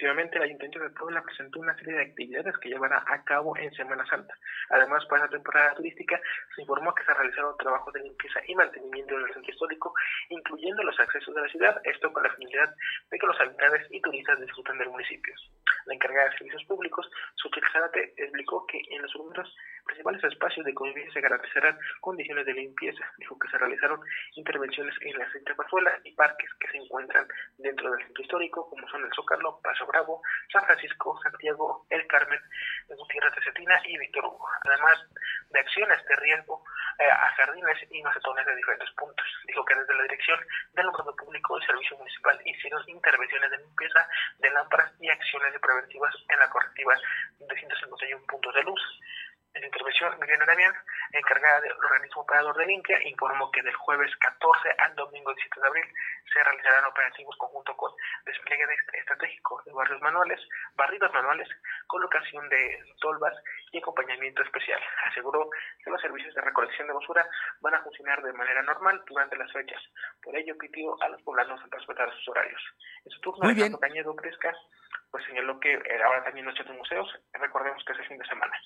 Efectivamente, 0.04 0.36
el 0.38 0.44
Ayuntamiento 0.44 0.80
de 0.80 0.90
Puebla 0.90 1.24
presentó 1.24 1.62
una 1.62 1.74
serie 1.78 1.94
de 1.94 2.02
actividades 2.02 2.58
que 2.58 2.68
llevará 2.68 3.06
a 3.08 3.24
cabo 3.24 3.56
en 3.56 3.74
Semana 3.74 4.06
Santa. 4.06 4.36
Además, 4.72 5.06
para 5.06 5.24
la 5.24 5.30
temporada 5.30 5.76
turística, 5.76 6.20
se 6.54 6.62
informó 6.62 6.94
que 6.94 7.06
se 7.06 7.14
realizaron 7.14 7.56
trabajos 7.56 7.94
de 7.94 8.02
limpieza 8.02 8.42
y 8.46 8.54
mantenimiento 8.54 9.18
del 9.18 9.34
centro 9.34 9.50
histórico, 9.50 9.94
incluyendo 10.28 10.84
los 10.84 11.00
accesos 11.00 11.34
de 11.34 11.42
la 11.42 11.48
ciudad, 11.48 11.82
esto 11.86 12.12
con 12.12 12.22
la 12.22 12.34
finalidad 12.36 12.76
de 13.12 13.18
que 13.18 13.28
los 13.28 13.40
habitantes 13.40 13.88
y 13.92 14.02
turistas 14.02 14.42
disfruten 14.42 14.78
del 14.78 14.90
municipio. 14.90 15.34
La 15.86 15.94
encargada 15.94 16.30
de 16.30 16.38
servicios 16.38 16.66
públicos, 16.66 17.10
Xochitl 17.36 17.72
Zárate, 17.72 18.14
explicó 18.18 18.66
que 18.68 18.82
en 18.90 19.02
los 19.02 19.16
números 19.16 19.56
principales 19.86 20.24
espacios 20.24 20.66
de 20.66 20.74
convivencia 20.74 21.14
se 21.14 21.22
garantizarán 21.22 21.78
condiciones 22.02 22.46
de 22.46 22.54
limpieza. 22.54 23.06
Dijo 23.18 23.38
que 23.38 23.50
se 23.50 23.58
realizaron 23.58 24.00
intervenciones 24.36 24.96
en 25.02 25.18
las 25.18 25.30
Pazuela 25.56 26.00
y 26.04 26.12
parques 26.14 26.50
que 26.60 26.68
se 26.70 26.78
encuentran 26.78 27.28
dentro 27.58 27.92
del 27.92 28.04
centro 28.06 28.24
histórico, 28.24 28.70
como 28.70 28.88
son 28.90 29.04
el 29.04 29.14
Zócalo, 29.14 29.60
Paso 29.62 29.86
Bravo, 29.94 30.24
San 30.52 30.66
Francisco, 30.66 31.20
Santiago, 31.22 31.86
El 31.88 32.08
Carmen, 32.08 32.40
Gutiérrez 32.90 33.36
de 33.36 33.44
Cetina 33.44 33.80
y 33.86 33.96
Víctor 34.00 34.26
Hugo. 34.26 34.48
Además 34.66 34.98
de 35.52 35.60
acciones 35.60 36.04
de 36.06 36.16
riesgo 36.16 36.66
eh, 36.98 37.06
a 37.06 37.30
jardines 37.38 37.78
y 37.92 38.02
macetones 38.02 38.44
de 38.44 38.56
diferentes 38.56 38.90
puntos. 38.98 39.26
Dijo 39.46 39.64
que 39.64 39.76
desde 39.76 39.94
la 39.94 40.02
Dirección 40.02 40.40
del 40.74 40.88
Orden 40.88 41.16
Público 41.16 41.60
y 41.60 41.66
Servicio 41.68 41.96
Municipal 41.98 42.42
hicieron 42.44 42.82
intervenciones 42.88 43.52
de 43.52 43.58
limpieza 43.60 44.08
de 44.40 44.50
lámparas 44.50 44.92
y 45.00 45.10
acciones 45.10 45.54
de 45.54 45.60
preventivas 45.60 46.16
en 46.28 46.40
la 46.40 46.50
correctiva 46.50 46.96
de 47.38 47.56
151 47.56 48.26
puntos 48.26 48.54
de 48.56 48.64
luz. 48.64 48.82
En 49.54 49.62
la 49.62 49.68
intervención, 49.68 50.18
Miriam 50.20 50.42
Arabian, 50.42 50.74
encargada 51.12 51.62
del 51.62 51.74
organismo 51.74 52.24
operador 52.24 52.58
de 52.58 52.66
limpia, 52.66 52.98
informó 53.08 53.52
que 53.52 53.62
del 53.62 53.76
jueves 53.76 54.12
14 54.18 54.70
al 54.80 54.96
domingo 54.96 55.32
17 55.32 55.62
de 55.62 55.68
abril 55.68 55.86
se 56.34 56.44
realizarán 56.44 56.86
operativos 56.86 57.36
conjunto 57.38 57.78
con 57.78 57.92
despliegue 58.26 58.66
estratégico 58.94 59.62
de 59.66 59.74
barrios 59.74 60.02
manuales, 60.02 60.40
barridos 60.76 61.14
manuales, 61.14 61.48
colocación 61.86 62.50
de 62.50 62.84
tolvas 63.00 63.36
y 63.72 63.78
acompañamiento 63.78 64.42
especial. 64.42 64.82
Aseguró 65.06 65.48
que 65.84 65.92
los 65.92 66.02
servicios 66.02 66.34
de 66.34 66.42
recolección 66.42 66.88
de 66.88 66.94
basura 66.94 67.28
van 67.62 67.76
a 67.76 67.84
funcionar 67.84 68.24
de 68.24 68.34
manera 68.34 68.64
normal 68.64 69.04
durante 69.06 69.38
las 69.38 69.52
fechas. 69.52 69.82
Por 70.24 70.36
ello, 70.36 70.58
pidió 70.58 71.00
a 71.04 71.10
los 71.10 71.22
poblanos 71.22 71.62
respetar 71.70 72.12
sus 72.16 72.30
horarios. 72.30 72.62
En 73.06 73.12
su 73.12 73.22
turno, 73.22 73.46
Muy 73.46 73.80
Cañedo 73.80 74.16
Fresca 74.16 74.52
pues 75.14 75.24
señaló 75.26 75.60
que 75.60 75.72
eh, 75.74 76.04
ahora 76.04 76.24
también 76.24 76.48
noche 76.48 76.64
de 76.64 76.74
museos, 76.74 77.08
recordemos 77.34 77.86
que 77.86 77.94
es 77.94 78.00
el 78.00 78.08
fin 78.08 78.18
de 78.18 78.26
semana. 78.26 78.60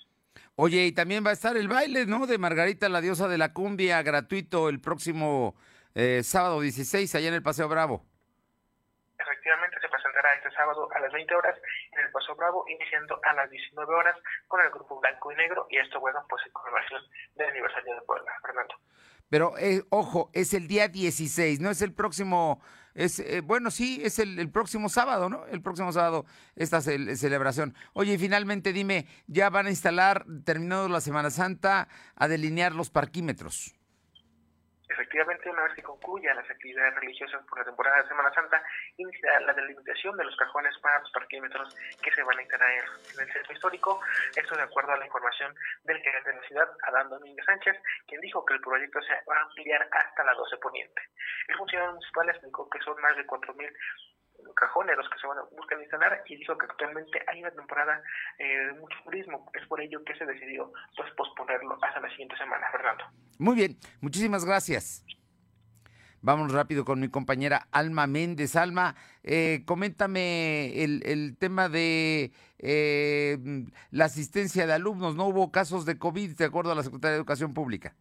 Oye, 0.56 0.86
y 0.86 0.92
también 0.92 1.26
va 1.26 1.32
a 1.32 1.34
estar 1.34 1.58
el 1.58 1.68
baile, 1.68 2.06
¿no? 2.06 2.28
De 2.28 2.38
Margarita, 2.38 2.90
la 2.90 3.02
diosa 3.02 3.28
de 3.28 3.38
la 3.38 3.54
cumbia, 3.54 4.02
gratuito 4.02 4.70
el 4.70 4.80
próximo 4.80 5.56
eh, 5.96 6.22
sábado 6.24 6.62
16, 6.62 7.16
allá 7.16 7.28
en 7.30 7.34
el 7.34 7.44
Paseo 7.44 7.68
Bravo. 7.68 8.06
Efectivamente, 9.18 9.78
se 9.82 9.90
presentará 9.90 10.36
este 10.36 10.52
sábado 10.52 10.88
a 10.94 11.00
las 11.00 11.12
20 11.12 11.36
horas 11.36 11.58
en 11.92 12.06
el 12.06 12.12
Paseo 12.12 12.36
Bravo, 12.36 12.66
iniciando 12.68 13.20
a 13.24 13.34
las 13.34 13.50
19 13.50 13.94
horas 13.94 14.16
con 14.48 14.62
el 14.62 14.70
grupo 14.70 15.00
Blanco 15.00 15.32
y 15.32 15.36
Negro, 15.36 15.68
y 15.70 15.78
esto, 15.78 16.00
bueno, 16.00 16.24
pues 16.30 16.44
en 16.46 16.52
conmemoración 16.52 17.02
del 17.36 17.50
aniversario 17.50 17.96
de 17.96 18.02
Puebla, 18.02 18.32
Fernando. 18.42 18.76
Pero, 19.30 19.58
eh, 19.58 19.84
ojo, 19.90 20.30
es 20.34 20.54
el 20.54 20.68
día 20.68 20.88
16, 20.88 21.60
no 21.60 21.70
es 21.70 21.82
el 21.82 21.94
próximo 21.94 22.62
es, 22.98 23.20
eh, 23.20 23.42
bueno, 23.42 23.70
sí, 23.70 24.02
es 24.04 24.18
el, 24.18 24.50
próximo 24.50 24.90
sábado, 24.90 25.30
¿no? 25.30 25.46
El 25.46 25.62
próximo 25.62 25.94
sábado 25.94 26.26
esta 26.56 26.82
celebración. 26.82 27.76
Oye, 27.94 28.16
y 28.16 28.18
finalmente 28.18 28.74
dime, 28.74 29.06
ya 29.28 29.52
van 29.52 29.68
a 29.68 29.70
instalar, 29.70 30.26
terminado 30.44 30.90
la 30.90 31.00
Semana 31.00 31.30
Santa, 31.30 31.90
a 32.16 32.28
delinear 32.28 32.74
los 32.74 32.90
parquímetros. 32.90 33.77
Efectivamente, 34.90 35.50
una 35.50 35.64
vez 35.64 35.74
que 35.74 35.84
concluya 35.84 36.34
las 36.34 36.50
actividades 36.50 36.96
religiosas 36.96 37.44
por 37.46 37.60
la 37.60 37.66
temporada 37.66 38.02
de 38.02 38.08
Semana 38.08 38.34
Santa, 38.34 38.64
inicia 38.96 39.40
la 39.42 39.54
delimitación 39.54 40.16
de 40.16 40.24
los 40.24 40.36
cajones 40.38 40.78
para 40.80 41.00
los 41.00 41.12
parquímetros 41.12 41.76
que 42.02 42.12
se 42.12 42.24
van 42.24 42.38
a 42.38 42.42
instalar 42.42 42.70
en 42.72 43.20
el 43.20 43.34
centro 43.34 43.54
histórico. 43.54 44.00
Esto 44.36 44.56
de 44.56 44.64
acuerdo 44.64 44.94
a 44.94 44.98
la 44.98 45.06
información 45.06 45.54
del 45.84 46.02
gerente 46.02 46.30
de 46.30 46.36
la 46.38 46.48
ciudad, 46.48 46.70
Adán 46.84 47.10
Domínguez 47.10 47.46
Sánchez, 47.46 47.76
quien 48.08 48.22
dijo 48.22 48.46
que 48.46 48.54
el 48.54 48.62
proyecto 48.62 49.02
se 49.02 49.14
va 49.30 49.38
a 49.38 49.44
ampliar 49.44 49.88
hasta 49.92 50.24
la 50.24 50.34
12 50.34 50.58
Poniente. 50.58 51.02
El 51.48 51.58
funcionario 51.58 51.94
municipal 51.94 52.30
explicó 52.30 52.70
que 52.70 52.80
son 52.80 53.00
más 53.02 53.16
de 53.18 53.26
4.000 53.28 53.74
cajones 54.60 54.98
los 54.98 55.10
que 55.10 55.20
se 55.20 55.28
van 55.28 55.38
a 55.38 55.44
buscar 55.56 55.80
instalar 55.80 56.24
y 56.28 56.36
dijo 56.36 56.58
que 56.58 56.66
actualmente 56.66 57.24
hay 57.28 57.42
una 57.42 57.52
temporada 57.52 58.02
eh, 58.40 58.68
de 58.68 58.74
mucho 58.74 58.98
turismo. 59.04 59.50
Es 59.54 59.66
por 59.68 59.80
ello 59.80 60.04
que 60.04 60.16
se 60.16 60.26
decidió 60.26 60.72
pues 60.96 61.10
posponerlo 61.16 61.78
hasta 61.82 62.00
la 62.02 62.10
siguiente 62.10 62.36
semana, 62.38 62.68
Fernando. 62.72 63.06
Muy 63.40 63.56
bien, 63.56 63.78
muchísimas 64.02 64.46
gracias. 64.46 65.06
Vamos 66.22 66.52
rápido 66.52 66.84
con 66.84 67.00
mi 67.00 67.10
compañera 67.10 67.68
Alma 67.72 68.08
Méndez. 68.08 68.56
Alma, 68.56 68.96
eh, 69.24 69.64
coméntame 69.66 70.84
el, 70.84 71.04
el, 71.06 71.38
tema 71.38 71.70
de 71.70 72.32
eh, 72.58 73.38
la 73.92 74.06
asistencia 74.06 74.66
de 74.66 74.74
alumnos. 74.74 75.16
No 75.16 75.28
hubo 75.28 75.52
casos 75.52 75.86
de 75.86 76.00
COVID, 76.00 76.36
de 76.36 76.46
acuerdo 76.46 76.72
a 76.72 76.76
la 76.76 76.84
Secretaría 76.84 77.12
de 77.12 77.18
Educación 77.18 77.54
Pública. 77.54 77.96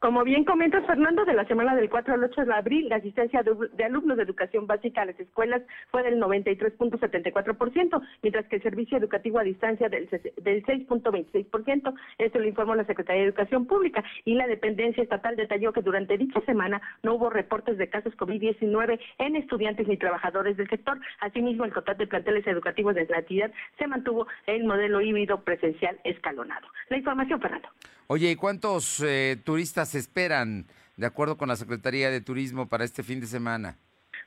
Como 0.00 0.22
bien 0.22 0.44
comentas, 0.44 0.86
Fernando, 0.86 1.24
de 1.24 1.34
la 1.34 1.44
semana 1.46 1.74
del 1.74 1.90
4 1.90 2.14
al 2.14 2.22
8 2.22 2.44
de 2.44 2.54
abril, 2.54 2.88
la 2.88 2.96
asistencia 2.96 3.42
de, 3.42 3.84
alumnos 3.84 4.16
de 4.16 4.22
educación 4.22 4.64
básica 4.68 5.02
a 5.02 5.06
las 5.06 5.18
escuelas 5.18 5.60
fue 5.90 6.04
del 6.04 6.20
93.74%, 6.20 8.00
mientras 8.22 8.46
que 8.46 8.56
el 8.56 8.62
servicio 8.62 8.96
educativo 8.96 9.40
a 9.40 9.42
distancia 9.42 9.88
del, 9.88 10.08
del 10.08 10.64
6.26%. 10.64 11.94
Esto 12.18 12.38
lo 12.38 12.46
informó 12.46 12.76
la 12.76 12.84
Secretaría 12.84 13.22
de 13.22 13.28
Educación 13.28 13.66
Pública. 13.66 14.04
Y 14.24 14.34
la 14.34 14.46
dependencia 14.46 15.02
estatal 15.02 15.34
detalló 15.34 15.72
que 15.72 15.82
durante 15.82 16.16
dicha 16.16 16.40
semana 16.42 16.80
no 17.02 17.14
hubo 17.14 17.28
reportes 17.28 17.76
de 17.76 17.88
casos 17.88 18.16
COVID-19 18.16 19.00
en 19.18 19.34
estudiantes 19.34 19.88
ni 19.88 19.96
trabajadores 19.96 20.56
del 20.56 20.68
sector. 20.68 21.00
Asimismo, 21.18 21.64
el 21.64 21.72
total 21.72 21.98
de 21.98 22.06
planteles 22.06 22.46
educativos 22.46 22.94
de 22.94 23.04
la 23.06 23.18
entidad 23.18 23.50
se 23.76 23.88
mantuvo 23.88 24.28
en 24.46 24.64
modelo 24.64 25.00
híbrido 25.00 25.42
presencial 25.42 25.98
escalonado. 26.04 26.68
La 26.88 26.98
información, 26.98 27.40
Fernando. 27.40 27.68
Oye, 28.10 28.30
¿y 28.30 28.36
cuántos 28.36 29.02
eh, 29.02 29.36
turistas 29.44 29.94
esperan, 29.94 30.64
de 30.96 31.04
acuerdo 31.04 31.36
con 31.36 31.46
la 31.46 31.56
Secretaría 31.56 32.08
de 32.08 32.22
Turismo, 32.22 32.66
para 32.66 32.84
este 32.84 33.02
fin 33.02 33.20
de 33.20 33.26
semana? 33.26 33.76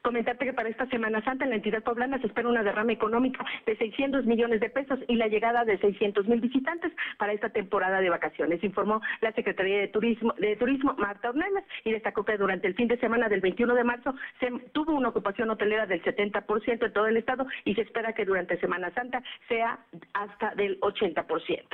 Comentarte 0.03 0.45
que 0.45 0.53
para 0.53 0.69
esta 0.69 0.85
Semana 0.89 1.23
Santa 1.23 1.45
en 1.45 1.49
la 1.49 1.55
entidad 1.55 1.81
poblana 1.81 2.19
se 2.19 2.27
espera 2.27 2.47
una 2.47 2.61
derrama 2.61 2.91
económica 2.91 3.43
de 3.65 3.75
600 3.75 4.27
millones 4.27 4.59
de 4.59 4.69
pesos 4.69 4.99
y 5.07 5.15
la 5.15 5.29
llegada 5.29 5.65
de 5.65 5.79
600 5.79 6.27
mil 6.27 6.39
visitantes 6.41 6.91
para 7.17 7.33
esta 7.33 7.49
temporada 7.49 8.01
de 8.01 8.11
vacaciones, 8.11 8.63
informó 8.63 9.01
la 9.19 9.31
Secretaría 9.31 9.79
de 9.79 9.87
Turismo, 9.87 10.35
de 10.37 10.55
Turismo 10.57 10.93
Marta 10.99 11.29
Ornelas, 11.29 11.63
y 11.83 11.91
destacó 11.91 12.23
que 12.23 12.37
durante 12.37 12.67
el 12.67 12.75
fin 12.75 12.87
de 12.87 12.99
semana 12.99 13.29
del 13.29 13.41
21 13.41 13.73
de 13.73 13.83
marzo 13.83 14.13
se 14.39 14.51
tuvo 14.73 14.93
una 14.93 15.09
ocupación 15.09 15.49
hotelera 15.49 15.87
del 15.87 16.03
70% 16.03 16.85
en 16.85 16.93
todo 16.93 17.07
el 17.07 17.17
estado 17.17 17.47
y 17.65 17.73
se 17.73 17.81
espera 17.81 18.13
que 18.13 18.25
durante 18.25 18.59
Semana 18.59 18.93
Santa 18.93 19.23
sea 19.47 19.79
hasta 20.13 20.53
del 20.53 20.79
80% 20.81 21.65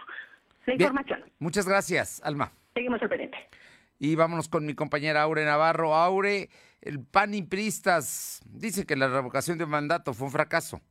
la 0.68 0.74
información. 0.74 1.24
Muchas 1.39 1.68
gracias, 1.68 2.22
Alma. 2.24 2.51
Seguimos 2.74 3.01
al 3.01 3.09
pendiente. 3.09 3.38
Y 3.99 4.15
vámonos 4.15 4.47
con 4.47 4.65
mi 4.65 4.76
compañera 4.76 5.24
Aure 5.24 5.45
Navarro. 5.45 5.95
Aure, 5.95 6.49
el 6.82 6.99
PAN 6.99 7.34
y 7.34 7.41
Pristas 7.41 8.41
dice 8.45 8.86
que 8.86 8.95
la 8.95 9.07
revocación 9.07 9.57
de 9.57 9.65
mandato 9.65 10.13
fue 10.13 10.28
un 10.28 10.34
fracaso. 10.34 10.82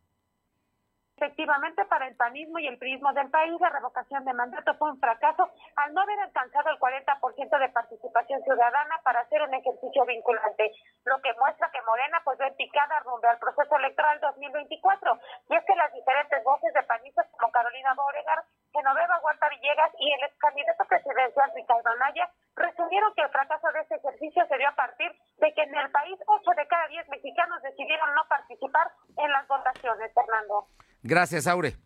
Efectivamente, 1.19 1.83
para 1.87 2.09
el 2.09 2.15
panismo 2.15 2.59
y 2.59 2.67
el 2.67 2.77
prismo 2.77 3.11
del 3.15 3.31
país, 3.31 3.59
la 3.59 3.71
revocación 3.71 4.23
de 4.27 4.35
mandato 4.35 4.75
fue 4.75 4.91
un 4.91 5.01
fracaso 5.01 5.49
al 5.77 5.95
no 5.95 6.03
haber 6.03 6.21
alcanzado 6.21 6.69
el 6.69 6.79
40% 6.79 7.59
de 7.59 7.69
participación 7.71 8.43
ciudadana 8.43 9.01
para 9.03 9.21
hacer 9.21 9.41
un 9.41 9.55
ejercicio 9.55 10.05
vinculante, 10.05 10.73
lo 11.07 11.17
que 11.23 11.33
muestra 11.41 11.71
que 11.73 11.81
Morena 11.89 12.21
pues 12.23 12.37
ve 12.37 12.53
picada 12.59 13.01
rumbo 13.01 13.27
al 13.29 13.39
proceso 13.39 13.77
electoral 13.77 14.21
2024. 14.21 15.19
Y 15.49 15.57
es 15.57 15.65
que 15.65 15.75
las 15.77 15.91
diferentes 15.95 16.45
voces 16.45 16.75
de 16.75 16.83
panistas 16.83 17.27
como 17.39 17.51
Carolina 17.51 17.95
Boregar, 17.95 18.45
Genoveva 18.75 19.19
Huerta 19.25 19.49
Villegas 19.49 19.93
y 19.99 20.13
el 20.13 20.23
ex 20.23 20.37
candidato 20.37 20.85
presidencial 20.85 21.51
Ricardo 21.55 21.91
Anaya 21.97 22.29
resumieron 22.57 23.15
que 23.15 23.23
el 23.23 23.31
fracaso 23.31 23.73
de 23.73 23.81
este 23.81 23.95
ejercicio 23.97 24.47
se 24.47 24.59
dio 24.59 24.69
a 24.69 24.77
partir 24.77 25.11
de 25.39 25.55
que 25.55 25.63
en 25.63 25.75
el 25.77 25.91
país 25.91 26.19
8 26.27 26.51
de 26.59 26.67
cada 26.69 26.89
10 26.89 27.09
mexicanos 27.09 27.63
decidieron 27.63 28.15
no 28.15 28.29
participar 28.29 28.91
en 29.17 29.33
las 29.33 29.49
votaciones, 29.49 30.13
Fernando. 30.13 30.69
Gracias, 31.03 31.47
Aure. 31.47 31.77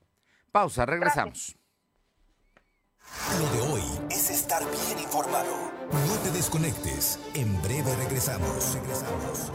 Pausa, 0.51 0.87
regresamos. 0.87 1.57
Lo 3.39 3.51
de 3.51 3.73
hoy 3.73 3.83
es 4.11 4.31
estar 4.31 4.63
bien 4.63 4.99
informado. 5.03 5.71
No 6.07 6.15
te 6.23 6.31
desconectes. 6.31 7.19
En 7.35 7.61
breve 7.63 7.95
regresamos. 7.97 8.75
Regresamos. 8.75 9.53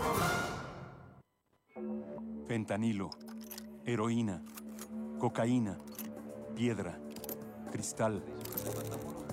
Fentanilo, 2.47 3.09
heroína, 3.85 4.43
cocaína, 5.19 5.79
piedra, 6.55 6.99
cristal. 7.71 8.23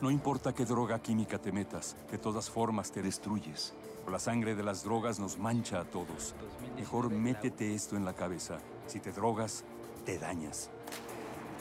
No 0.01 0.11
importa 0.11 0.55
qué 0.55 0.65
droga 0.65 1.01
química 1.01 1.39
te 1.39 1.53
metas, 1.53 1.97
de 2.11 2.19
todas 2.19 2.51
formas 2.51 2.91
te 2.91 3.03
destruyes. 3.03 3.75
La 4.11 4.19
sangre 4.19 4.55
de 4.55 4.63
las 4.65 4.83
drogas 4.83 5.21
nos 5.21 5.39
mancha 5.39 5.81
a 5.81 5.85
todos. 5.85 6.35
Mejor 6.77 7.11
métete 7.11 7.75
esto 7.75 7.97
en 7.97 8.05
la 8.05 8.15
cabeza. 8.15 8.59
Si 8.87 8.99
te 8.99 9.13
drogas, 9.13 9.65
te 10.05 10.19
dañas. 10.19 10.71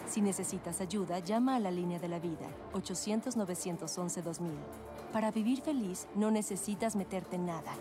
Si 0.07 0.21
necesitas 0.21 0.81
ayuda, 0.81 1.19
llama 1.19 1.55
a 1.55 1.59
la 1.59 1.71
línea 1.71 1.99
de 1.99 2.09
la 2.09 2.19
vida, 2.19 2.47
800-911-2000. 2.73 4.51
Para 5.13 5.31
vivir 5.31 5.61
feliz, 5.61 6.07
no 6.15 6.31
necesitas 6.31 6.95
meterte 6.95 7.37
en 7.37 7.45
nada. 7.45 7.71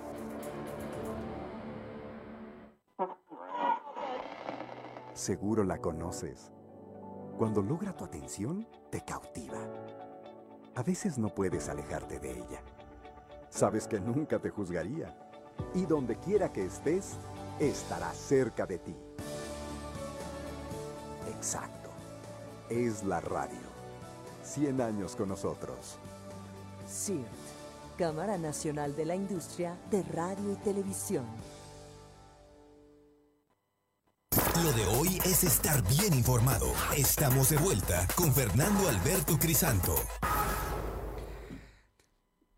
Seguro 5.13 5.65
la 5.65 5.79
conoces. 5.79 6.53
Cuando 7.37 7.63
logra 7.63 7.97
tu 7.97 8.05
atención, 8.05 8.67
te 8.91 9.01
cautiva. 9.01 9.59
A 10.77 10.83
veces 10.83 11.19
no 11.19 11.29
puedes 11.31 11.69
alejarte 11.69 12.21
de 12.21 12.31
ella. 12.31 12.63
Sabes 13.49 13.89
que 13.89 13.99
nunca 13.99 14.39
te 14.39 14.51
juzgaría. 14.51 15.17
Y 15.75 15.85
donde 15.85 16.17
quiera 16.17 16.53
que 16.53 16.65
estés, 16.65 17.17
estará 17.59 18.13
cerca 18.13 18.67
de 18.67 18.79
ti 18.79 18.97
exacto. 21.41 21.89
Es 22.69 23.03
la 23.03 23.19
radio. 23.21 23.71
100 24.45 24.81
años 24.83 25.17
con 25.17 25.31
nosotros. 25.31 25.99
CIRT, 26.87 27.27
Cámara 27.97 28.37
Nacional 28.37 28.95
de 28.95 29.07
la 29.07 29.17
Industria 29.17 29.75
de 29.91 30.03
Radio 30.03 30.53
y 30.53 30.57
Televisión. 30.57 31.25
Lo 34.63 34.73
de 34.73 34.85
hoy 34.99 35.19
es 35.25 35.43
estar 35.45 35.83
bien 35.89 36.13
informado. 36.13 36.67
Estamos 36.95 37.49
de 37.49 37.57
vuelta 37.57 38.07
con 38.15 38.35
Fernando 38.35 38.91
Alberto 38.91 39.39
Crisanto. 39.39 39.95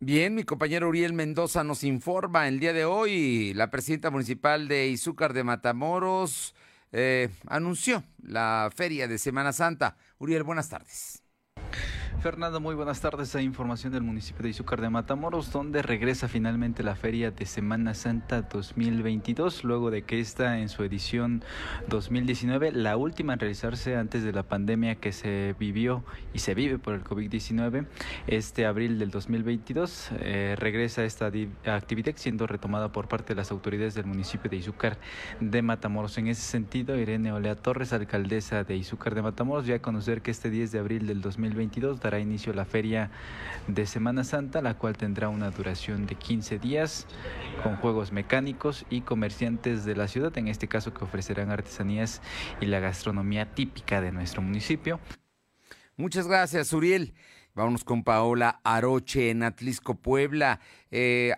Bien, 0.01 0.35
mi 0.35 0.43
compañero 0.43 0.89
Uriel 0.89 1.13
Mendoza 1.13 1.63
nos 1.63 1.85
informa 1.85 2.49
el 2.49 2.59
día 2.59 2.73
de 2.73 2.85
hoy. 2.85 3.55
La 3.55 3.71
presidenta 3.71 4.11
municipal 4.11 4.67
de 4.67 4.89
Izúcar 4.89 5.33
de 5.35 5.45
Matamoros 5.45 6.57
eh, 6.93 7.31
anunció 7.47 8.05
la 8.23 8.71
feria 8.75 9.09
de 9.09 9.19
Semana 9.19 9.53
Santa. 9.53 9.97
Uriel, 10.19 10.43
buenas 10.43 10.69
tardes. 10.69 11.22
Fernando, 12.23 12.61
muy 12.61 12.77
buenas 12.77 13.01
tardes. 13.01 13.35
Hay 13.35 13.45
información 13.45 13.93
del 13.93 14.05
municipio 14.05 14.45
de 14.45 14.51
Izúcar 14.51 14.81
de 14.81 14.89
Matamoros, 14.89 15.51
donde 15.51 15.83
regresa 15.83 16.29
finalmente 16.29 16.85
la 16.85 16.95
Feria 16.95 17.33
de 17.33 17.47
Semana 17.47 17.95
Santa 17.95 18.43
2022, 18.43 19.65
luego 19.65 19.91
de 19.91 20.03
que 20.03 20.21
esta 20.21 20.61
en 20.61 20.69
su 20.69 20.85
edición 20.85 21.43
2019, 21.89 22.71
la 22.71 22.97
última 22.97 23.33
en 23.33 23.41
realizarse 23.41 23.97
antes 23.97 24.23
de 24.23 24.33
la 24.33 24.45
pandemia 24.45 24.95
que 24.95 25.11
se 25.11 25.57
vivió 25.59 26.05
y 26.33 26.39
se 26.39 26.55
vive 26.55 26.79
por 26.79 26.95
el 26.95 27.03
COVID-19, 27.03 27.87
este 28.29 28.67
abril 28.67 29.01
del 29.01 29.11
2022, 29.11 30.11
eh, 30.21 30.55
regresa 30.57 31.03
esta 31.03 31.33
actividad 31.67 32.13
siendo 32.15 32.47
retomada 32.47 32.93
por 32.93 33.09
parte 33.09 33.35
de 33.35 33.39
las 33.39 33.51
autoridades 33.51 33.95
del 33.95 34.07
municipio 34.07 34.49
de 34.49 34.59
Izúcar 34.59 34.97
de 35.41 35.61
Matamoros. 35.61 36.17
En 36.19 36.29
ese 36.29 36.43
sentido, 36.43 36.97
Irene 36.97 37.33
Olea 37.33 37.57
Torres, 37.57 37.93
alcaldesa 37.93 38.63
de 38.63 38.77
Izúcar 38.77 39.17
de 39.17 39.23
Matamoros, 39.23 39.67
ya 39.67 39.75
a 39.75 39.83
conocer 39.83 40.23
que 40.23 40.31
este 40.31 40.51
10 40.51 40.71
de 40.71 40.79
abril 40.79 41.09
del 41.09 41.21
2022 41.21 41.99
dará 41.99 42.12
inicio 42.19 42.53
la 42.53 42.65
feria 42.65 43.11
de 43.69 43.87
Semana 43.87 44.25
Santa, 44.25 44.61
la 44.63 44.75
cual 44.75 44.97
tendrá 44.97 45.29
una 45.29 45.51
duración 45.51 46.07
de 46.07 46.15
15 46.15 46.59
días 46.59 47.07
con 47.63 47.77
juegos 47.77 48.13
mecánicos 48.13 48.85
y 48.91 49.03
comerciantes 49.03 49.85
de 49.85 49.97
la 49.97 50.09
ciudad, 50.09 50.37
en 50.39 50.49
este 50.49 50.69
caso 50.69 50.93
que 50.93 51.05
ofrecerán 51.05 51.51
artesanías 51.51 52.23
y 52.61 52.67
la 52.67 52.81
gastronomía 52.81 53.55
típica 53.55 54.01
de 54.01 54.13
nuestro 54.13 54.43
municipio. 54.43 55.01
Muchas 55.97 56.27
gracias, 56.27 56.73
Uriel. 56.73 57.15
Vámonos 57.55 57.85
con 57.85 58.03
Paola 58.03 58.61
Aroche 58.65 59.31
en 59.31 59.43
Atlisco, 59.43 59.95
Puebla. 59.95 60.59
Eh, 60.91 61.35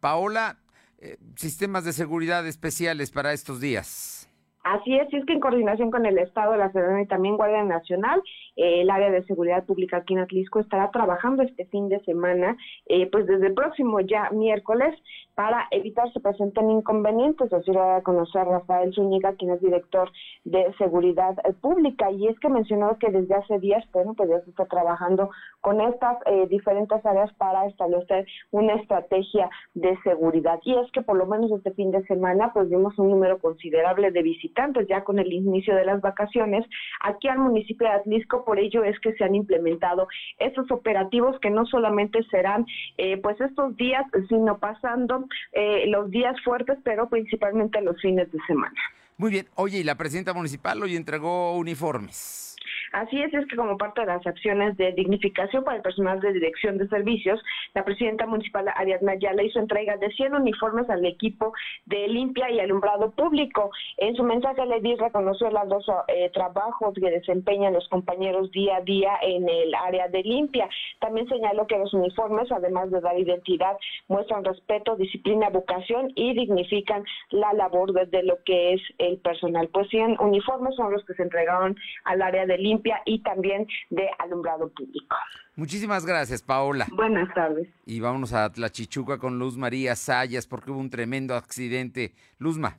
Paola, 0.00 0.58
eh, 1.00 1.16
sistemas 1.36 1.84
de 1.84 1.92
seguridad 1.92 2.46
especiales 2.46 3.10
para 3.10 3.32
estos 3.32 3.60
días. 3.60 4.28
Así 4.62 4.96
es, 4.96 5.12
y 5.12 5.16
es 5.16 5.24
que 5.24 5.32
en 5.32 5.40
coordinación 5.40 5.90
con 5.90 6.04
el 6.04 6.18
Estado, 6.18 6.54
la 6.56 6.70
Ciudadanía 6.70 7.04
y 7.04 7.06
también 7.06 7.36
Guardia 7.36 7.64
Nacional, 7.64 8.22
el 8.58 8.90
área 8.90 9.10
de 9.10 9.24
seguridad 9.24 9.64
pública 9.64 9.98
aquí 9.98 10.14
en 10.14 10.20
Atlisco 10.20 10.58
estará 10.58 10.90
trabajando 10.90 11.42
este 11.42 11.64
fin 11.66 11.88
de 11.88 12.00
semana, 12.00 12.56
eh, 12.86 13.08
pues 13.10 13.26
desde 13.26 13.46
el 13.46 13.54
próximo 13.54 14.00
ya 14.00 14.30
miércoles, 14.30 14.94
para 15.34 15.68
evitar 15.70 16.12
se 16.12 16.18
presenten 16.18 16.70
inconvenientes. 16.70 17.52
Así 17.52 17.70
lo 17.70 17.78
va 17.78 17.96
a 17.96 18.02
conocer 18.02 18.44
Rafael 18.44 18.92
Zúñiga, 18.92 19.34
quien 19.34 19.52
es 19.52 19.60
director 19.60 20.10
de 20.44 20.74
seguridad 20.78 21.36
eh, 21.44 21.52
pública. 21.60 22.10
Y 22.10 22.26
es 22.26 22.38
que 22.40 22.48
mencionó 22.48 22.98
que 22.98 23.10
desde 23.10 23.36
hace 23.36 23.60
días, 23.60 23.84
bueno, 23.92 24.14
pues 24.14 24.28
ya 24.28 24.40
se 24.40 24.50
está 24.50 24.66
trabajando 24.66 25.30
con 25.60 25.80
estas 25.80 26.18
diferentes 26.50 27.04
áreas 27.06 27.32
para 27.34 27.66
establecer 27.66 28.26
una 28.50 28.74
estrategia 28.74 29.48
de 29.74 29.96
seguridad. 30.02 30.58
Y 30.64 30.74
es 30.74 30.90
que 30.92 31.02
por 31.02 31.16
lo 31.16 31.26
menos 31.26 31.50
este 31.52 31.72
fin 31.72 31.90
de 31.90 32.02
semana, 32.04 32.52
pues 32.52 32.68
vimos 32.68 32.98
un 32.98 33.10
número 33.10 33.38
considerable 33.38 34.10
de 34.10 34.22
visitantes 34.22 34.86
ya 34.88 35.04
con 35.04 35.18
el 35.18 35.32
inicio 35.32 35.74
de 35.74 35.84
las 35.84 36.00
vacaciones 36.00 36.66
aquí 37.00 37.28
al 37.28 37.38
municipio 37.38 37.86
de 37.86 37.94
Atlisco 37.94 38.44
por 38.48 38.58
ello 38.58 38.82
es 38.82 38.98
que 39.00 39.12
se 39.12 39.24
han 39.24 39.34
implementado 39.34 40.08
estos 40.38 40.70
operativos 40.70 41.38
que 41.42 41.50
no 41.50 41.66
solamente 41.66 42.22
serán 42.30 42.64
eh, 42.96 43.18
pues 43.18 43.38
estos 43.42 43.76
días, 43.76 44.06
sino 44.30 44.56
pasando 44.56 45.26
eh, 45.52 45.84
los 45.88 46.10
días 46.10 46.34
fuertes, 46.42 46.78
pero 46.82 47.10
principalmente 47.10 47.82
los 47.82 48.00
fines 48.00 48.32
de 48.32 48.38
semana. 48.46 48.80
Muy 49.18 49.30
bien. 49.32 49.48
Oye, 49.54 49.80
y 49.80 49.84
la 49.84 49.96
presidenta 49.96 50.32
municipal 50.32 50.82
hoy 50.82 50.96
entregó 50.96 51.58
uniformes. 51.58 52.56
Así 52.92 53.20
es, 53.20 53.32
es 53.34 53.46
que 53.46 53.56
como 53.56 53.76
parte 53.76 54.00
de 54.00 54.06
las 54.06 54.26
acciones 54.26 54.76
de 54.76 54.92
dignificación 54.92 55.64
para 55.64 55.76
el 55.76 55.82
personal 55.82 56.20
de 56.20 56.32
dirección 56.32 56.78
de 56.78 56.88
servicios, 56.88 57.40
la 57.74 57.84
presidenta 57.84 58.26
municipal 58.26 58.66
Ariadna 58.74 59.14
le 59.14 59.44
hizo 59.44 59.58
entrega 59.58 59.96
de 59.96 60.10
100 60.10 60.34
uniformes 60.34 60.88
al 60.88 61.04
equipo 61.04 61.52
de 61.86 62.08
limpia 62.08 62.50
y 62.50 62.60
alumbrado 62.60 63.10
público. 63.10 63.70
En 63.98 64.16
su 64.16 64.22
mensaje, 64.22 64.64
le 64.66 64.80
di 64.80 64.94
reconoció 64.94 65.50
los 65.50 65.68
dos 65.68 65.86
eh, 66.08 66.30
trabajos 66.32 66.94
que 66.94 67.10
desempeñan 67.10 67.74
los 67.74 67.88
compañeros 67.88 68.50
día 68.52 68.76
a 68.76 68.80
día 68.80 69.12
en 69.22 69.48
el 69.48 69.74
área 69.74 70.08
de 70.08 70.22
limpia. 70.22 70.68
También 71.00 71.28
señaló 71.28 71.66
que 71.66 71.78
los 71.78 71.92
uniformes, 71.92 72.50
además 72.50 72.90
de 72.90 73.00
dar 73.00 73.18
identidad, 73.18 73.76
muestran 74.08 74.44
respeto, 74.44 74.96
disciplina, 74.96 75.50
vocación 75.50 76.12
y 76.14 76.32
dignifican 76.34 77.04
la 77.30 77.52
labor 77.52 77.92
desde 77.92 78.22
lo 78.22 78.38
que 78.44 78.74
es 78.74 78.82
el 78.98 79.18
personal. 79.18 79.68
Pues 79.68 79.88
100 79.88 80.16
uniformes 80.20 80.74
son 80.76 80.92
los 80.92 81.04
que 81.04 81.14
se 81.14 81.22
entregaron 81.22 81.76
al 82.04 82.22
área 82.22 82.46
de 82.46 82.56
limpia 82.56 82.77
y 83.04 83.22
también 83.22 83.66
de 83.90 84.08
alumbrado 84.18 84.68
público. 84.70 85.16
Muchísimas 85.56 86.06
gracias, 86.06 86.42
Paola. 86.42 86.86
Buenas 86.92 87.32
tardes. 87.34 87.68
Y 87.86 88.00
vámonos 88.00 88.32
a 88.32 88.50
Tlachichuca 88.50 89.18
con 89.18 89.38
Luz 89.38 89.56
María 89.56 89.96
Sayas 89.96 90.46
porque 90.46 90.70
hubo 90.70 90.80
un 90.80 90.90
tremendo 90.90 91.34
accidente. 91.34 92.14
Luzma. 92.38 92.78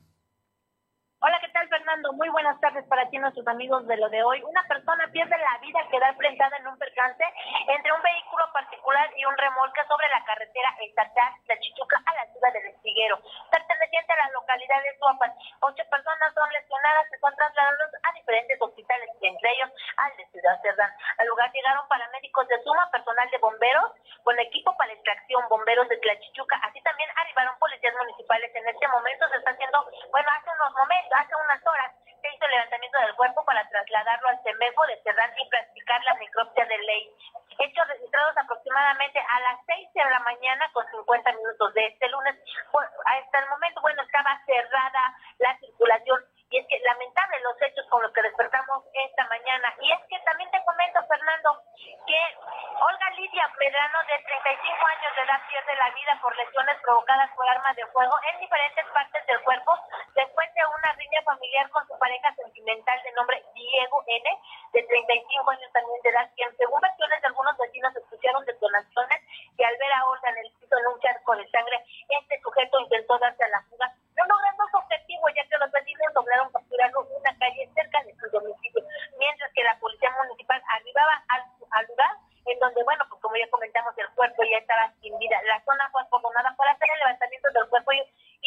Hola, 1.90 1.96
¿qué 1.96 2.02
tal, 2.02 2.06
Fernando? 2.06 2.12
Muy 2.12 2.28
buenas 2.28 2.60
tardes 2.60 2.84
para 2.86 3.08
ti, 3.10 3.18
nuestros 3.18 3.46
amigos 3.48 3.86
de 3.86 3.96
lo 3.96 4.08
de 4.10 4.22
hoy. 4.22 4.42
Una 4.44 4.62
persona 4.68 5.08
pierde 5.12 5.36
la 5.36 5.58
vida 5.58 5.80
al 5.80 5.88
quedar 5.88 6.10
enfrentada 6.10 6.56
en 6.58 6.68
un 6.68 6.78
percance 6.78 7.24
entre 7.66 7.92
un 7.92 8.02
vehículo 8.02 8.44
particular 8.52 9.10
y 9.16 9.24
un 9.24 9.36
remolque 9.36 9.80
sobre 9.88 10.08
la 10.08 10.22
carretera 10.24 10.70
estatal 10.80 11.32
de 11.48 11.58
Chichuca 11.58 11.96
a 12.06 12.14
la 12.14 12.26
ciudad 12.32 12.52
de 12.52 12.70
Estiguero, 12.70 13.18
perteneciente 13.50 14.12
a 14.12 14.16
la 14.16 14.30
localidad 14.30 14.82
de 14.82 14.98
Suapan. 14.98 15.32
Ocho 15.60 15.82
personas 15.90 16.34
son 16.34 16.48
lesionadas 16.50 17.06
y 17.10 17.18
son 17.18 17.34
trasladadas 17.34 17.90
a 18.02 18.12
diferentes 18.12 18.58
hospitales, 18.60 19.10
entre 19.20 19.50
ellos 19.50 19.70
al 19.96 20.16
de 20.16 20.26
Ciudad 20.30 20.60
Cerdán. 20.62 20.90
Al 21.18 21.26
lugar 21.26 21.50
llegaron 21.52 21.88
paramédicos 21.88 22.46
de 22.48 22.62
Suma, 22.62 22.90
personal 22.90 23.28
de 23.30 23.38
bomberos, 23.38 23.92
con 24.22 24.38
equipo 24.38 24.76
para 24.76 24.92
extracción, 24.92 25.42
bomberos 25.48 25.88
de 25.88 25.98
Tlachichuca, 25.98 26.56
así 26.62 26.80
también 26.82 27.10
arribaron 27.16 27.58
policías 27.58 27.94
municipales. 27.98 28.50
En 28.54 28.68
este 28.68 28.86
momento 28.88 29.28
se 29.28 29.36
está 29.36 29.50
haciendo, 29.50 29.84
bueno, 30.12 30.28
hace 30.30 30.50
unos 30.50 30.72
momentos, 30.74 31.18
hace 31.18 31.34
unas 31.34 31.66
horas 31.66 31.79
se 32.20 32.28
hizo 32.34 32.44
el 32.44 32.50
levantamiento 32.50 32.98
del 33.00 33.14
cuerpo 33.16 33.44
para 33.44 33.68
trasladarlo 33.68 34.28
al 34.28 34.42
CEMEFO 34.42 34.86
de 34.86 35.02
Cerrán 35.02 35.30
y 35.36 35.48
practicar 35.48 36.02
la 36.04 36.14
necropsia 36.14 36.64
de 36.66 36.78
ley. 36.78 37.10
Hechos 37.58 37.88
registrados 37.88 38.36
aproximadamente 38.36 39.18
a 39.18 39.40
las 39.40 39.58
6 39.66 39.88
de 39.94 40.04
la 40.10 40.20
mañana 40.20 40.70
con 40.72 40.86
50 40.90 41.32
minutos 41.32 41.74
de 41.74 41.86
este 41.86 42.08
lunes. 42.08 42.36
hasta 43.04 43.38
el 43.38 43.48
momento, 43.48 43.80
bueno, 43.80 44.02
estaba 44.02 44.40
cerrada 44.46 45.16
la 45.38 45.58
circulación 45.58 46.24
y 46.50 46.58
es 46.58 46.66
que 46.66 46.78
lamentable 46.80 47.40
los 47.40 47.62
hechos 47.62 47.86
con 47.88 48.02
los 48.02 48.12
que 48.12 48.22
despertamos 48.22 48.84
esta 48.92 49.24
mañana. 49.28 49.72
Y 49.80 49.92
es 49.92 50.00
que 50.10 50.18
también 50.26 50.50
te 50.50 50.62
comento, 50.64 50.98
Fernando, 51.06 51.62
que 52.06 52.20
Olga 52.74 53.10
Lidia 53.14 53.46
Medrano, 53.58 53.98
de 54.10 54.18
35 54.24 54.86
años 54.86 55.12
de 55.14 55.22
edad, 55.22 55.40
pierde 55.46 55.76
la 55.76 55.90
vida 55.94 56.18
por 56.20 56.36
lesiones 56.36 56.76
provocadas 56.82 57.30
por 57.36 57.48
armas 57.48 57.76
de 57.76 57.86
fuego 57.94 58.14
en 58.32 58.40
diferentes 58.40 58.84
partes 58.92 59.26
del 59.26 59.40
cuerpo 59.42 59.78
después 60.14 60.48
de 60.54 60.62
una 60.66 60.92
riña 60.92 61.22
familiar 61.22 61.70
con 61.70 61.86
su 61.86 61.96
pareja 61.98 62.34
sentimental 62.34 63.02
de 63.02 63.12
nombre 63.12 63.44
Diego 63.54 64.02
N, 64.06 64.28
de 64.72 64.82
35 64.82 65.50
años 65.50 65.72
también 65.72 66.02
de 66.02 66.10
edad, 66.10 66.30
quien 66.34 66.50
según 66.56 66.80
versiones 66.80 67.20
de 67.20 67.28
algunos 67.28 67.56
vecinos 67.58 67.94
escucharon 67.94 68.44
detonaciones 68.44 69.20
y 69.56 69.62
al 69.62 69.76
ver 69.78 69.92
a 69.92 70.06
Olga 70.08 70.30
en 70.30 70.38
el 70.38 70.52
piso 70.58 70.78
en 70.78 70.86
un 70.86 71.00
charco 71.00 71.36
de 71.36 71.48
sangre, 71.50 71.84
este 72.08 72.40
sujeto 72.40 72.80
intentó 72.80 73.18
darse 73.18 73.44
a 73.44 73.48
la 73.48 73.62
fuga, 73.70 73.92
no 74.20 74.36
logrando 74.36 74.64
su 74.70 74.76
objetivo 74.76 75.24
ya 75.34 75.44
que 75.48 75.58
los 75.58 75.70
vecinos 75.72 76.12
lograron 76.14 76.52
capturarlo 76.52 77.06
en 77.06 77.20
una 77.20 77.32
calle 77.38 77.70
cerca 77.74 78.02
de 78.04 78.14
su 78.16 78.26
domicilio, 78.30 78.82
mientras 79.18 79.50
que 79.52 79.64
la 79.64 79.78
policía 79.78 80.10
municipal 80.22 80.62
arribaba 80.68 81.24
al, 81.28 81.42
al 81.70 81.86
lugar 81.86 82.14
en 82.46 82.58
donde, 82.58 82.82
bueno, 82.84 83.04
pues 83.08 83.20
como 83.20 83.36
ya 83.36 83.48
comentamos, 83.50 83.92
el 83.98 84.08
cuerpo 84.14 84.42
ya 84.44 84.58
estaba 84.58 84.92
sin 85.00 85.16
vida. 85.18 85.36
La 85.46 85.62
zona 85.64 85.88
fue 85.92 86.02
abandonada 86.02 86.54
para 86.56 86.72
hacer 86.72 86.88
el 86.92 86.98
levantamiento 86.98 87.48
del 87.52 87.68
cuerpo 87.68 87.92
y, 87.92 88.00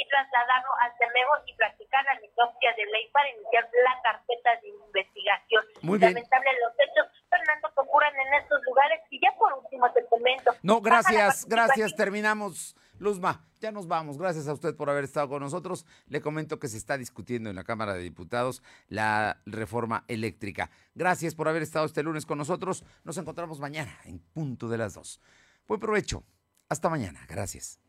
trasladarlo 0.10 0.70
al 0.82 0.92
CEMEGO 0.98 1.34
y 1.48 1.56
practicar 1.56 2.04
la 2.06 2.14
necropsia 2.16 2.74
de 2.74 2.86
ley 2.86 3.10
para 3.12 3.30
iniciar 3.30 3.68
la 3.84 4.02
carpeta 4.04 4.52
de 4.62 4.70
investigación. 4.70 5.64
Muy 5.82 5.98
bien. 5.98 6.14
Lamentable 6.14 6.52
los 6.62 6.74
hechos, 6.78 7.08
Fernando, 7.30 7.74
que 7.74 7.80
ocurren 7.80 8.14
en 8.20 8.34
estos 8.36 8.62
lugares. 8.64 9.02
Y 9.10 9.20
ya 9.20 9.32
por 9.40 9.54
último 9.54 9.92
te 9.92 10.06
comento. 10.06 10.54
No, 10.62 10.82
gracias, 10.82 11.46
gracias. 11.46 11.96
Terminamos. 11.96 12.76
Luzma, 13.04 13.45
ya 13.60 13.72
nos 13.72 13.88
vamos. 13.88 14.18
Gracias 14.18 14.47
a 14.47 14.54
usted 14.54 14.76
por 14.76 14.89
haber 14.89 15.04
estado 15.04 15.30
con 15.30 15.41
nosotros. 15.41 15.86
Le 16.08 16.22
comento 16.22 16.60
que 16.60 16.68
se 16.68 16.78
está 16.78 16.97
discutiendo 16.97 17.49
en 17.49 17.56
la 17.56 17.64
Cámara 17.64 17.93
de 17.93 18.01
Diputados 18.01 18.64
la 18.88 19.41
reforma 19.45 20.06
eléctrica. 20.08 20.72
Gracias 20.95 21.36
por 21.36 21.47
haber 21.47 21.62
estado 21.62 21.86
este 21.86 22.01
lunes 22.01 22.26
con 22.26 22.38
nosotros. 22.38 22.84
Nos 23.04 23.18
encontramos 23.18 23.60
mañana 23.60 23.95
en 24.06 24.20
punto 24.20 24.70
de 24.70 24.78
las 24.78 24.95
dos. 24.95 25.20
Buen 25.68 25.80
provecho. 25.80 26.24
Hasta 26.70 26.89
mañana. 26.89 27.20
Gracias. 27.28 27.80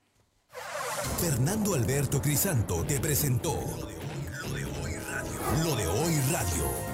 Fernando 1.20 1.74
Alberto 1.74 2.20
Crisanto 2.20 2.84
te 2.84 3.00
presentó 3.00 3.54
Lo 3.54 4.52
de 4.52 4.64
hoy 4.64 4.94
radio. 4.96 5.64
Lo 5.64 5.76
de 5.76 5.86
hoy 5.86 6.14
radio. 6.30 6.93